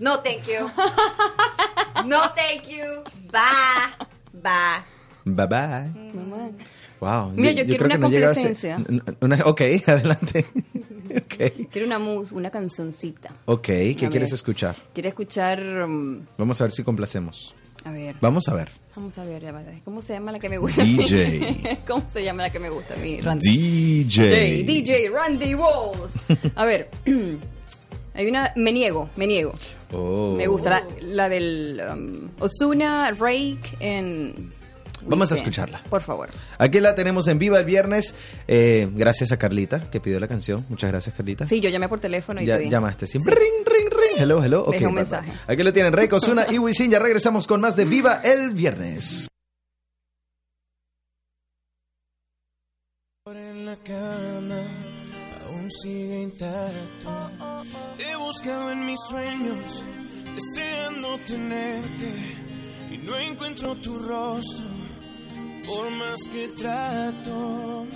no 0.00 0.20
thank 0.20 0.42
you. 0.44 0.70
No 2.04 2.20
thank 2.34 2.68
you. 2.68 3.02
Va, 3.34 3.96
va. 4.44 4.84
Bye 5.24 5.46
bye. 5.46 6.12
Mamá. 6.14 6.50
Wow. 7.00 7.32
Mira, 7.34 7.52
yo 7.52 7.64
quiero 7.64 7.84
creo 7.86 7.86
una 7.86 7.94
que 7.96 7.98
no 8.00 8.10
ser- 8.10 8.22
complacencia. 8.24 8.78
una- 9.20 9.44
ok, 9.46 9.60
adelante. 9.86 10.46
ok. 11.16 11.68
Quiero 11.70 11.86
una 11.86 11.98
mus, 11.98 12.32
una 12.32 12.50
cancioncita. 12.50 13.30
Ok, 13.46 13.62
¿qué 13.66 13.96
A 14.06 14.10
quieres 14.10 14.30
ver. 14.30 14.34
escuchar? 14.34 14.76
Quiero 14.94 15.08
escuchar, 15.08 15.60
um, 15.84 16.24
Vamos 16.38 16.60
a 16.60 16.64
ver 16.64 16.72
si 16.72 16.84
complacemos. 16.84 17.54
A 17.86 17.92
ver. 17.92 18.16
Vamos 18.20 18.48
a 18.48 18.54
ver. 18.54 18.68
Vamos 18.96 19.16
a 19.16 19.24
ver, 19.24 19.42
ya 19.42 19.52
va, 19.52 19.62
¿cómo 19.84 20.02
se 20.02 20.14
llama 20.14 20.32
la 20.32 20.38
que 20.38 20.48
me 20.48 20.58
gusta? 20.58 20.82
a 20.82 20.84
mí? 20.84 20.96
DJ. 20.96 21.78
¿Cómo 21.86 22.02
se 22.12 22.24
llama 22.24 22.42
la 22.42 22.50
que 22.50 22.58
me 22.58 22.68
gusta 22.68 22.94
a 22.94 22.96
mí? 22.96 23.20
Randy. 23.20 24.04
DJ. 24.04 24.64
DJ 24.64 25.08
Randy 25.10 25.54
Walls. 25.54 26.12
A 26.56 26.64
ver, 26.64 26.90
hay 28.14 28.26
una, 28.26 28.52
me 28.56 28.72
niego, 28.72 29.08
me 29.16 29.26
niego. 29.26 29.54
Oh. 29.92 30.34
Me 30.36 30.48
gusta 30.48 30.70
la, 30.70 30.86
la 31.00 31.28
del 31.28 31.80
um, 31.92 32.30
Osuna, 32.40 33.12
Rake 33.12 33.76
en... 33.78 34.52
Vamos 35.08 35.30
a 35.32 35.34
escucharla. 35.36 35.82
Por 35.88 36.02
favor. 36.02 36.28
Aquí 36.58 36.80
la 36.80 36.94
tenemos 36.94 37.26
en 37.28 37.38
viva 37.38 37.58
el 37.58 37.64
viernes. 37.64 38.14
Eh, 38.48 38.88
gracias 38.92 39.32
a 39.32 39.38
Carlita 39.38 39.90
que 39.90 40.00
pidió 40.00 40.18
la 40.20 40.28
canción. 40.28 40.64
Muchas 40.68 40.90
gracias, 40.90 41.14
Carlita. 41.14 41.46
Sí, 41.46 41.60
yo 41.60 41.70
llamé 41.70 41.88
por 41.88 42.00
teléfono 42.00 42.40
y 42.40 42.46
Ya 42.46 42.56
pedí. 42.58 42.68
llamaste 42.70 43.06
siempre. 43.06 43.34
Ring, 43.34 43.64
ring, 43.66 43.88
ring. 43.90 44.18
Hello, 44.22 44.42
hello. 44.42 44.62
Ok, 44.64 44.72
Dejé 44.72 44.86
un 44.86 44.92
bye, 44.92 45.00
mensaje. 45.02 45.30
bye. 45.30 45.54
Aquí 45.54 45.62
lo 45.62 45.72
tienen 45.72 45.92
Rey 45.92 46.08
Osuna 46.10 46.46
y 46.50 46.58
Wisin. 46.58 46.90
Ya 46.90 46.98
regresamos 46.98 47.46
con 47.46 47.60
más 47.60 47.76
de 47.76 47.84
Viva 47.84 48.20
el 48.24 48.50
viernes. 48.50 49.28
en 53.28 53.66
la 53.66 53.76
cama 53.76 54.62
aún 55.48 55.68
sigue 55.82 56.22
intacto. 56.22 57.30
Te 57.96 58.10
he 58.10 58.16
buscado 58.16 58.70
en 58.70 58.86
mis 58.86 58.98
sueños, 59.08 59.84
deseando 60.36 61.18
tenerte 61.26 62.12
y 62.92 62.98
no 62.98 63.18
encuentro 63.18 63.74
tu 63.80 63.98
rostro. 63.98 64.64
Por 65.66 65.90
más 65.90 66.20
que 66.30 66.48
trato, 66.56 67.86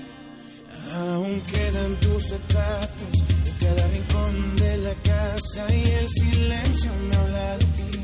aún 0.93 1.41
quedan 1.43 2.01
tus 2.01 2.29
retratos 2.31 3.14
en 3.47 3.55
cada 3.61 3.87
rincón 3.89 4.57
de 4.57 4.77
la 4.79 4.95
casa 4.95 5.66
y 5.73 5.83
el 5.85 6.09
silencio 6.09 6.93
me 6.93 7.16
habla 7.16 7.59
de 7.59 7.64
ti. 7.66 8.01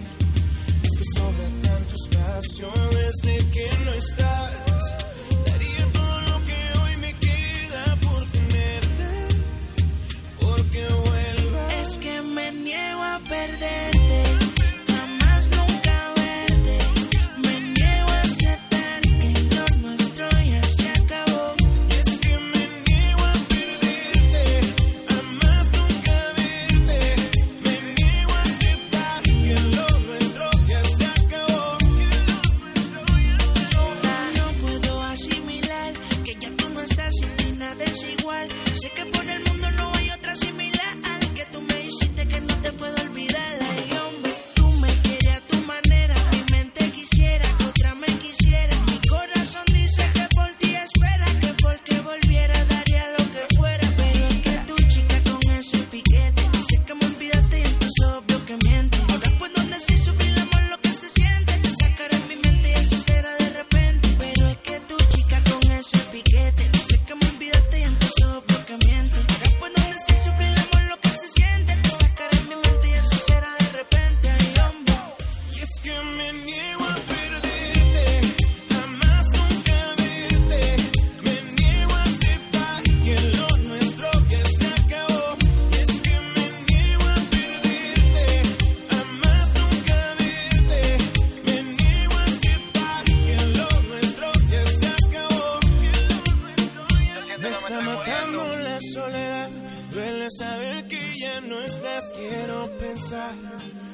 Es 0.84 0.98
que 0.98 1.04
sobra 1.16 1.48
tanto 1.62 1.94
espacio 2.04 2.68
desde 2.92 3.50
que 3.50 3.66
no 3.84 3.92
estás. 3.94 4.60
Daría 5.46 5.92
todo 5.92 6.20
lo 6.20 6.44
que 6.44 6.78
hoy 6.80 6.96
me 6.98 7.12
queda 7.14 7.96
por 8.02 8.24
tenerte, 8.30 9.28
porque 10.40 10.86
vuelvas. 11.06 11.72
Es 11.82 11.98
que 11.98 12.22
me 12.22 12.52
niego 12.52 13.02
a 13.02 13.20
perderte, 13.28 13.95
Duele 99.96 100.28
saber 100.28 100.88
que 100.88 101.18
ya 101.18 101.40
no 101.40 101.58
estás. 101.62 102.12
Quiero 102.14 102.70
pensar 102.76 103.34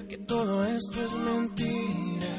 que 0.08 0.18
todo 0.18 0.64
esto 0.64 1.00
es 1.00 1.12
mentira. 1.12 2.34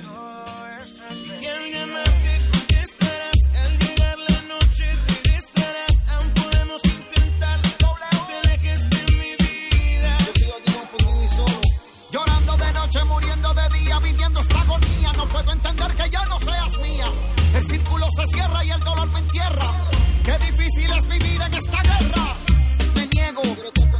Y 1.39 1.45
al 1.45 1.71
llamarte 1.71 2.41
contestarás. 2.51 3.39
Al 3.63 3.79
llegar 3.79 4.17
la 4.19 4.41
noche 4.53 4.85
regresarás. 5.07 5.95
Aún 6.09 6.29
podemos 6.31 6.81
intentar. 6.83 7.59
No 7.79 7.95
te 8.27 8.33
alejes 8.35 8.89
de 8.89 9.01
mi 9.13 9.31
vida. 9.45 10.17
Llorando 12.11 12.57
de 12.57 12.73
noche, 12.73 13.03
muriendo 13.05 13.53
de 13.53 13.79
día, 13.79 13.99
viviendo 13.99 14.39
esta 14.41 14.59
agonía. 14.59 15.13
No 15.15 15.25
puedo 15.29 15.53
entender 15.53 15.95
que 15.95 16.09
ya 16.09 16.25
no 16.25 16.37
seas 16.41 16.77
mía. 16.79 17.05
El 17.55 17.63
círculo 17.63 18.07
se 18.11 18.27
cierra 18.27 18.65
y 18.65 18.71
el 18.71 18.79
dolor 18.81 19.09
me 19.13 19.19
entierra. 19.19 19.87
Qué 20.25 20.37
difícil 20.51 20.91
es 20.97 21.07
vivir 21.07 21.41
en 21.41 21.53
esta 21.53 21.81
guerra. 21.81 22.42
Me 23.43 23.92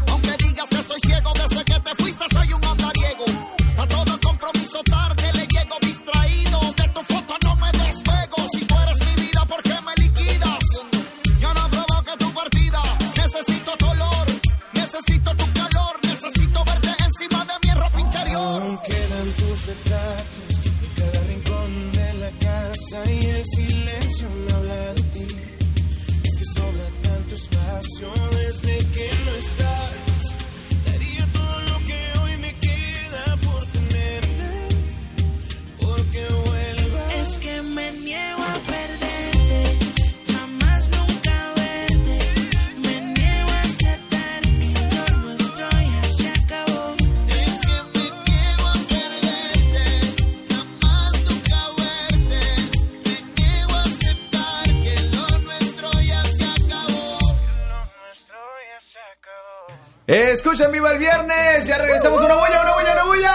Escuchan 60.54 60.72
Viva 60.72 60.92
el 60.92 61.00
Viernes. 61.00 61.66
Ya 61.66 61.78
regresamos. 61.80 62.22
Una 62.22 62.36
bulla, 62.36 62.62
una 62.62 62.74
bulla, 62.76 62.94
una 62.94 63.04
bulla. 63.06 63.32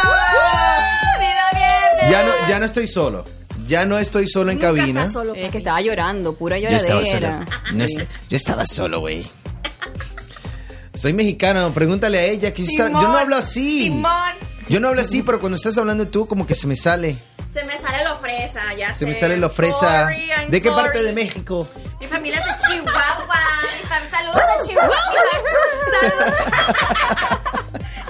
¡Viva 1.18 1.50
viernes! 1.52 2.10
Ya 2.12 2.22
no, 2.22 2.48
ya 2.48 2.58
no 2.60 2.64
estoy 2.64 2.86
solo. 2.86 3.24
Ya 3.66 3.84
no 3.84 3.98
estoy 3.98 4.28
solo 4.28 4.52
en 4.52 4.58
Nunca 4.58 4.68
cabina. 4.68 5.00
estás 5.00 5.12
solo, 5.14 5.34
Es 5.34 5.50
que 5.50 5.58
estaba 5.58 5.80
llorando, 5.80 6.34
pura 6.36 6.58
Yo 6.60 6.68
estaba 6.68 7.02
lloradera. 7.02 7.44
solo. 7.44 7.58
No 7.76 7.84
est- 7.84 8.00
yo 8.28 8.36
estaba 8.36 8.64
solo, 8.64 9.00
güey. 9.00 9.28
Soy 10.94 11.12
mexicano, 11.12 11.74
pregúntale 11.74 12.18
a 12.20 12.22
ella. 12.22 12.52
Que 12.52 12.62
yo, 12.64 12.70
está- 12.70 12.84
yo 12.86 12.90
no 12.92 13.00
Simón, 13.00 13.16
hablo 13.16 13.36
así. 13.36 13.82
Simón. 13.84 14.32
Yo 14.68 14.78
no 14.80 14.88
hablo 14.88 15.00
así, 15.00 15.22
pero 15.24 15.40
cuando 15.40 15.56
estás 15.56 15.76
hablando 15.76 16.06
tú, 16.06 16.26
como 16.28 16.46
que 16.46 16.54
se 16.54 16.66
me 16.68 16.76
sale. 16.76 17.18
Se 17.52 17.64
me 17.64 17.76
sale 17.78 18.04
lo 18.04 18.14
fresa, 18.18 18.60
ya 18.78 18.92
Se 18.92 19.06
me 19.06 19.14
sé. 19.14 19.20
sale 19.20 19.36
lo 19.36 19.50
fresa. 19.50 20.04
Sorry, 20.04 20.30
I'm 20.30 20.50
¿De 20.50 20.60
qué 20.60 20.68
sorry. 20.68 20.82
parte 20.82 21.02
de 21.02 21.12
México? 21.12 21.66
Mi 22.00 22.06
familia 22.06 22.38
es 22.40 22.46
de 22.46 22.68
Chihuahua. 22.74 23.17
De 24.38 24.66
Chihuahua. 24.66 24.92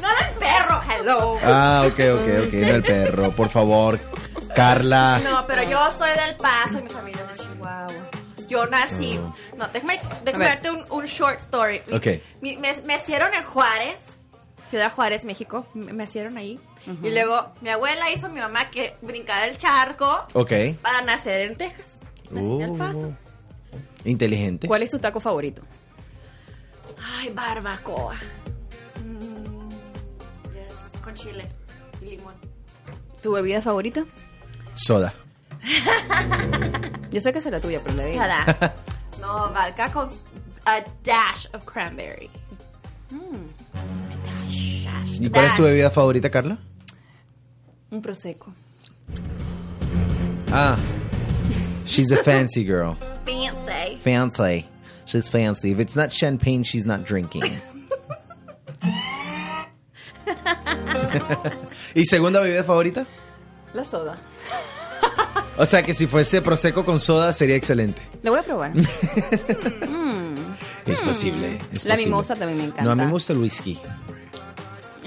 No 0.00 0.08
del 0.08 0.34
perro, 0.38 0.80
hello. 0.88 1.38
Ah, 1.42 1.84
ok, 1.86 1.98
ok, 1.98 2.46
ok. 2.46 2.52
No 2.54 2.68
el 2.74 2.82
perro, 2.82 3.30
por 3.32 3.48
favor. 3.48 3.98
Carla. 4.54 5.20
No, 5.22 5.44
pero 5.46 5.62
yo 5.64 5.78
soy 5.96 6.10
del 6.26 6.36
Paso 6.36 6.78
y 6.78 6.82
mi 6.82 6.88
familia 6.90 7.22
es 7.22 7.28
de 7.28 7.44
Chihuahua. 7.48 7.88
Yo 8.48 8.66
nací. 8.66 9.20
No, 9.56 9.68
déjame, 9.68 10.00
déjame 10.24 10.44
darte 10.46 10.70
un, 10.70 10.84
un 10.90 11.04
short 11.04 11.38
story. 11.40 11.82
Mi- 11.86 11.96
Ok. 11.96 12.06
mi- 12.40 12.56
me, 12.56 12.80
me 12.82 12.96
hicieron 12.96 13.32
en 13.34 13.42
Juárez, 13.42 13.96
Ciudad 14.70 14.90
Juárez, 14.92 15.24
México. 15.24 15.66
Me, 15.74 15.92
me 15.92 16.04
hicieron 16.04 16.36
ahí. 16.38 16.58
Y 17.02 17.10
luego 17.10 17.52
mi 17.60 17.68
abuela 17.68 18.10
hizo 18.10 18.26
a 18.26 18.28
mi 18.30 18.40
mamá 18.40 18.70
que 18.70 18.96
brincara 19.02 19.46
el 19.46 19.58
charco 19.58 20.26
Ok. 20.32 20.52
para 20.80 21.02
nacer 21.02 21.42
en 21.42 21.56
Texas. 21.56 21.84
Nací 22.30 22.50
en 22.50 22.60
El 22.62 22.72
Paso. 22.78 23.12
Inteligente. 24.04 24.66
¿Cuál 24.66 24.82
es 24.84 24.90
tu 24.90 24.98
taco 24.98 25.20
favorito? 25.20 25.60
Ay, 27.18 27.30
barbacoa. 27.30 28.14
Mm, 29.04 29.68
yes, 30.54 31.00
Con 31.02 31.14
chile 31.14 31.48
y 32.02 32.06
limón. 32.16 32.34
¿Tu 33.22 33.32
bebida 33.32 33.60
favorita? 33.62 34.04
Soda. 34.74 35.12
Yo 37.10 37.20
sé 37.20 37.32
que 37.32 37.40
será 37.40 37.60
tuya, 37.60 37.80
pero 37.82 37.96
le 37.96 38.06
digo. 38.06 38.22
No, 39.20 39.48
vodka 39.48 39.90
con 39.92 40.08
a 40.64 40.80
dash 41.02 41.46
of 41.52 41.64
cranberry. 41.64 42.30
Dash, 44.84 45.20
¿Y 45.20 45.28
cuál 45.28 45.44
es 45.46 45.54
tu 45.54 45.62
bebida 45.64 45.90
favorita, 45.90 46.30
Carla? 46.30 46.56
Un 47.90 48.00
prosecco. 48.00 48.52
Ah. 50.52 50.78
She's 51.84 52.12
a 52.12 52.22
fancy 52.22 52.64
girl. 52.64 52.96
Fancy. 53.24 53.96
Fancy. 53.98 54.66
She's 55.08 55.28
fancy. 55.28 55.72
If 55.72 55.80
it's 55.80 55.96
not 55.96 56.10
champagne, 56.12 56.62
she's 56.62 56.84
not 56.86 57.04
drinking. 57.04 57.42
¿Y 61.94 62.04
segunda 62.04 62.40
bebida 62.40 62.62
favorita? 62.64 63.06
La 63.72 63.84
soda. 63.84 64.18
O 65.56 65.66
sea 65.66 65.82
que 65.82 65.94
si 65.94 66.06
fuese 66.06 66.40
prosecco 66.42 66.84
con 66.84 67.00
soda 67.00 67.32
sería 67.32 67.56
excelente. 67.56 68.00
Lo 68.22 68.30
voy 68.32 68.40
a 68.40 68.42
probar. 68.42 68.72
Es 70.86 71.00
posible. 71.02 71.58
es 71.70 71.84
La 71.84 71.94
posible. 71.94 71.96
mimosa 72.06 72.34
también 72.34 72.56
me 72.58 72.64
encanta. 72.64 72.82
No, 72.84 72.90
a 72.92 72.94
mí 72.94 73.04
me 73.04 73.10
gusta 73.12 73.34
el 73.34 73.40
whisky. 73.40 73.78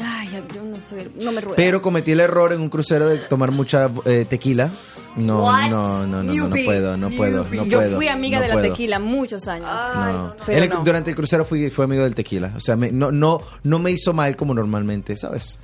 Ay, 0.04 0.30
yo 0.54 0.64
no 0.64 0.76
soy, 0.90 1.12
no 1.24 1.32
me 1.32 1.42
rueda. 1.42 1.56
Pero 1.56 1.82
cometí 1.82 2.12
el 2.12 2.20
error 2.20 2.52
en 2.54 2.62
un 2.62 2.70
crucero 2.70 3.08
de 3.08 3.18
tomar 3.20 3.52
mucha 3.52 3.90
eh, 4.06 4.26
tequila. 4.30 4.70
No, 5.16 5.44
What? 5.44 5.70
no, 5.70 6.06
no, 6.08 6.24
no, 6.24 6.34
no, 6.34 6.50
puedo, 6.66 6.96
no 6.98 7.10
puedo, 7.10 7.44
no 7.44 7.66
yo 7.66 7.78
puedo. 7.80 7.96
fui 7.98 8.08
amiga 8.08 8.38
no 8.38 8.44
de 8.44 8.48
la 8.50 8.54
puedo. 8.56 8.68
tequila 8.70 9.00
muchos 9.00 9.48
años. 9.48 9.68
Ay, 9.70 9.94
No. 9.96 10.06
no, 10.14 10.28
no. 10.28 10.36
Pero 10.46 10.58
En 10.58 10.64
el- 10.64 10.70
no. 10.70 10.84
Durante 10.84 11.10
el 11.10 11.16
crucero 11.16 11.46
fui, 11.46 11.70
fui 11.70 11.84
amigo 11.86 12.04
del 12.04 12.16
tequila. 12.16 12.54
O 12.56 12.60
sea, 12.60 12.76
me- 12.76 12.92
no, 12.92 13.12
no, 13.12 13.42
no 13.64 13.80
me 13.80 13.92
hizo 13.92 14.14
mal 14.14 14.36
como 14.36 14.54
normalmente, 14.54 15.16
¿sabes? 15.18 15.60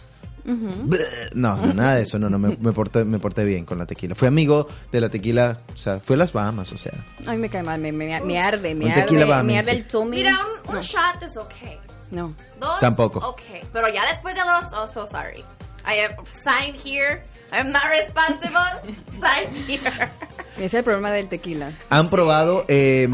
No, 1.33 1.57
no, 1.57 1.73
nada 1.73 1.95
de 1.95 2.03
eso. 2.03 2.17
No, 2.19 2.29
no, 2.29 2.39
me, 2.39 2.55
me, 2.61 2.71
porté, 2.71 3.03
me 3.03 3.19
porté 3.19 3.43
bien 3.43 3.65
con 3.65 3.77
la 3.77 3.85
tequila. 3.85 4.15
Fui 4.15 4.29
amigo 4.29 4.67
de 4.93 5.01
la 5.01 5.09
tequila, 5.09 5.59
o 5.73 5.77
sea, 5.77 5.99
fui 5.99 6.13
a 6.13 6.17
las 6.19 6.31
Bahamas, 6.31 6.71
o 6.71 6.77
sea. 6.77 6.93
A 7.25 7.31
mí 7.31 7.37
me 7.37 7.49
cae 7.49 7.63
mal, 7.63 7.81
me, 7.81 7.91
me, 7.91 8.17
me 8.21 8.39
arde, 8.39 8.73
me 8.73 8.85
Un 8.85 8.91
arde, 8.91 9.01
tequila 9.01 9.43
me 9.43 9.57
arde 9.59 9.71
el 9.71 9.85
tummy. 9.87 10.17
Mira, 10.17 10.37
un, 10.69 10.75
un 10.75 10.81
shot 10.81 11.21
es 11.21 11.35
okay. 11.35 11.77
No. 12.11 12.33
Dos. 12.59 12.79
Tampoco. 12.79 13.19
Okay. 13.19 13.61
Pero 13.73 13.89
ya 13.89 14.05
después 14.09 14.35
de 14.35 14.41
dos, 14.41 14.65
oh, 14.73 14.87
so 14.87 15.05
sorry. 15.07 15.43
I 15.85 15.99
am 16.01 16.25
signed 16.25 16.75
here. 16.83 17.23
I'm 17.51 17.71
not 17.71 17.83
responsible. 17.89 18.59
Signed 19.21 19.55
here. 19.67 20.09
Ese 20.57 20.65
es 20.65 20.73
el 20.73 20.83
problema 20.83 21.11
del 21.11 21.29
tequila. 21.29 21.71
¿Han 21.89 22.09
probado 22.09 22.65
eh, 22.67 23.07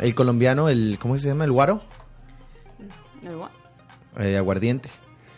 el 0.00 0.14
colombiano, 0.14 0.68
el, 0.68 0.98
¿cómo 1.00 1.16
se 1.18 1.28
llama? 1.28 1.44
¿El 1.44 1.52
guaro? 1.52 1.80
No, 3.22 3.48
Eh, 4.18 4.36
aguardiente. 4.36 4.88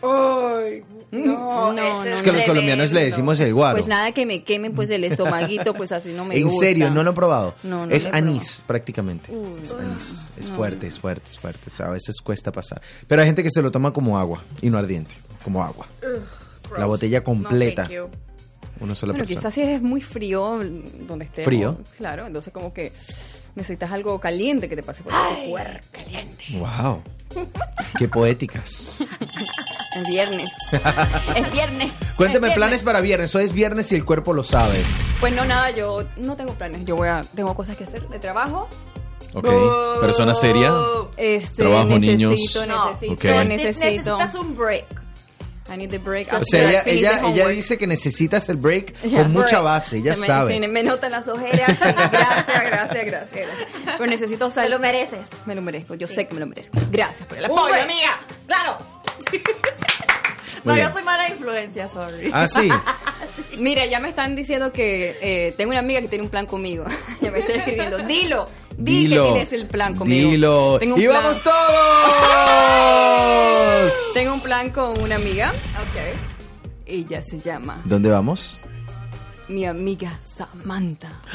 Ay, 0.01 0.83
no, 1.11 1.73
No, 1.73 2.03
ese 2.03 2.13
Es 2.13 2.23
que 2.23 2.31
los 2.31 2.43
colombianos 2.43 2.91
le 2.91 3.05
decimos 3.05 3.39
el 3.39 3.53
guaro. 3.53 3.75
Pues 3.77 3.87
nada, 3.87 4.11
que 4.11 4.25
me 4.25 4.43
quemen 4.43 4.73
pues 4.73 4.89
el 4.89 5.03
estomaguito, 5.05 5.73
pues 5.73 5.91
así 5.91 6.09
no 6.13 6.25
me 6.25 6.37
en 6.37 6.43
gusta. 6.43 6.65
serio, 6.65 6.89
no 6.89 7.03
lo 7.03 7.11
he 7.11 7.13
probado. 7.13 7.55
No, 7.63 7.85
no 7.85 7.91
es 7.93 8.03
lo 8.03 8.09
he 8.09 8.11
probado. 8.13 8.31
anís, 8.35 8.63
prácticamente. 8.67 9.31
es 9.63 9.73
anís. 9.73 10.33
Es 10.37 10.51
fuerte, 10.51 10.87
es 10.87 10.99
fuerte, 10.99 11.27
es 11.29 11.39
fuerte. 11.39 11.61
O 11.67 11.69
sea, 11.71 11.87
a 11.87 11.91
veces 11.91 12.15
cuesta 12.21 12.51
pasar. 12.51 12.81
Pero 13.07 13.21
hay 13.21 13.27
gente 13.27 13.43
que 13.43 13.49
se 13.51 13.61
lo 13.61 13.71
toma 13.71 13.91
como 13.93 14.17
agua 14.19 14.43
y 14.61 14.69
no 14.69 14.77
ardiente, 14.77 15.13
como 15.43 15.63
agua. 15.63 15.87
La 16.77 16.85
botella 16.85 17.23
completa. 17.23 17.87
una 18.79 18.93
sola 18.95 19.13
Bueno, 19.13 19.25
persona. 19.25 19.39
quizás 19.41 19.53
si 19.53 19.61
es 19.61 19.81
muy 19.81 20.01
frío 20.01 20.59
donde 21.07 21.25
esté. 21.25 21.43
¿Frío? 21.43 21.77
Claro, 21.97 22.27
entonces 22.27 22.53
como 22.53 22.71
que 22.73 22.91
necesitas 23.55 23.91
algo 23.91 24.19
caliente 24.19 24.69
que 24.69 24.75
te 24.75 24.83
pase 24.83 25.01
por 25.03 25.11
Ay, 25.13 25.49
cuerpo. 25.49 25.85
caliente. 25.91 26.43
Wow. 26.53 27.01
Qué 27.97 28.07
poéticas. 28.07 29.01
Es 29.95 30.07
viernes. 30.09 30.49
es 31.35 31.51
viernes. 31.51 31.91
Cuénteme 32.15 32.47
Es 32.47 32.53
viernes. 32.53 32.55
planes 32.55 32.83
para 32.83 33.01
viernes. 33.01 33.33
Hoy 33.35 33.43
es 33.43 33.53
viernes 33.53 33.91
y 33.91 33.95
el 33.95 34.05
cuerpo 34.05 34.33
lo 34.33 34.43
sabe. 34.43 34.83
Pues 35.19 35.33
no, 35.33 35.45
nada, 35.45 35.71
yo 35.71 36.03
no 36.17 36.35
tengo 36.35 36.53
planes. 36.53 36.85
Yo 36.85 36.95
voy 36.95 37.07
a, 37.07 37.23
tengo 37.35 37.53
cosas 37.55 37.75
que 37.75 37.83
hacer 37.85 38.07
de 38.09 38.19
trabajo. 38.19 38.67
Ok. 39.33 39.47
Persona 40.01 40.33
seria. 40.33 40.73
Este, 41.17 41.63
Trabajo, 41.63 41.99
necesito, 41.99 42.11
niños. 42.17 42.31
necesito, 42.31 43.13
Ok. 43.13 43.23
necesito. 43.45 43.79
Necesitas 44.17 44.35
un 44.35 44.55
break. 44.57 44.85
I 45.71 45.77
need 45.77 45.89
the 45.91 45.99
break. 45.99 46.27
O 46.33 46.43
sea, 46.43 46.67
after 46.67 46.69
ella, 46.69 46.81
ella, 46.85 47.09
the 47.11 47.17
ella 47.17 47.27
homework. 47.27 47.49
dice 47.55 47.77
que 47.77 47.87
necesitas 47.87 48.49
el 48.49 48.57
break 48.57 48.93
con 49.11 49.31
mucha 49.31 49.59
base, 49.61 49.97
ella 49.97 50.15
Se 50.15 50.21
me, 50.21 50.27
sabe. 50.27 50.53
sí, 50.59 50.67
me 50.67 50.83
notan 50.83 51.11
las 51.11 51.27
ojeras. 51.27 51.77
gracias, 51.79 52.11
gracias, 52.11 52.65
gracias, 52.65 53.05
gracias. 53.05 53.49
Pero 53.85 54.05
necesito 54.07 54.49
sal. 54.51 54.69
lo 54.71 54.79
mereces. 54.79 55.27
Me 55.45 55.55
lo 55.55 55.61
merezco, 55.61 55.95
yo 55.95 56.07
sé 56.07 56.27
que 56.27 56.33
me 56.33 56.39
lo 56.39 56.47
merezco. 56.47 56.77
Gracias 56.91 57.27
por 57.27 57.37
el 57.37 57.45
apoyo, 57.45 57.73
amiga. 57.81 58.19
Claro. 58.47 58.77
Muy 60.63 60.73
no, 60.73 60.73
bien. 60.73 60.87
yo 60.87 60.93
soy 60.93 61.03
mala 61.03 61.29
influencia, 61.29 61.87
sorry. 61.87 62.31
Ah, 62.33 62.47
sí. 62.47 62.67
Mira, 63.57 63.85
ya 63.85 63.99
me 64.01 64.09
están 64.09 64.35
diciendo 64.35 64.73
que 64.73 65.17
eh, 65.21 65.53
tengo 65.55 65.69
una 65.71 65.79
amiga 65.79 66.01
que 66.01 66.09
tiene 66.09 66.23
un 66.23 66.29
plan 66.29 66.45
conmigo. 66.45 66.83
ya 67.21 67.31
me 67.31 67.39
está 67.39 67.53
escribiendo. 67.53 67.97
Dilo, 67.99 68.45
di 68.79 69.07
Dilo. 69.07 69.25
que 69.25 69.31
tienes 69.33 69.53
el 69.53 69.67
plan 69.67 69.95
conmigo. 69.95 70.31
Dilo. 70.31 70.79
Tengo 70.79 70.95
un 70.95 71.01
¡Y 71.01 71.07
plan. 71.07 71.23
vamos 71.23 71.43
todos! 71.43 71.55
Tengo 74.13 74.33
un 74.33 74.41
plan 74.41 74.69
con 74.71 74.99
una 75.01 75.15
amiga. 75.15 75.51
Ok. 75.81 75.95
Ella 76.85 77.21
se 77.21 77.39
llama 77.39 77.81
¿Dónde 77.85 78.09
vamos? 78.09 78.63
mi 79.47 79.65
amiga 79.65 80.19
Samantha. 80.23 81.19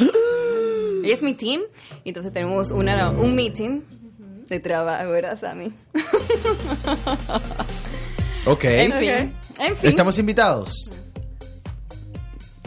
Ella 1.05 1.15
es 1.15 1.23
mi 1.23 1.35
team. 1.35 1.63
Y 2.05 2.11
entonces 2.11 2.33
tenemos 2.33 2.71
una, 2.71 3.11
un 3.11 3.35
meeting 3.35 3.81
de 4.49 4.61
trabajo, 4.61 5.11
¿verdad, 5.11 5.39
Sammy? 5.41 5.73
Ok. 8.47 8.65
En 8.69 8.93
fin. 8.93 9.11
En 9.59 9.77
fin. 9.77 9.89
¿Estamos 9.89 10.19
invitados? 10.19 10.93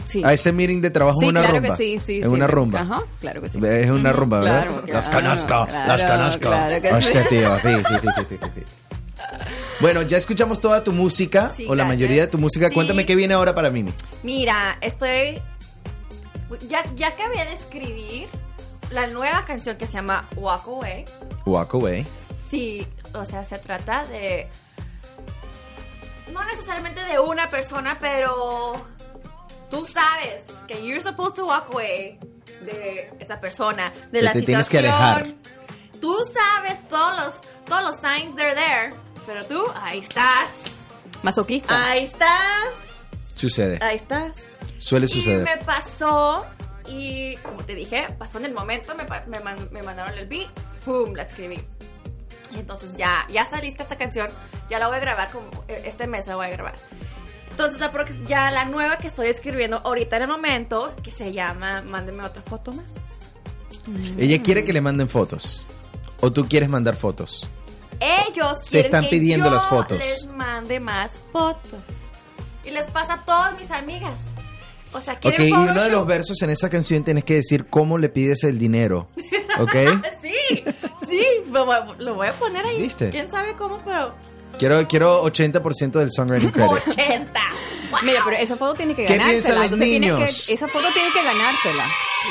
Sí. 0.08 0.22
A 0.24 0.32
ese 0.32 0.52
meeting 0.52 0.80
de 0.80 0.90
trabajo 0.90 1.20
Sí, 1.20 1.26
en 1.26 1.30
una 1.32 1.40
claro 1.42 1.58
rumba. 1.60 1.76
que 1.76 1.84
sí, 1.84 1.98
sí. 1.98 2.16
En 2.16 2.22
sí, 2.22 2.28
una 2.28 2.46
rumba. 2.46 2.80
Ajá, 2.80 3.02
claro 3.20 3.42
que 3.42 3.48
sí. 3.50 3.58
Es 3.62 3.90
una 3.90 4.12
rumba, 4.12 4.40
¿verdad? 4.40 4.62
claro, 4.66 4.82
Las 4.92 5.08
claro, 5.08 5.24
conozco, 5.26 5.66
claro, 5.66 5.86
las 5.88 6.02
conozco. 6.04 6.40
claro 6.40 6.82
que 6.82 6.88
sí. 6.88 6.94
Hostia, 6.94 7.28
tío, 7.28 7.56
sí, 7.62 7.68
sí, 7.88 7.94
sí, 8.00 8.08
sí, 8.16 8.24
sí, 8.42 8.50
sí. 8.54 8.62
Bueno, 9.80 10.02
ya 10.02 10.16
escuchamos 10.16 10.60
toda 10.60 10.82
tu 10.82 10.92
música, 10.92 11.52
Sí, 11.54 11.66
o 11.68 11.74
la 11.74 11.84
mayoría 11.84 12.22
de 12.22 12.28
tu 12.28 12.38
música. 12.38 12.68
Sí. 12.68 12.74
Cuéntame 12.74 13.04
qué 13.06 13.14
viene 13.14 13.34
ahora 13.34 13.54
para 13.54 13.70
Mimi. 13.70 13.92
Mira, 14.22 14.78
estoy. 14.80 15.40
Ya, 16.68 16.82
ya 16.96 17.08
acabé 17.08 17.44
de 17.44 17.52
escribir 17.52 18.28
la 18.90 19.06
nueva 19.08 19.44
canción 19.44 19.76
que 19.76 19.86
se 19.86 19.92
llama 19.92 20.24
Walk 20.36 20.66
Away. 20.66 21.04
Walk 21.44 21.74
Away. 21.74 22.06
Sí, 22.50 22.86
o 23.12 23.24
sea, 23.26 23.44
se 23.44 23.58
trata 23.58 24.06
de. 24.06 24.48
No 26.32 26.42
necesariamente 26.44 27.04
de 27.04 27.18
una 27.18 27.48
persona, 27.50 27.96
pero. 28.00 28.86
Tú 29.70 29.86
sabes 29.86 30.42
que 30.66 30.82
you're 30.86 31.00
supposed 31.02 31.34
to 31.36 31.46
walk 31.46 31.68
away 31.72 32.18
de 32.64 33.12
esa 33.20 33.38
persona, 33.40 33.92
de 34.10 34.18
Que 34.18 34.22
la 34.22 34.32
te 34.32 34.40
situación. 34.40 34.44
tienes 34.44 34.68
que 34.68 34.78
alejar. 34.78 35.26
Tú 36.00 36.14
sabes 36.32 36.88
todos 36.88 37.16
los, 37.24 37.34
todos 37.66 37.82
los 37.82 37.96
signs, 37.96 38.34
they're 38.36 38.54
there. 38.54 38.90
Pero 39.26 39.44
tú, 39.44 39.62
ahí 39.74 39.98
estás. 39.98 40.52
Masoquista. 41.22 41.86
Ahí 41.90 42.04
estás. 42.04 42.68
Sucede. 43.34 43.78
Ahí 43.82 43.96
estás. 43.96 44.36
Suele 44.78 45.06
Y 45.06 45.08
suceder. 45.08 45.44
me 45.44 45.56
pasó, 45.64 46.46
y 46.86 47.36
como 47.38 47.64
te 47.64 47.74
dije, 47.74 48.06
pasó 48.16 48.38
en 48.38 48.46
el 48.46 48.52
momento, 48.54 48.94
me, 48.94 49.04
me, 49.04 49.54
me 49.70 49.82
mandaron 49.82 50.16
el 50.16 50.26
beat, 50.28 50.48
¡pum! 50.84 51.12
La 51.14 51.22
escribí. 51.24 51.60
Y 52.52 52.60
entonces 52.60 52.94
ya, 52.96 53.26
ya 53.28 53.42
está 53.42 53.60
lista 53.60 53.82
esta 53.82 53.98
canción, 53.98 54.28
ya 54.70 54.78
la 54.78 54.86
voy 54.86 54.96
a 54.96 55.00
grabar, 55.00 55.30
como 55.32 55.50
eh, 55.68 55.82
este 55.84 56.06
mes 56.06 56.26
la 56.28 56.36
voy 56.36 56.46
a 56.46 56.50
grabar. 56.50 56.74
Entonces 57.58 57.80
la 57.80 57.90
ya 58.28 58.52
la 58.52 58.66
nueva 58.66 58.98
que 58.98 59.08
estoy 59.08 59.26
escribiendo 59.26 59.78
ahorita 59.84 60.16
en 60.16 60.22
el 60.22 60.28
momento, 60.28 60.94
que 61.02 61.10
se 61.10 61.32
llama 61.32 61.82
Mándeme 61.82 62.22
otra 62.24 62.40
foto 62.40 62.70
más. 62.72 62.84
Ella 64.16 64.40
quiere 64.40 64.64
que 64.64 64.72
le 64.72 64.80
manden 64.80 65.08
fotos. 65.08 65.66
O 66.20 66.32
tú 66.32 66.46
quieres 66.48 66.68
mandar 66.68 66.94
fotos. 66.94 67.48
Ellos 67.98 68.58
Te 68.60 68.70
quieren 68.70 68.84
están 68.86 69.02
que 69.02 69.08
pidiendo 69.08 69.46
yo 69.46 69.54
las 69.56 69.66
fotos. 69.66 69.98
les 69.98 70.26
mande 70.28 70.78
más 70.78 71.10
fotos. 71.32 71.80
Y 72.64 72.70
les 72.70 72.86
pasa 72.86 73.14
a 73.14 73.24
todas 73.24 73.58
mis 73.58 73.72
amigas. 73.72 74.14
O 74.92 75.00
sea, 75.00 75.16
quieren 75.16 75.48
y 75.48 75.50
uno 75.50 75.82
de 75.82 75.90
los 75.90 76.06
versos 76.06 76.40
en 76.42 76.50
esa 76.50 76.70
canción 76.70 77.02
tienes 77.02 77.24
que 77.24 77.34
decir 77.34 77.66
cómo 77.66 77.98
le 77.98 78.08
pides 78.08 78.44
el 78.44 78.56
dinero. 78.56 79.08
¿Ok? 79.58 79.74
Sí, 80.22 80.62
sí, 81.08 81.24
lo 81.48 82.14
voy 82.14 82.28
a 82.28 82.32
poner 82.34 82.64
ahí. 82.64 82.82
¿Viste? 82.82 83.10
¿Quién 83.10 83.28
sabe 83.32 83.56
cómo? 83.56 83.78
Pero 83.84 84.14
quiero, 84.58 84.86
quiero 84.88 85.24
80% 85.24 85.92
del 85.92 86.10
songwriting 86.10 86.50
credit. 86.50 86.88
80. 86.88 87.40
Wow. 87.90 88.00
Mira, 88.02 88.20
pero 88.24 88.36
esa 88.36 88.56
foto 88.56 88.74
tiene 88.74 88.94
que 88.94 89.06
¿Qué 89.06 89.14
ganársela. 89.16 89.32
piensan 89.32 89.54
los 89.54 89.64
entonces 89.64 89.88
tiene 89.88 90.06
niños? 90.12 90.46
que- 90.46 90.54
esa 90.54 90.68
foto 90.68 90.86
tiene 90.92 91.08
que 91.10 91.22
ganársela. 91.24 91.84
Sí, 92.22 92.28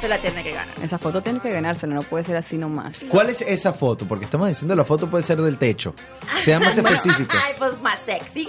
se 0.00 0.08
la 0.08 0.18
tiene 0.18 0.42
que 0.44 0.50
ganar. 0.52 0.74
Esa 0.82 0.98
foto 0.98 1.20
tiene 1.22 1.40
que 1.40 1.50
ganársela, 1.50 1.94
no 1.94 2.02
puede 2.02 2.24
ser 2.24 2.36
así 2.36 2.56
nomás. 2.58 2.96
¿Cuál 3.08 3.30
es 3.30 3.40
esa 3.40 3.72
foto? 3.72 4.06
Porque 4.06 4.26
estamos 4.26 4.48
diciendo 4.48 4.76
la 4.76 4.84
foto 4.84 5.08
puede 5.10 5.24
ser 5.24 5.40
del 5.40 5.56
techo. 5.58 5.94
Sean 6.38 6.62
más 6.62 6.74
Bueno, 6.80 6.90
específicos. 6.96 7.36
Ay, 7.44 7.54
pues 7.58 7.80
más 7.82 7.98
sexy. 8.00 8.48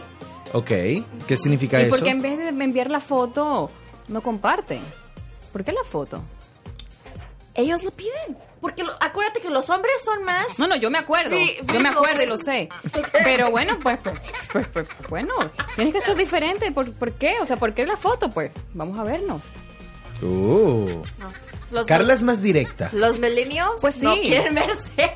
Ok. 0.54 0.68
¿Qué 1.28 1.38
significa 1.38 1.80
¿Y 1.80 1.84
eso? 1.84 1.90
por 1.90 2.04
qué 2.04 2.10
en 2.12 2.22
vez 2.22 2.38
de 2.38 2.50
enviar 2.50 2.92
la 2.92 3.00
foto, 3.00 3.72
no 4.08 4.22
comparte? 4.22 4.80
¿Por 5.52 5.64
qué 5.64 5.72
la 5.72 5.84
foto? 5.90 6.22
Ellos 7.56 7.84
lo 7.84 7.92
piden. 7.92 8.38
Porque 8.62 8.84
lo- 8.84 8.94
acuérdate 9.00 9.42
que 9.42 9.50
los 9.50 9.70
hombres 9.70 9.94
son 10.04 10.24
más. 10.24 10.46
No, 10.58 10.68
no, 10.68 10.76
yo 10.76 10.90
me 10.90 10.98
acuerdo. 10.98 11.36
Sí, 11.36 11.56
yo 11.72 11.80
me 11.80 11.90
acuerdo 11.90 12.24
y 12.24 12.28
pues- 12.28 12.30
lo 12.30 12.38
sé. 12.38 12.70
Pero 13.24 13.52
bueno, 13.52 13.78
pues, 13.82 13.98
pues, 14.04 14.20
pues, 14.52 14.68
pues, 14.74 14.88
bueno, 15.10 15.34
tienes 15.76 15.94
que 15.94 16.02
ser 16.02 16.16
diferente. 16.18 16.72
¿Por, 16.72 16.92
por 16.94 17.14
qué? 17.14 17.36
O 17.42 17.46
sea, 17.46 17.58
¿por 17.58 17.74
qué 17.74 17.86
la 17.86 17.96
foto? 17.98 18.30
Pues, 18.30 18.52
vamos 18.74 18.98
a 19.00 19.04
vernos. 19.04 19.42
Uh. 20.22 21.02
No. 21.20 21.32
Los, 21.72 21.88
Carla 21.88 22.14
es 22.14 22.22
más 22.22 22.42
directa. 22.42 22.90
los 22.94 23.18
millennials 23.20 23.82
Pues 23.82 23.96
sí. 23.96 24.06
no 24.06 24.14
quieren 24.16 24.54
verse. 24.56 24.92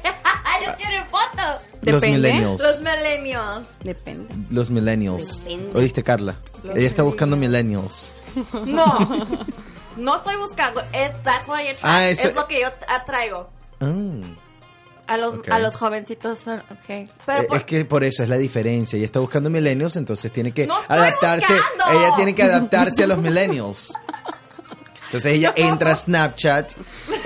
Ellos 0.62 0.76
quieren 0.78 1.08
fotos. 1.08 1.62
Los 1.82 2.02
Depende. 2.02 2.18
millennials. 2.18 2.62
Los 2.62 2.82
millennials. 2.82 3.64
Depende. 3.84 4.36
Los 4.50 4.70
millennials. 4.70 5.44
Depende. 5.46 5.80
¿Oíste, 5.80 6.04
Carla? 6.04 6.36
Los 6.64 6.76
Ella 6.76 6.90
está 6.90 7.04
buscando 7.04 7.38
millennials. 7.38 8.16
No. 8.66 9.28
No 9.98 10.16
estoy 10.16 10.36
buscando. 10.38 10.82
Es, 10.94 11.12
that's 11.24 11.48
what 11.48 11.60
I. 11.62 11.76
Ah, 11.84 12.08
eso- 12.10 12.28
Es 12.30 12.36
lo 12.36 12.48
que 12.48 12.62
yo 12.62 12.68
atraigo. 12.88 13.50
Ah. 13.82 13.88
A 15.08 15.18
los, 15.18 15.36
a 15.50 15.58
los 15.58 15.76
jovencitos. 15.76 16.38
Pero 16.46 16.62
Eh, 17.42 17.46
por- 17.48 17.58
Es 17.58 17.64
que 17.64 17.84
por 17.86 18.04
eso 18.04 18.22
es 18.24 18.30
la 18.30 18.38
diferencia. 18.38 18.96
Ella 18.98 19.08
está 19.08 19.20
buscando 19.20 19.50
millennials, 19.50 19.96
entonces 19.96 20.32
tiene 20.32 20.52
que 20.54 20.68
¡No 20.68 20.80
estoy 20.80 20.98
adaptarse. 20.98 21.52
buscando! 21.54 22.00
Ella 22.00 22.16
tiene 22.16 22.36
que 22.36 22.44
adaptarse 22.44 23.04
a 23.04 23.08
los 23.08 23.18
millennials. 23.18 23.92
Entonces 25.06 25.34
ella 25.34 25.52
entra 25.56 25.94
a 25.94 25.96
Snapchat, 25.96 26.74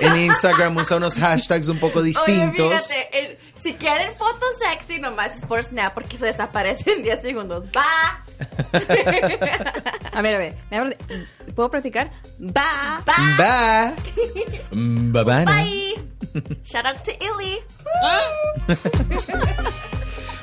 en 0.00 0.16
Instagram 0.16 0.74
usa 0.78 0.96
unos 0.96 1.16
hashtags 1.16 1.68
un 1.68 1.78
poco 1.78 2.02
distintos. 2.02 2.66
Oye, 2.66 2.78
fíjate, 2.80 3.38
si 3.64 3.72
quieren 3.74 4.10
fotos 4.16 4.48
sexy, 4.70 5.00
nomás 5.00 5.36
es 5.36 5.42
por 5.46 5.64
Snap 5.64 5.94
porque 5.94 6.16
se 6.18 6.26
desaparece 6.26 6.92
en 6.92 7.02
10 7.02 7.20
segundos. 7.22 7.64
Va. 7.76 8.24
A 10.12 10.22
ver, 10.22 10.34
a 10.34 10.38
ver. 10.38 10.56
¿Puedo 11.54 11.70
practicar? 11.70 12.10
Va. 12.40 13.02
Va. 13.08 13.94
Bye. 14.70 15.10
Bye 15.10 15.24
bye. 15.24 15.44
Bye. 15.44 15.94
Shoutouts 16.64 17.02
to 17.04 17.12
Illy. 17.12 17.58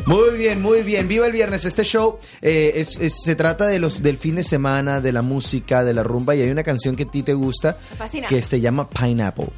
Muy 0.08 0.36
bien, 0.36 0.62
muy 0.62 0.82
bien. 0.82 1.08
Viva 1.08 1.28
el 1.28 1.32
viernes. 1.32 1.64
Este 1.64 1.84
show 1.84 2.18
eh, 2.42 2.72
es, 2.76 2.98
es- 2.98 3.22
se 3.24 3.36
trata 3.36 3.68
de 3.68 3.78
los 3.80 4.02
del 4.02 4.18
fin 4.18 4.36
de 4.36 4.44
semana, 4.44 5.00
de 5.00 5.12
la 5.14 5.22
música, 5.22 5.84
de 5.84 5.94
la 5.94 6.02
rumba 6.04 6.34
y 6.36 6.42
hay 6.42 6.50
una 6.50 6.64
canción 6.64 6.96
que 6.96 7.04
a 7.04 7.12
ti 7.12 7.22
te 7.24 7.34
gusta 7.36 7.78
que 8.28 8.42
se 8.42 8.60
llama 8.60 8.90
Pineapple. 8.90 9.50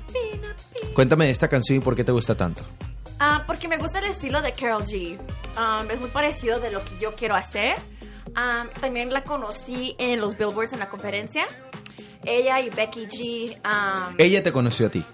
Cuéntame 0.94 1.26
de 1.26 1.32
esta 1.32 1.48
canción 1.48 1.78
y 1.78 1.82
por 1.82 1.96
qué 1.96 2.04
te 2.04 2.12
gusta 2.12 2.36
tanto. 2.36 2.64
Ah, 3.26 3.42
porque 3.48 3.70
me 3.70 3.78
gusta 3.78 4.00
el 4.00 4.06
estilo 4.08 4.42
de 4.42 4.52
Carol 4.52 4.84
G. 4.84 5.18
Um, 5.56 5.90
es 5.90 5.98
muy 6.02 6.10
parecido 6.10 6.60
de 6.60 6.72
lo 6.72 6.84
que 6.84 7.00
yo 7.00 7.16
quiero 7.16 7.36
hacer. 7.36 7.78
Um, 8.28 8.68
también 8.82 9.14
la 9.14 9.24
conocí 9.24 9.96
en 9.98 10.20
los 10.20 10.38
Billboards 10.38 10.74
en 10.74 10.80
la 10.80 10.90
conferencia. 10.90 11.46
Ella 12.26 12.60
y 12.60 12.70
Becky 12.70 13.08
G. 13.08 13.56
um, 13.64 14.16
Ella 14.18 14.44
te 14.44 14.52
conoció 14.52 14.88
a 14.88 14.90
ti. 14.90 15.06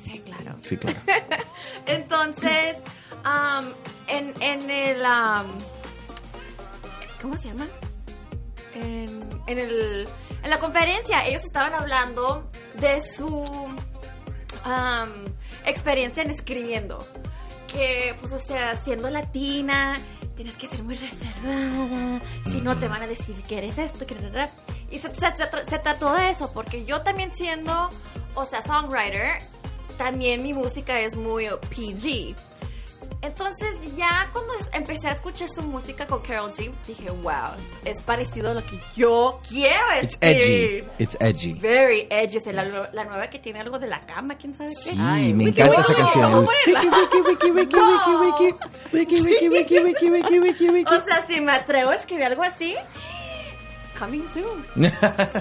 sí, 0.00 0.20
claro. 0.20 0.54
Sí, 0.62 0.76
claro. 0.76 1.00
Entonces, 1.86 2.76
um, 3.24 3.66
en, 4.06 4.40
en 4.40 4.70
el... 4.70 5.00
um, 5.02 5.50
¿Cómo 7.20 7.36
se 7.38 7.48
llama? 7.48 7.66
En, 8.76 9.20
en 9.48 9.58
el, 9.58 10.08
en 10.44 10.48
la 10.50 10.60
conferencia 10.60 11.26
ellos 11.26 11.42
estaban 11.42 11.74
hablando 11.74 12.48
de 12.74 13.02
su 13.02 13.26
um, 13.26 13.74
experiencia 15.66 16.22
en 16.22 16.30
escribiendo. 16.30 17.04
Que, 17.72 18.14
pues, 18.20 18.32
o 18.32 18.38
sea, 18.38 18.76
siendo 18.76 19.08
latina, 19.08 19.98
tienes 20.36 20.56
que 20.56 20.66
ser 20.68 20.82
muy 20.82 20.94
reservada. 20.94 22.20
Si 22.50 22.60
no, 22.60 22.76
te 22.78 22.86
van 22.88 23.02
a 23.02 23.06
decir 23.06 23.34
que 23.48 23.58
eres 23.58 23.78
esto, 23.78 24.06
que... 24.06 24.14
Y 24.90 24.98
se, 24.98 25.08
se, 25.14 25.20
se- 25.36 25.70
se 25.70 25.78
trató 25.78 26.12
de 26.14 26.30
eso, 26.30 26.52
porque 26.52 26.84
yo 26.84 27.00
también 27.02 27.32
siendo, 27.34 27.88
o 28.34 28.44
sea, 28.44 28.60
songwriter, 28.60 29.38
también 29.96 30.42
mi 30.42 30.52
música 30.52 31.00
es 31.00 31.16
muy 31.16 31.46
PG. 31.70 32.34
Entonces 33.22 33.68
ya 33.96 34.28
cuando 34.32 34.52
empecé 34.72 35.06
a 35.08 35.12
escuchar 35.12 35.48
su 35.48 35.62
música 35.62 36.06
con 36.08 36.20
Carol 36.22 36.50
G, 36.52 36.72
dije, 36.88 37.08
wow, 37.10 37.52
es 37.84 38.02
parecido 38.02 38.50
a 38.50 38.54
lo 38.54 38.62
que 38.64 38.78
yo 38.96 39.40
quiero 39.48 39.76
It's 40.02 40.18
edgy. 40.20 40.84
It's 40.98 41.16
edgy. 41.20 41.52
Very 41.54 42.08
edgy. 42.10 42.38
O 42.38 42.40
sea, 42.40 42.52
la, 42.52 42.66
nue- 42.66 42.90
la 42.92 43.04
nueva 43.04 43.28
que 43.30 43.38
tiene 43.38 43.60
algo 43.60 43.78
de 43.78 43.86
la 43.86 44.00
cama, 44.00 44.34
quién 44.36 44.54
sabe 44.56 44.70
qué. 44.84 44.90
Sí, 44.90 44.96
me 45.34 45.44
encanta 45.44 45.80
esa 45.80 45.94
canción. 45.94 46.32
¿Cómo 46.32 46.50
O 50.86 51.04
sea, 51.04 51.26
si 51.26 51.40
me 51.40 51.52
atrevo 51.52 51.90
a 51.90 51.94
escribir 51.96 52.24
algo 52.24 52.42
así, 52.42 52.74
coming 53.98 54.24
soon. 54.34 54.66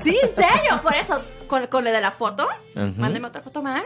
Sí, 0.03 0.17
en 0.21 0.35
serio. 0.35 0.79
Por 0.83 0.93
eso, 0.93 1.21
con, 1.47 1.67
con 1.67 1.83
lo 1.83 1.91
de 1.91 2.01
la 2.01 2.11
foto, 2.11 2.47
Ujú. 2.75 2.93
mándeme 2.97 3.27
otra 3.27 3.41
foto 3.41 3.61
más. 3.61 3.83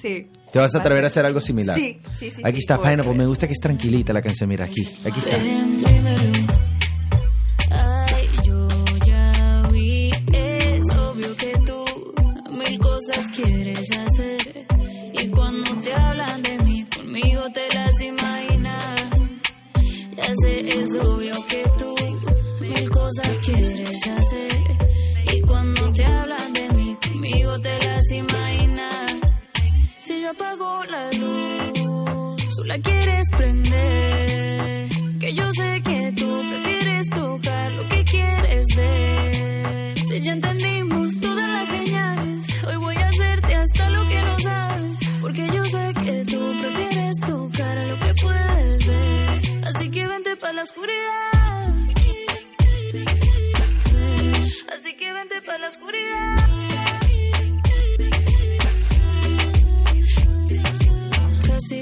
Sí. 0.00 0.28
¿Te 0.52 0.58
vas 0.58 0.74
a 0.74 0.78
atrever 0.78 1.04
a 1.04 1.08
hacer 1.08 1.26
algo 1.26 1.40
similar? 1.40 1.76
Sí, 1.76 1.98
sí, 2.18 2.30
sí. 2.30 2.42
Aquí 2.44 2.56
sí, 2.56 2.60
está 2.60 2.76
Pineapple. 2.76 3.00
atrever. 3.00 3.16
Me 3.18 3.26
gusta 3.26 3.46
que 3.46 3.52
es 3.52 3.60
tranquilita 3.60 4.12
la 4.12 4.22
canción. 4.22 4.48
Mira, 4.48 4.64
aquí. 4.64 4.82
Aquí 5.04 5.20
está. 5.20 5.36
Ay, 7.70 8.28
yo 8.44 8.68
ya 9.06 9.62
vi, 9.72 10.10
es 10.32 10.80
obvio 10.96 11.36
que 11.36 11.52
tú 11.66 11.84
mil 12.56 12.78
cosas 12.78 13.26
quieres 13.34 13.90
hacer. 13.98 14.66
Y 15.20 15.28
cuando 15.28 15.80
te 15.82 15.92
hablan 15.92 16.42
de 16.42 16.58
mí, 16.64 16.86
conmigo 16.96 17.42
te 17.52 17.68
las 17.74 18.00
imaginas. 18.00 19.06
Ya 20.16 20.32
sé, 20.42 20.68
es 20.80 20.94
obvio 20.96 21.34
que 21.46 21.62
tú 21.78 21.94
mil 22.60 22.90
cosas 22.90 23.38
quieres 23.44 23.67
Apago 30.68 30.84
la 30.90 31.10
luz, 31.12 32.56
tú 32.56 32.64
la 32.64 32.78
quieres 32.78 33.26
prender. 33.36 34.88
Que 35.18 35.34
yo 35.34 35.52
sé 35.52 35.82
que 35.82 36.12
tú 36.12 36.42
prefieres 36.50 37.10
tocar 37.10 37.72
lo 37.72 37.88
que 37.88 38.04
quieres 38.04 38.66
ver. 38.76 39.98
Si 40.06 40.20
ya 40.20 40.32
entendimos 40.32 41.20
todas 41.20 41.48
las 41.48 41.68
señales, 41.68 42.64
hoy 42.64 42.76
voy 42.76 42.96
a 42.96 43.06
hacerte 43.06 43.54
hasta 43.54 43.90
lo 43.90 44.08
que 44.08 44.22
no 44.22 44.38
sabes. 44.40 44.96
Porque 45.22 45.46
yo 45.46 45.64
sé 45.64 45.94
que 46.04 46.24
tú 46.24 46.52
prefieres 46.60 47.20
tocar 47.20 47.76
lo 47.86 47.98
que 47.98 48.12
puedes 48.22 48.86
ver. 48.86 49.40
Así 49.74 49.90
que 49.90 50.06
vente 50.06 50.36
para 50.36 50.52
la 50.52 50.62
oscuridad. 50.62 51.78
Así 54.74 54.96
que 54.96 55.12
vente 55.12 55.42
para 55.46 55.58
la 55.58 55.68
oscuridad. 55.68 56.77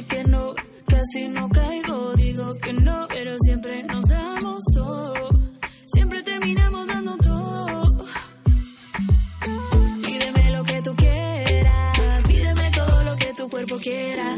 Que 0.08 0.24
no, 0.24 0.54
casi 0.86 1.28
no 1.28 1.48
caigo, 1.48 2.12
digo 2.14 2.48
que 2.62 2.72
no, 2.72 3.06
pero 3.08 3.36
siempre 3.38 3.82
nos 3.84 4.04
damos 4.06 4.64
todo. 4.74 5.28
Siempre 5.86 6.22
terminamos 6.22 6.86
dando 6.86 7.16
todo. 7.18 8.04
Pídeme 10.04 10.50
lo 10.50 10.64
que 10.64 10.82
tú 10.82 10.94
quieras, 10.96 12.22
pídeme 12.26 12.70
todo 12.70 13.02
lo 13.02 13.16
que 13.16 13.34
tu 13.34 13.48
cuerpo 13.48 13.76
quiera. 13.78 14.36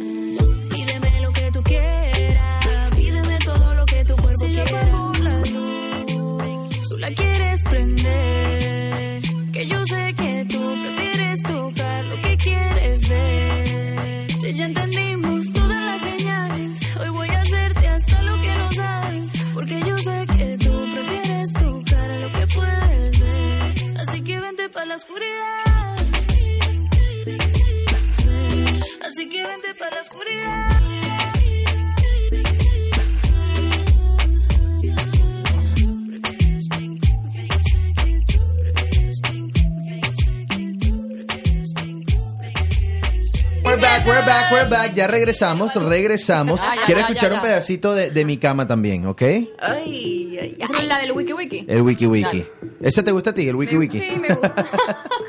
We're 44.09 44.25
back, 44.25 44.51
we're 44.51 44.71
back. 44.71 44.95
Ya 44.95 45.07
regresamos, 45.07 45.75
regresamos. 45.75 46.63
Ah, 46.63 46.77
ya, 46.77 46.87
Quiero 46.87 47.01
ya, 47.03 47.07
escuchar 47.09 47.31
ya, 47.31 47.37
un 47.37 47.43
pedacito 47.43 47.95
de, 47.95 48.11
de 48.11 48.25
mi 48.25 48.39
cama 48.39 48.67
también, 48.67 49.05
¿ok? 49.05 49.21
Ay, 49.21 50.39
ay, 50.41 50.57
es 50.59 50.87
la 50.87 50.99
del 50.99 51.13
wiki 51.13 51.35
wiki. 51.35 51.67
El 51.69 51.83
wiki 51.83 52.07
wiki. 52.07 52.47
¿Ese 52.81 53.03
te 53.03 53.13
gusta 53.13 53.31
a 53.31 53.35
ti, 53.35 53.47
el 53.47 53.57
wiki 53.57 53.77
wiki? 53.77 54.01
Sí, 54.01 54.17
me 54.17 54.29
gusta. 54.29 54.55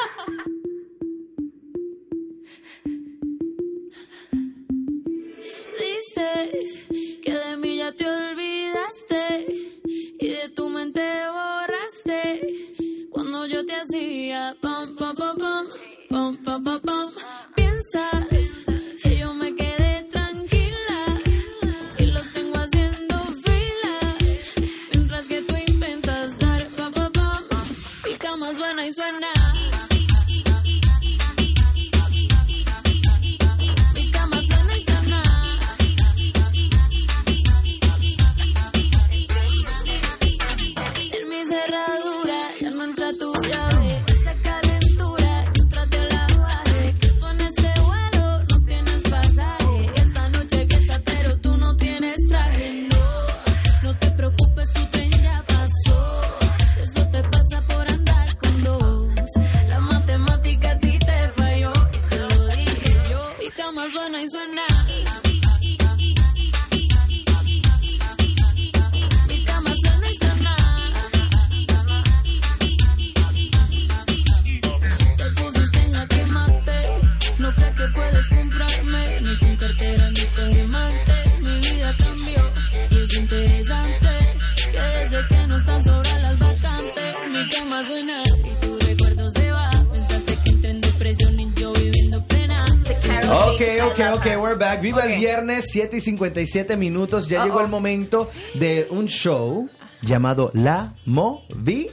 7 95.71 95.97
y 95.97 95.99
57 96.01 96.77
minutos. 96.77 97.27
Ya 97.27 97.43
llegó 97.43 97.61
el 97.61 97.67
momento 97.69 98.29
de 98.55 98.87
un 98.89 99.07
show 99.07 99.69
llamado 100.01 100.51
La 100.53 100.93
Movida. 101.05 101.89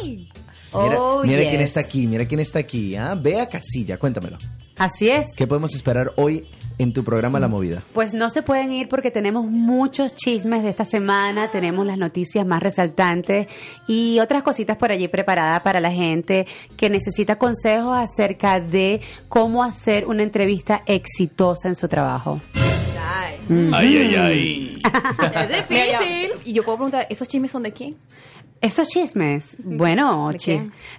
Ay. 0.00 0.28
Mira, 0.74 1.00
Oh, 1.00 1.22
mira 1.24 1.40
yes. 1.42 1.48
quién 1.50 1.60
está 1.62 1.80
aquí, 1.80 2.06
mira 2.06 2.26
quién 2.26 2.40
está 2.40 2.58
aquí. 2.58 2.96
¿ah? 2.96 3.14
Bea 3.14 3.48
Casilla, 3.48 3.98
cuéntamelo. 3.98 4.36
Así 4.76 5.08
es. 5.08 5.26
¿Qué 5.36 5.46
podemos 5.46 5.74
esperar 5.74 6.12
hoy 6.16 6.44
en 6.78 6.92
tu 6.92 7.04
programa 7.04 7.40
La 7.40 7.48
Movida? 7.48 7.82
Pues 7.92 8.14
no 8.14 8.30
se 8.30 8.42
pueden 8.42 8.72
ir 8.72 8.88
porque 8.88 9.10
tenemos 9.10 9.46
muchos 9.46 10.14
chismes 10.14 10.62
de 10.62 10.70
esta 10.70 10.84
semana, 10.84 11.50
tenemos 11.50 11.86
las 11.86 11.98
noticias 11.98 12.46
más 12.46 12.62
resaltantes 12.62 13.48
y 13.86 14.18
otras 14.20 14.42
cositas 14.42 14.76
por 14.76 14.92
allí 14.92 15.08
preparadas 15.08 15.60
para 15.60 15.80
la 15.80 15.90
gente 15.90 16.46
que 16.76 16.90
necesita 16.90 17.36
consejos 17.36 17.96
acerca 17.96 18.60
de 18.60 19.00
cómo 19.28 19.62
hacer 19.62 20.06
una 20.06 20.22
entrevista 20.22 20.82
exitosa 20.86 21.68
en 21.68 21.76
su 21.76 21.88
trabajo. 21.88 22.40
Ay. 23.08 23.36
Ay, 23.72 23.96
ay, 23.96 24.14
ay. 24.16 24.82
Es 25.50 25.68
difícil. 25.68 26.30
Y 26.44 26.52
yo 26.52 26.64
puedo 26.64 26.78
preguntar, 26.78 27.06
¿esos 27.08 27.28
chismes 27.28 27.50
son 27.50 27.62
de 27.62 27.72
quién? 27.72 27.96
Esos 28.60 28.88
chismes, 28.88 29.56
bueno, 29.62 30.30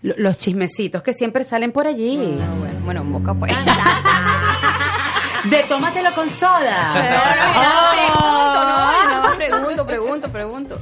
los 0.02 0.38
chismecitos 0.38 1.02
que 1.02 1.14
siempre 1.14 1.44
salen 1.44 1.72
por 1.72 1.88
allí. 1.88 2.20
Ah, 2.40 2.56
bueno, 2.60 2.80
bueno, 2.86 3.04
boca 3.04 3.34
pues. 3.34 3.52
De 5.46 5.64
tómatelo 5.64 6.14
con 6.14 6.30
soda. 6.30 6.94
Pregunto, 7.94 8.24
no, 8.24 9.08
nada 9.08 9.22
más 9.22 9.36
pregunto, 9.36 9.86
pregunto, 9.86 10.32
pregunto. 10.32 10.80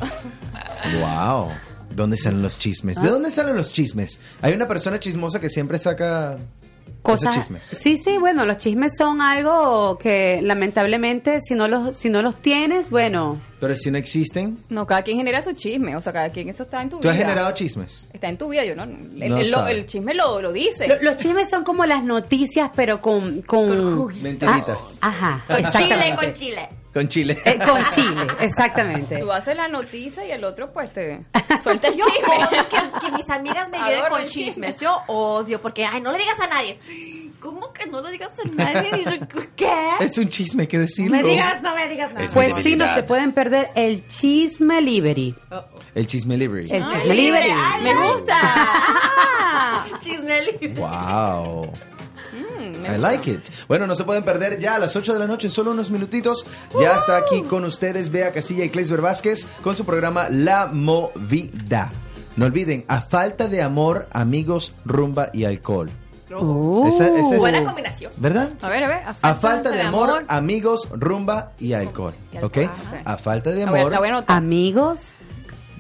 Wow. 0.99 1.51
¿Dónde 1.89 2.17
salen 2.17 2.41
los 2.41 2.59
chismes? 2.59 3.01
¿De 3.01 3.09
dónde 3.09 3.31
salen 3.31 3.55
los 3.55 3.71
chismes? 3.71 4.19
Hay 4.41 4.53
una 4.53 4.67
persona 4.67 4.99
chismosa 4.99 5.39
que 5.39 5.49
siempre 5.49 5.79
saca 5.79 6.37
Cosas, 7.05 7.31
esos 7.31 7.43
chismes. 7.45 7.65
sí, 7.65 7.97
sí, 7.97 8.17
bueno, 8.17 8.45
los 8.45 8.57
chismes 8.57 8.93
son 8.97 9.21
algo 9.21 9.97
que 9.97 10.39
lamentablemente 10.41 11.39
si 11.41 11.55
no 11.55 11.67
los 11.67 11.95
si 11.97 12.09
no 12.09 12.21
los 12.21 12.35
tienes, 12.37 12.89
bueno, 12.89 13.39
Pero 13.59 13.75
si 13.75 13.89
no 13.89 13.97
existen, 13.97 14.57
No, 14.69 14.85
cada 14.85 15.01
quien 15.03 15.17
genera 15.17 15.41
su 15.41 15.53
chisme, 15.53 15.95
o 15.95 16.01
sea, 16.01 16.11
cada 16.13 16.29
quien 16.29 16.49
eso 16.49 16.63
está 16.63 16.81
en 16.81 16.89
tu 16.89 16.97
tú 16.97 17.03
vida. 17.03 17.13
has 17.13 17.17
generado 17.17 17.51
chismes. 17.53 18.07
Está 18.13 18.27
en 18.29 18.37
tu 18.37 18.49
vida, 18.49 18.63
yo 18.65 18.75
no. 18.75 18.83
El, 18.83 19.29
No 19.29 19.37
el- 19.37 19.49
lo- 19.51 19.57
sabe. 19.57 19.71
el 19.71 19.85
chisme 19.87 20.13
lo, 20.13 20.41
lo 20.41 20.51
dice. 20.51 20.87
lo- 20.87 21.01
los 21.01 21.17
chismes 21.17 21.49
son 21.49 21.63
como 21.63 21.85
las 21.85 22.03
noticias 22.03 22.69
pero 22.75 22.99
con 23.01 23.41
con, 23.43 24.07
Mentiritas. 24.21 24.97
Ah, 25.01 25.09
ajá, 25.09 25.43
Con 25.47 25.71
chile, 25.71 26.15
con 26.19 26.33
chile. 26.33 26.69
Con 26.95 27.09
chile. 27.09 27.37
Eh, 27.43 27.59
con 27.59 27.83
chile, 27.93 28.25
exactamente. 28.39 29.17
Tú 29.19 29.29
haces 29.29 29.53
la 29.57 29.67
noticia 29.67 30.25
y 30.25 30.31
el 30.31 30.45
otro 30.45 30.71
pues 30.71 30.93
te 30.93 31.25
suelta 31.63 31.89
el 31.89 31.95
Yo 31.97 32.05
chisme. 32.05 32.45
odio 32.47 32.67
que, 32.69 32.77
que 33.05 33.11
mis 33.11 33.29
amigas 33.29 33.69
me 33.69 33.77
vienen 33.83 33.97
Adoro 33.99 34.09
con 34.13 34.21
el 34.21 34.29
chisme. 34.29 34.67
chismes. 34.67 34.79
Yo 34.79 35.01
odio 35.07 35.61
porque, 35.61 35.85
ay, 35.85 35.99
no 35.99 36.13
le 36.13 36.19
digas 36.19 36.39
a 36.39 36.47
nadie. 36.47 36.79
¿Cómo 37.41 37.73
que 37.73 37.85
no 37.87 37.99
lo 37.99 38.09
digas 38.09 38.31
a 38.39 38.47
nadie? 38.47 39.19
¿Qué? 39.57 39.69
Es 39.99 40.17
un 40.17 40.29
chisme, 40.29 40.61
hay 40.63 40.67
que 40.67 40.77
No 40.77 40.83
decirlo. 40.83 41.17
me 41.17 41.23
digas, 41.23 41.61
no 41.61 41.75
me 41.75 41.87
digas 41.89 42.13
nada. 42.13 42.23
Es 42.23 42.33
Pues 42.33 42.53
sí, 42.63 42.77
no 42.77 42.91
se 42.95 43.03
pueden 43.03 43.33
perder 43.33 43.71
el 43.75 44.07
chisme 44.07 44.79
livery. 44.81 45.35
El 45.95 46.07
chisme 46.07 46.37
libre. 46.37 46.61
El 46.61 46.85
chisme 46.87 47.13
libre. 47.13 47.51
ay, 47.53 47.83
Me 47.83 47.93
gusta. 47.93 48.35
Ah. 48.41 49.85
Chisme 49.99 50.41
libre. 50.43 50.73
Wow. 50.79 51.71
Mm, 52.35 52.93
I 52.95 52.97
like 52.97 53.31
it. 53.31 53.47
Bueno, 53.67 53.87
no 53.87 53.95
se 53.95 54.03
pueden 54.03 54.23
perder 54.23 54.59
ya 54.59 54.75
a 54.75 54.79
las 54.79 54.95
8 54.95 55.13
de 55.13 55.19
la 55.19 55.27
noche, 55.27 55.47
en 55.47 55.51
solo 55.51 55.71
unos 55.71 55.89
minutitos. 55.91 56.45
Ya 56.79 56.95
está 56.97 57.17
aquí 57.17 57.41
con 57.43 57.63
ustedes 57.65 58.11
Bea 58.11 58.31
Casilla 58.31 58.65
y 58.65 58.69
Kleisber 58.69 59.01
Vázquez 59.01 59.47
con 59.63 59.75
su 59.75 59.85
programa 59.85 60.27
La 60.29 60.67
Movida. 60.67 61.91
No 62.35 62.45
olviden, 62.45 62.83
a 62.89 63.01
falta 63.01 63.47
de 63.47 63.61
amor, 63.61 64.07
amigos, 64.11 64.73
rumba 64.83 65.29
y 65.33 65.45
alcohol. 65.45 65.89
Uh. 66.37 66.87
Esa- 66.89 67.07
esa 67.07 67.33
es- 67.35 67.39
Buena 67.39 67.63
combinación. 67.63 68.11
¿Verdad? 68.17 68.49
A 68.61 68.67
ver, 68.69 68.83
a 68.83 68.87
ver. 68.89 69.01
A 69.21 69.35
falta 69.35 69.69
de 69.71 69.81
amor, 69.81 70.25
amigos, 70.27 70.89
rumba 70.91 71.51
y 71.59 71.73
alcohol. 71.73 72.13
Y 72.33 72.37
¿Ok? 72.39 72.57
alcohol, 72.57 72.71
ok. 72.91 73.01
A 73.05 73.17
falta 73.17 73.51
de 73.51 73.63
amor. 73.63 73.93
Amigos, 74.27 75.13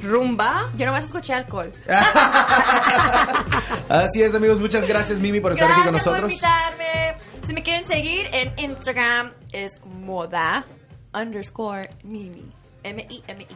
Rumba. 0.01 0.69
Yo 0.77 0.85
nomás 0.85 1.05
escuché 1.05 1.33
alcohol. 1.33 1.71
Así 3.89 4.21
es, 4.23 4.35
amigos. 4.35 4.59
Muchas 4.59 4.85
gracias, 4.85 5.19
Mimi, 5.19 5.39
por 5.39 5.51
estar 5.53 5.71
aquí 5.71 5.81
con 5.83 5.91
Gracias 5.91 6.13
por 6.13 6.21
nosotros. 6.21 6.33
invitarme. 6.33 7.17
Si 7.47 7.53
me 7.53 7.63
quieren 7.63 7.87
seguir 7.87 8.27
en 8.33 8.53
Instagram 8.57 9.31
es 9.51 9.73
moda 9.85 10.65
underscore 11.13 11.89
mimi. 12.03 12.43
M-I-M-I. 12.83 13.47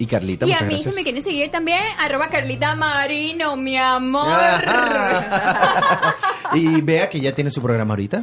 Y 0.00 0.06
Carlita, 0.06 0.46
Y 0.46 0.52
a 0.52 0.60
mí, 0.60 0.74
gracias. 0.74 0.94
si 0.94 0.98
me 0.98 1.02
quieren 1.02 1.22
seguir 1.24 1.50
también, 1.50 1.80
arroba 1.98 2.28
Carlita 2.28 2.76
Marino, 2.76 3.56
mi 3.56 3.76
amor. 3.76 4.28
y 6.54 6.80
vea 6.82 7.08
que 7.08 7.18
ya 7.20 7.34
tiene 7.34 7.50
su 7.50 7.60
programa 7.60 7.94
ahorita. 7.94 8.22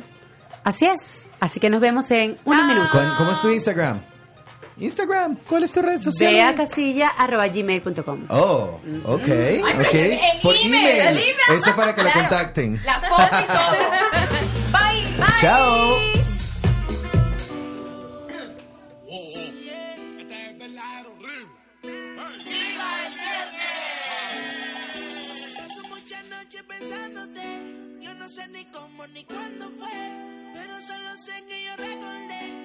así 0.64 0.86
es. 0.86 1.28
Así 1.42 1.60
que 1.60 1.70
nos 1.70 1.82
vemos 1.82 2.10
en 2.12 2.38
unos 2.46 2.66
minutos. 2.66 2.92
¿Cuál- 2.94 3.14
¿Cómo 3.18 3.32
es 3.34 3.42
tu 3.42 3.50
Instagram? 3.50 4.00
Instagram, 4.78 5.38
¿cuál 5.48 5.64
es 5.64 5.72
tu 5.74 5.82
red 5.82 6.02
social? 6.02 6.34
beacasilla.gmail.com 6.34 8.26
Oh, 8.30 8.80
ok, 9.06 9.22
pero 9.26 9.80
ok. 9.88 9.94
el- 9.94 10.12
el 10.12 10.20
Por 10.44 10.56
email, 10.56 10.74
email. 10.76 10.98
el 11.00 11.08
email. 11.18 11.36
Eso 11.58 11.70
es 11.70 11.76
para 11.76 11.96
que 11.96 12.04
la 12.04 12.12
Claro. 12.12 12.30
contacten. 12.30 12.82
La 12.84 13.00
foto 13.00 13.38
y 13.40 13.48
todo. 13.48 13.78
Bye. 14.72 15.40
Chao. 15.40 15.98
Pensándote. 26.68 27.42
Yo 28.02 28.14
no 28.16 28.30
sé 28.30 28.48
ni 28.48 28.66
cómo 28.66 29.06
ni 29.08 29.24
cuándo 29.26 29.70
fue. 29.72 30.52
Pero 30.54 30.80
solo 30.82 31.16
sé 31.18 31.44
que 31.48 31.66
yo 31.66 31.76
recordé 31.76 32.64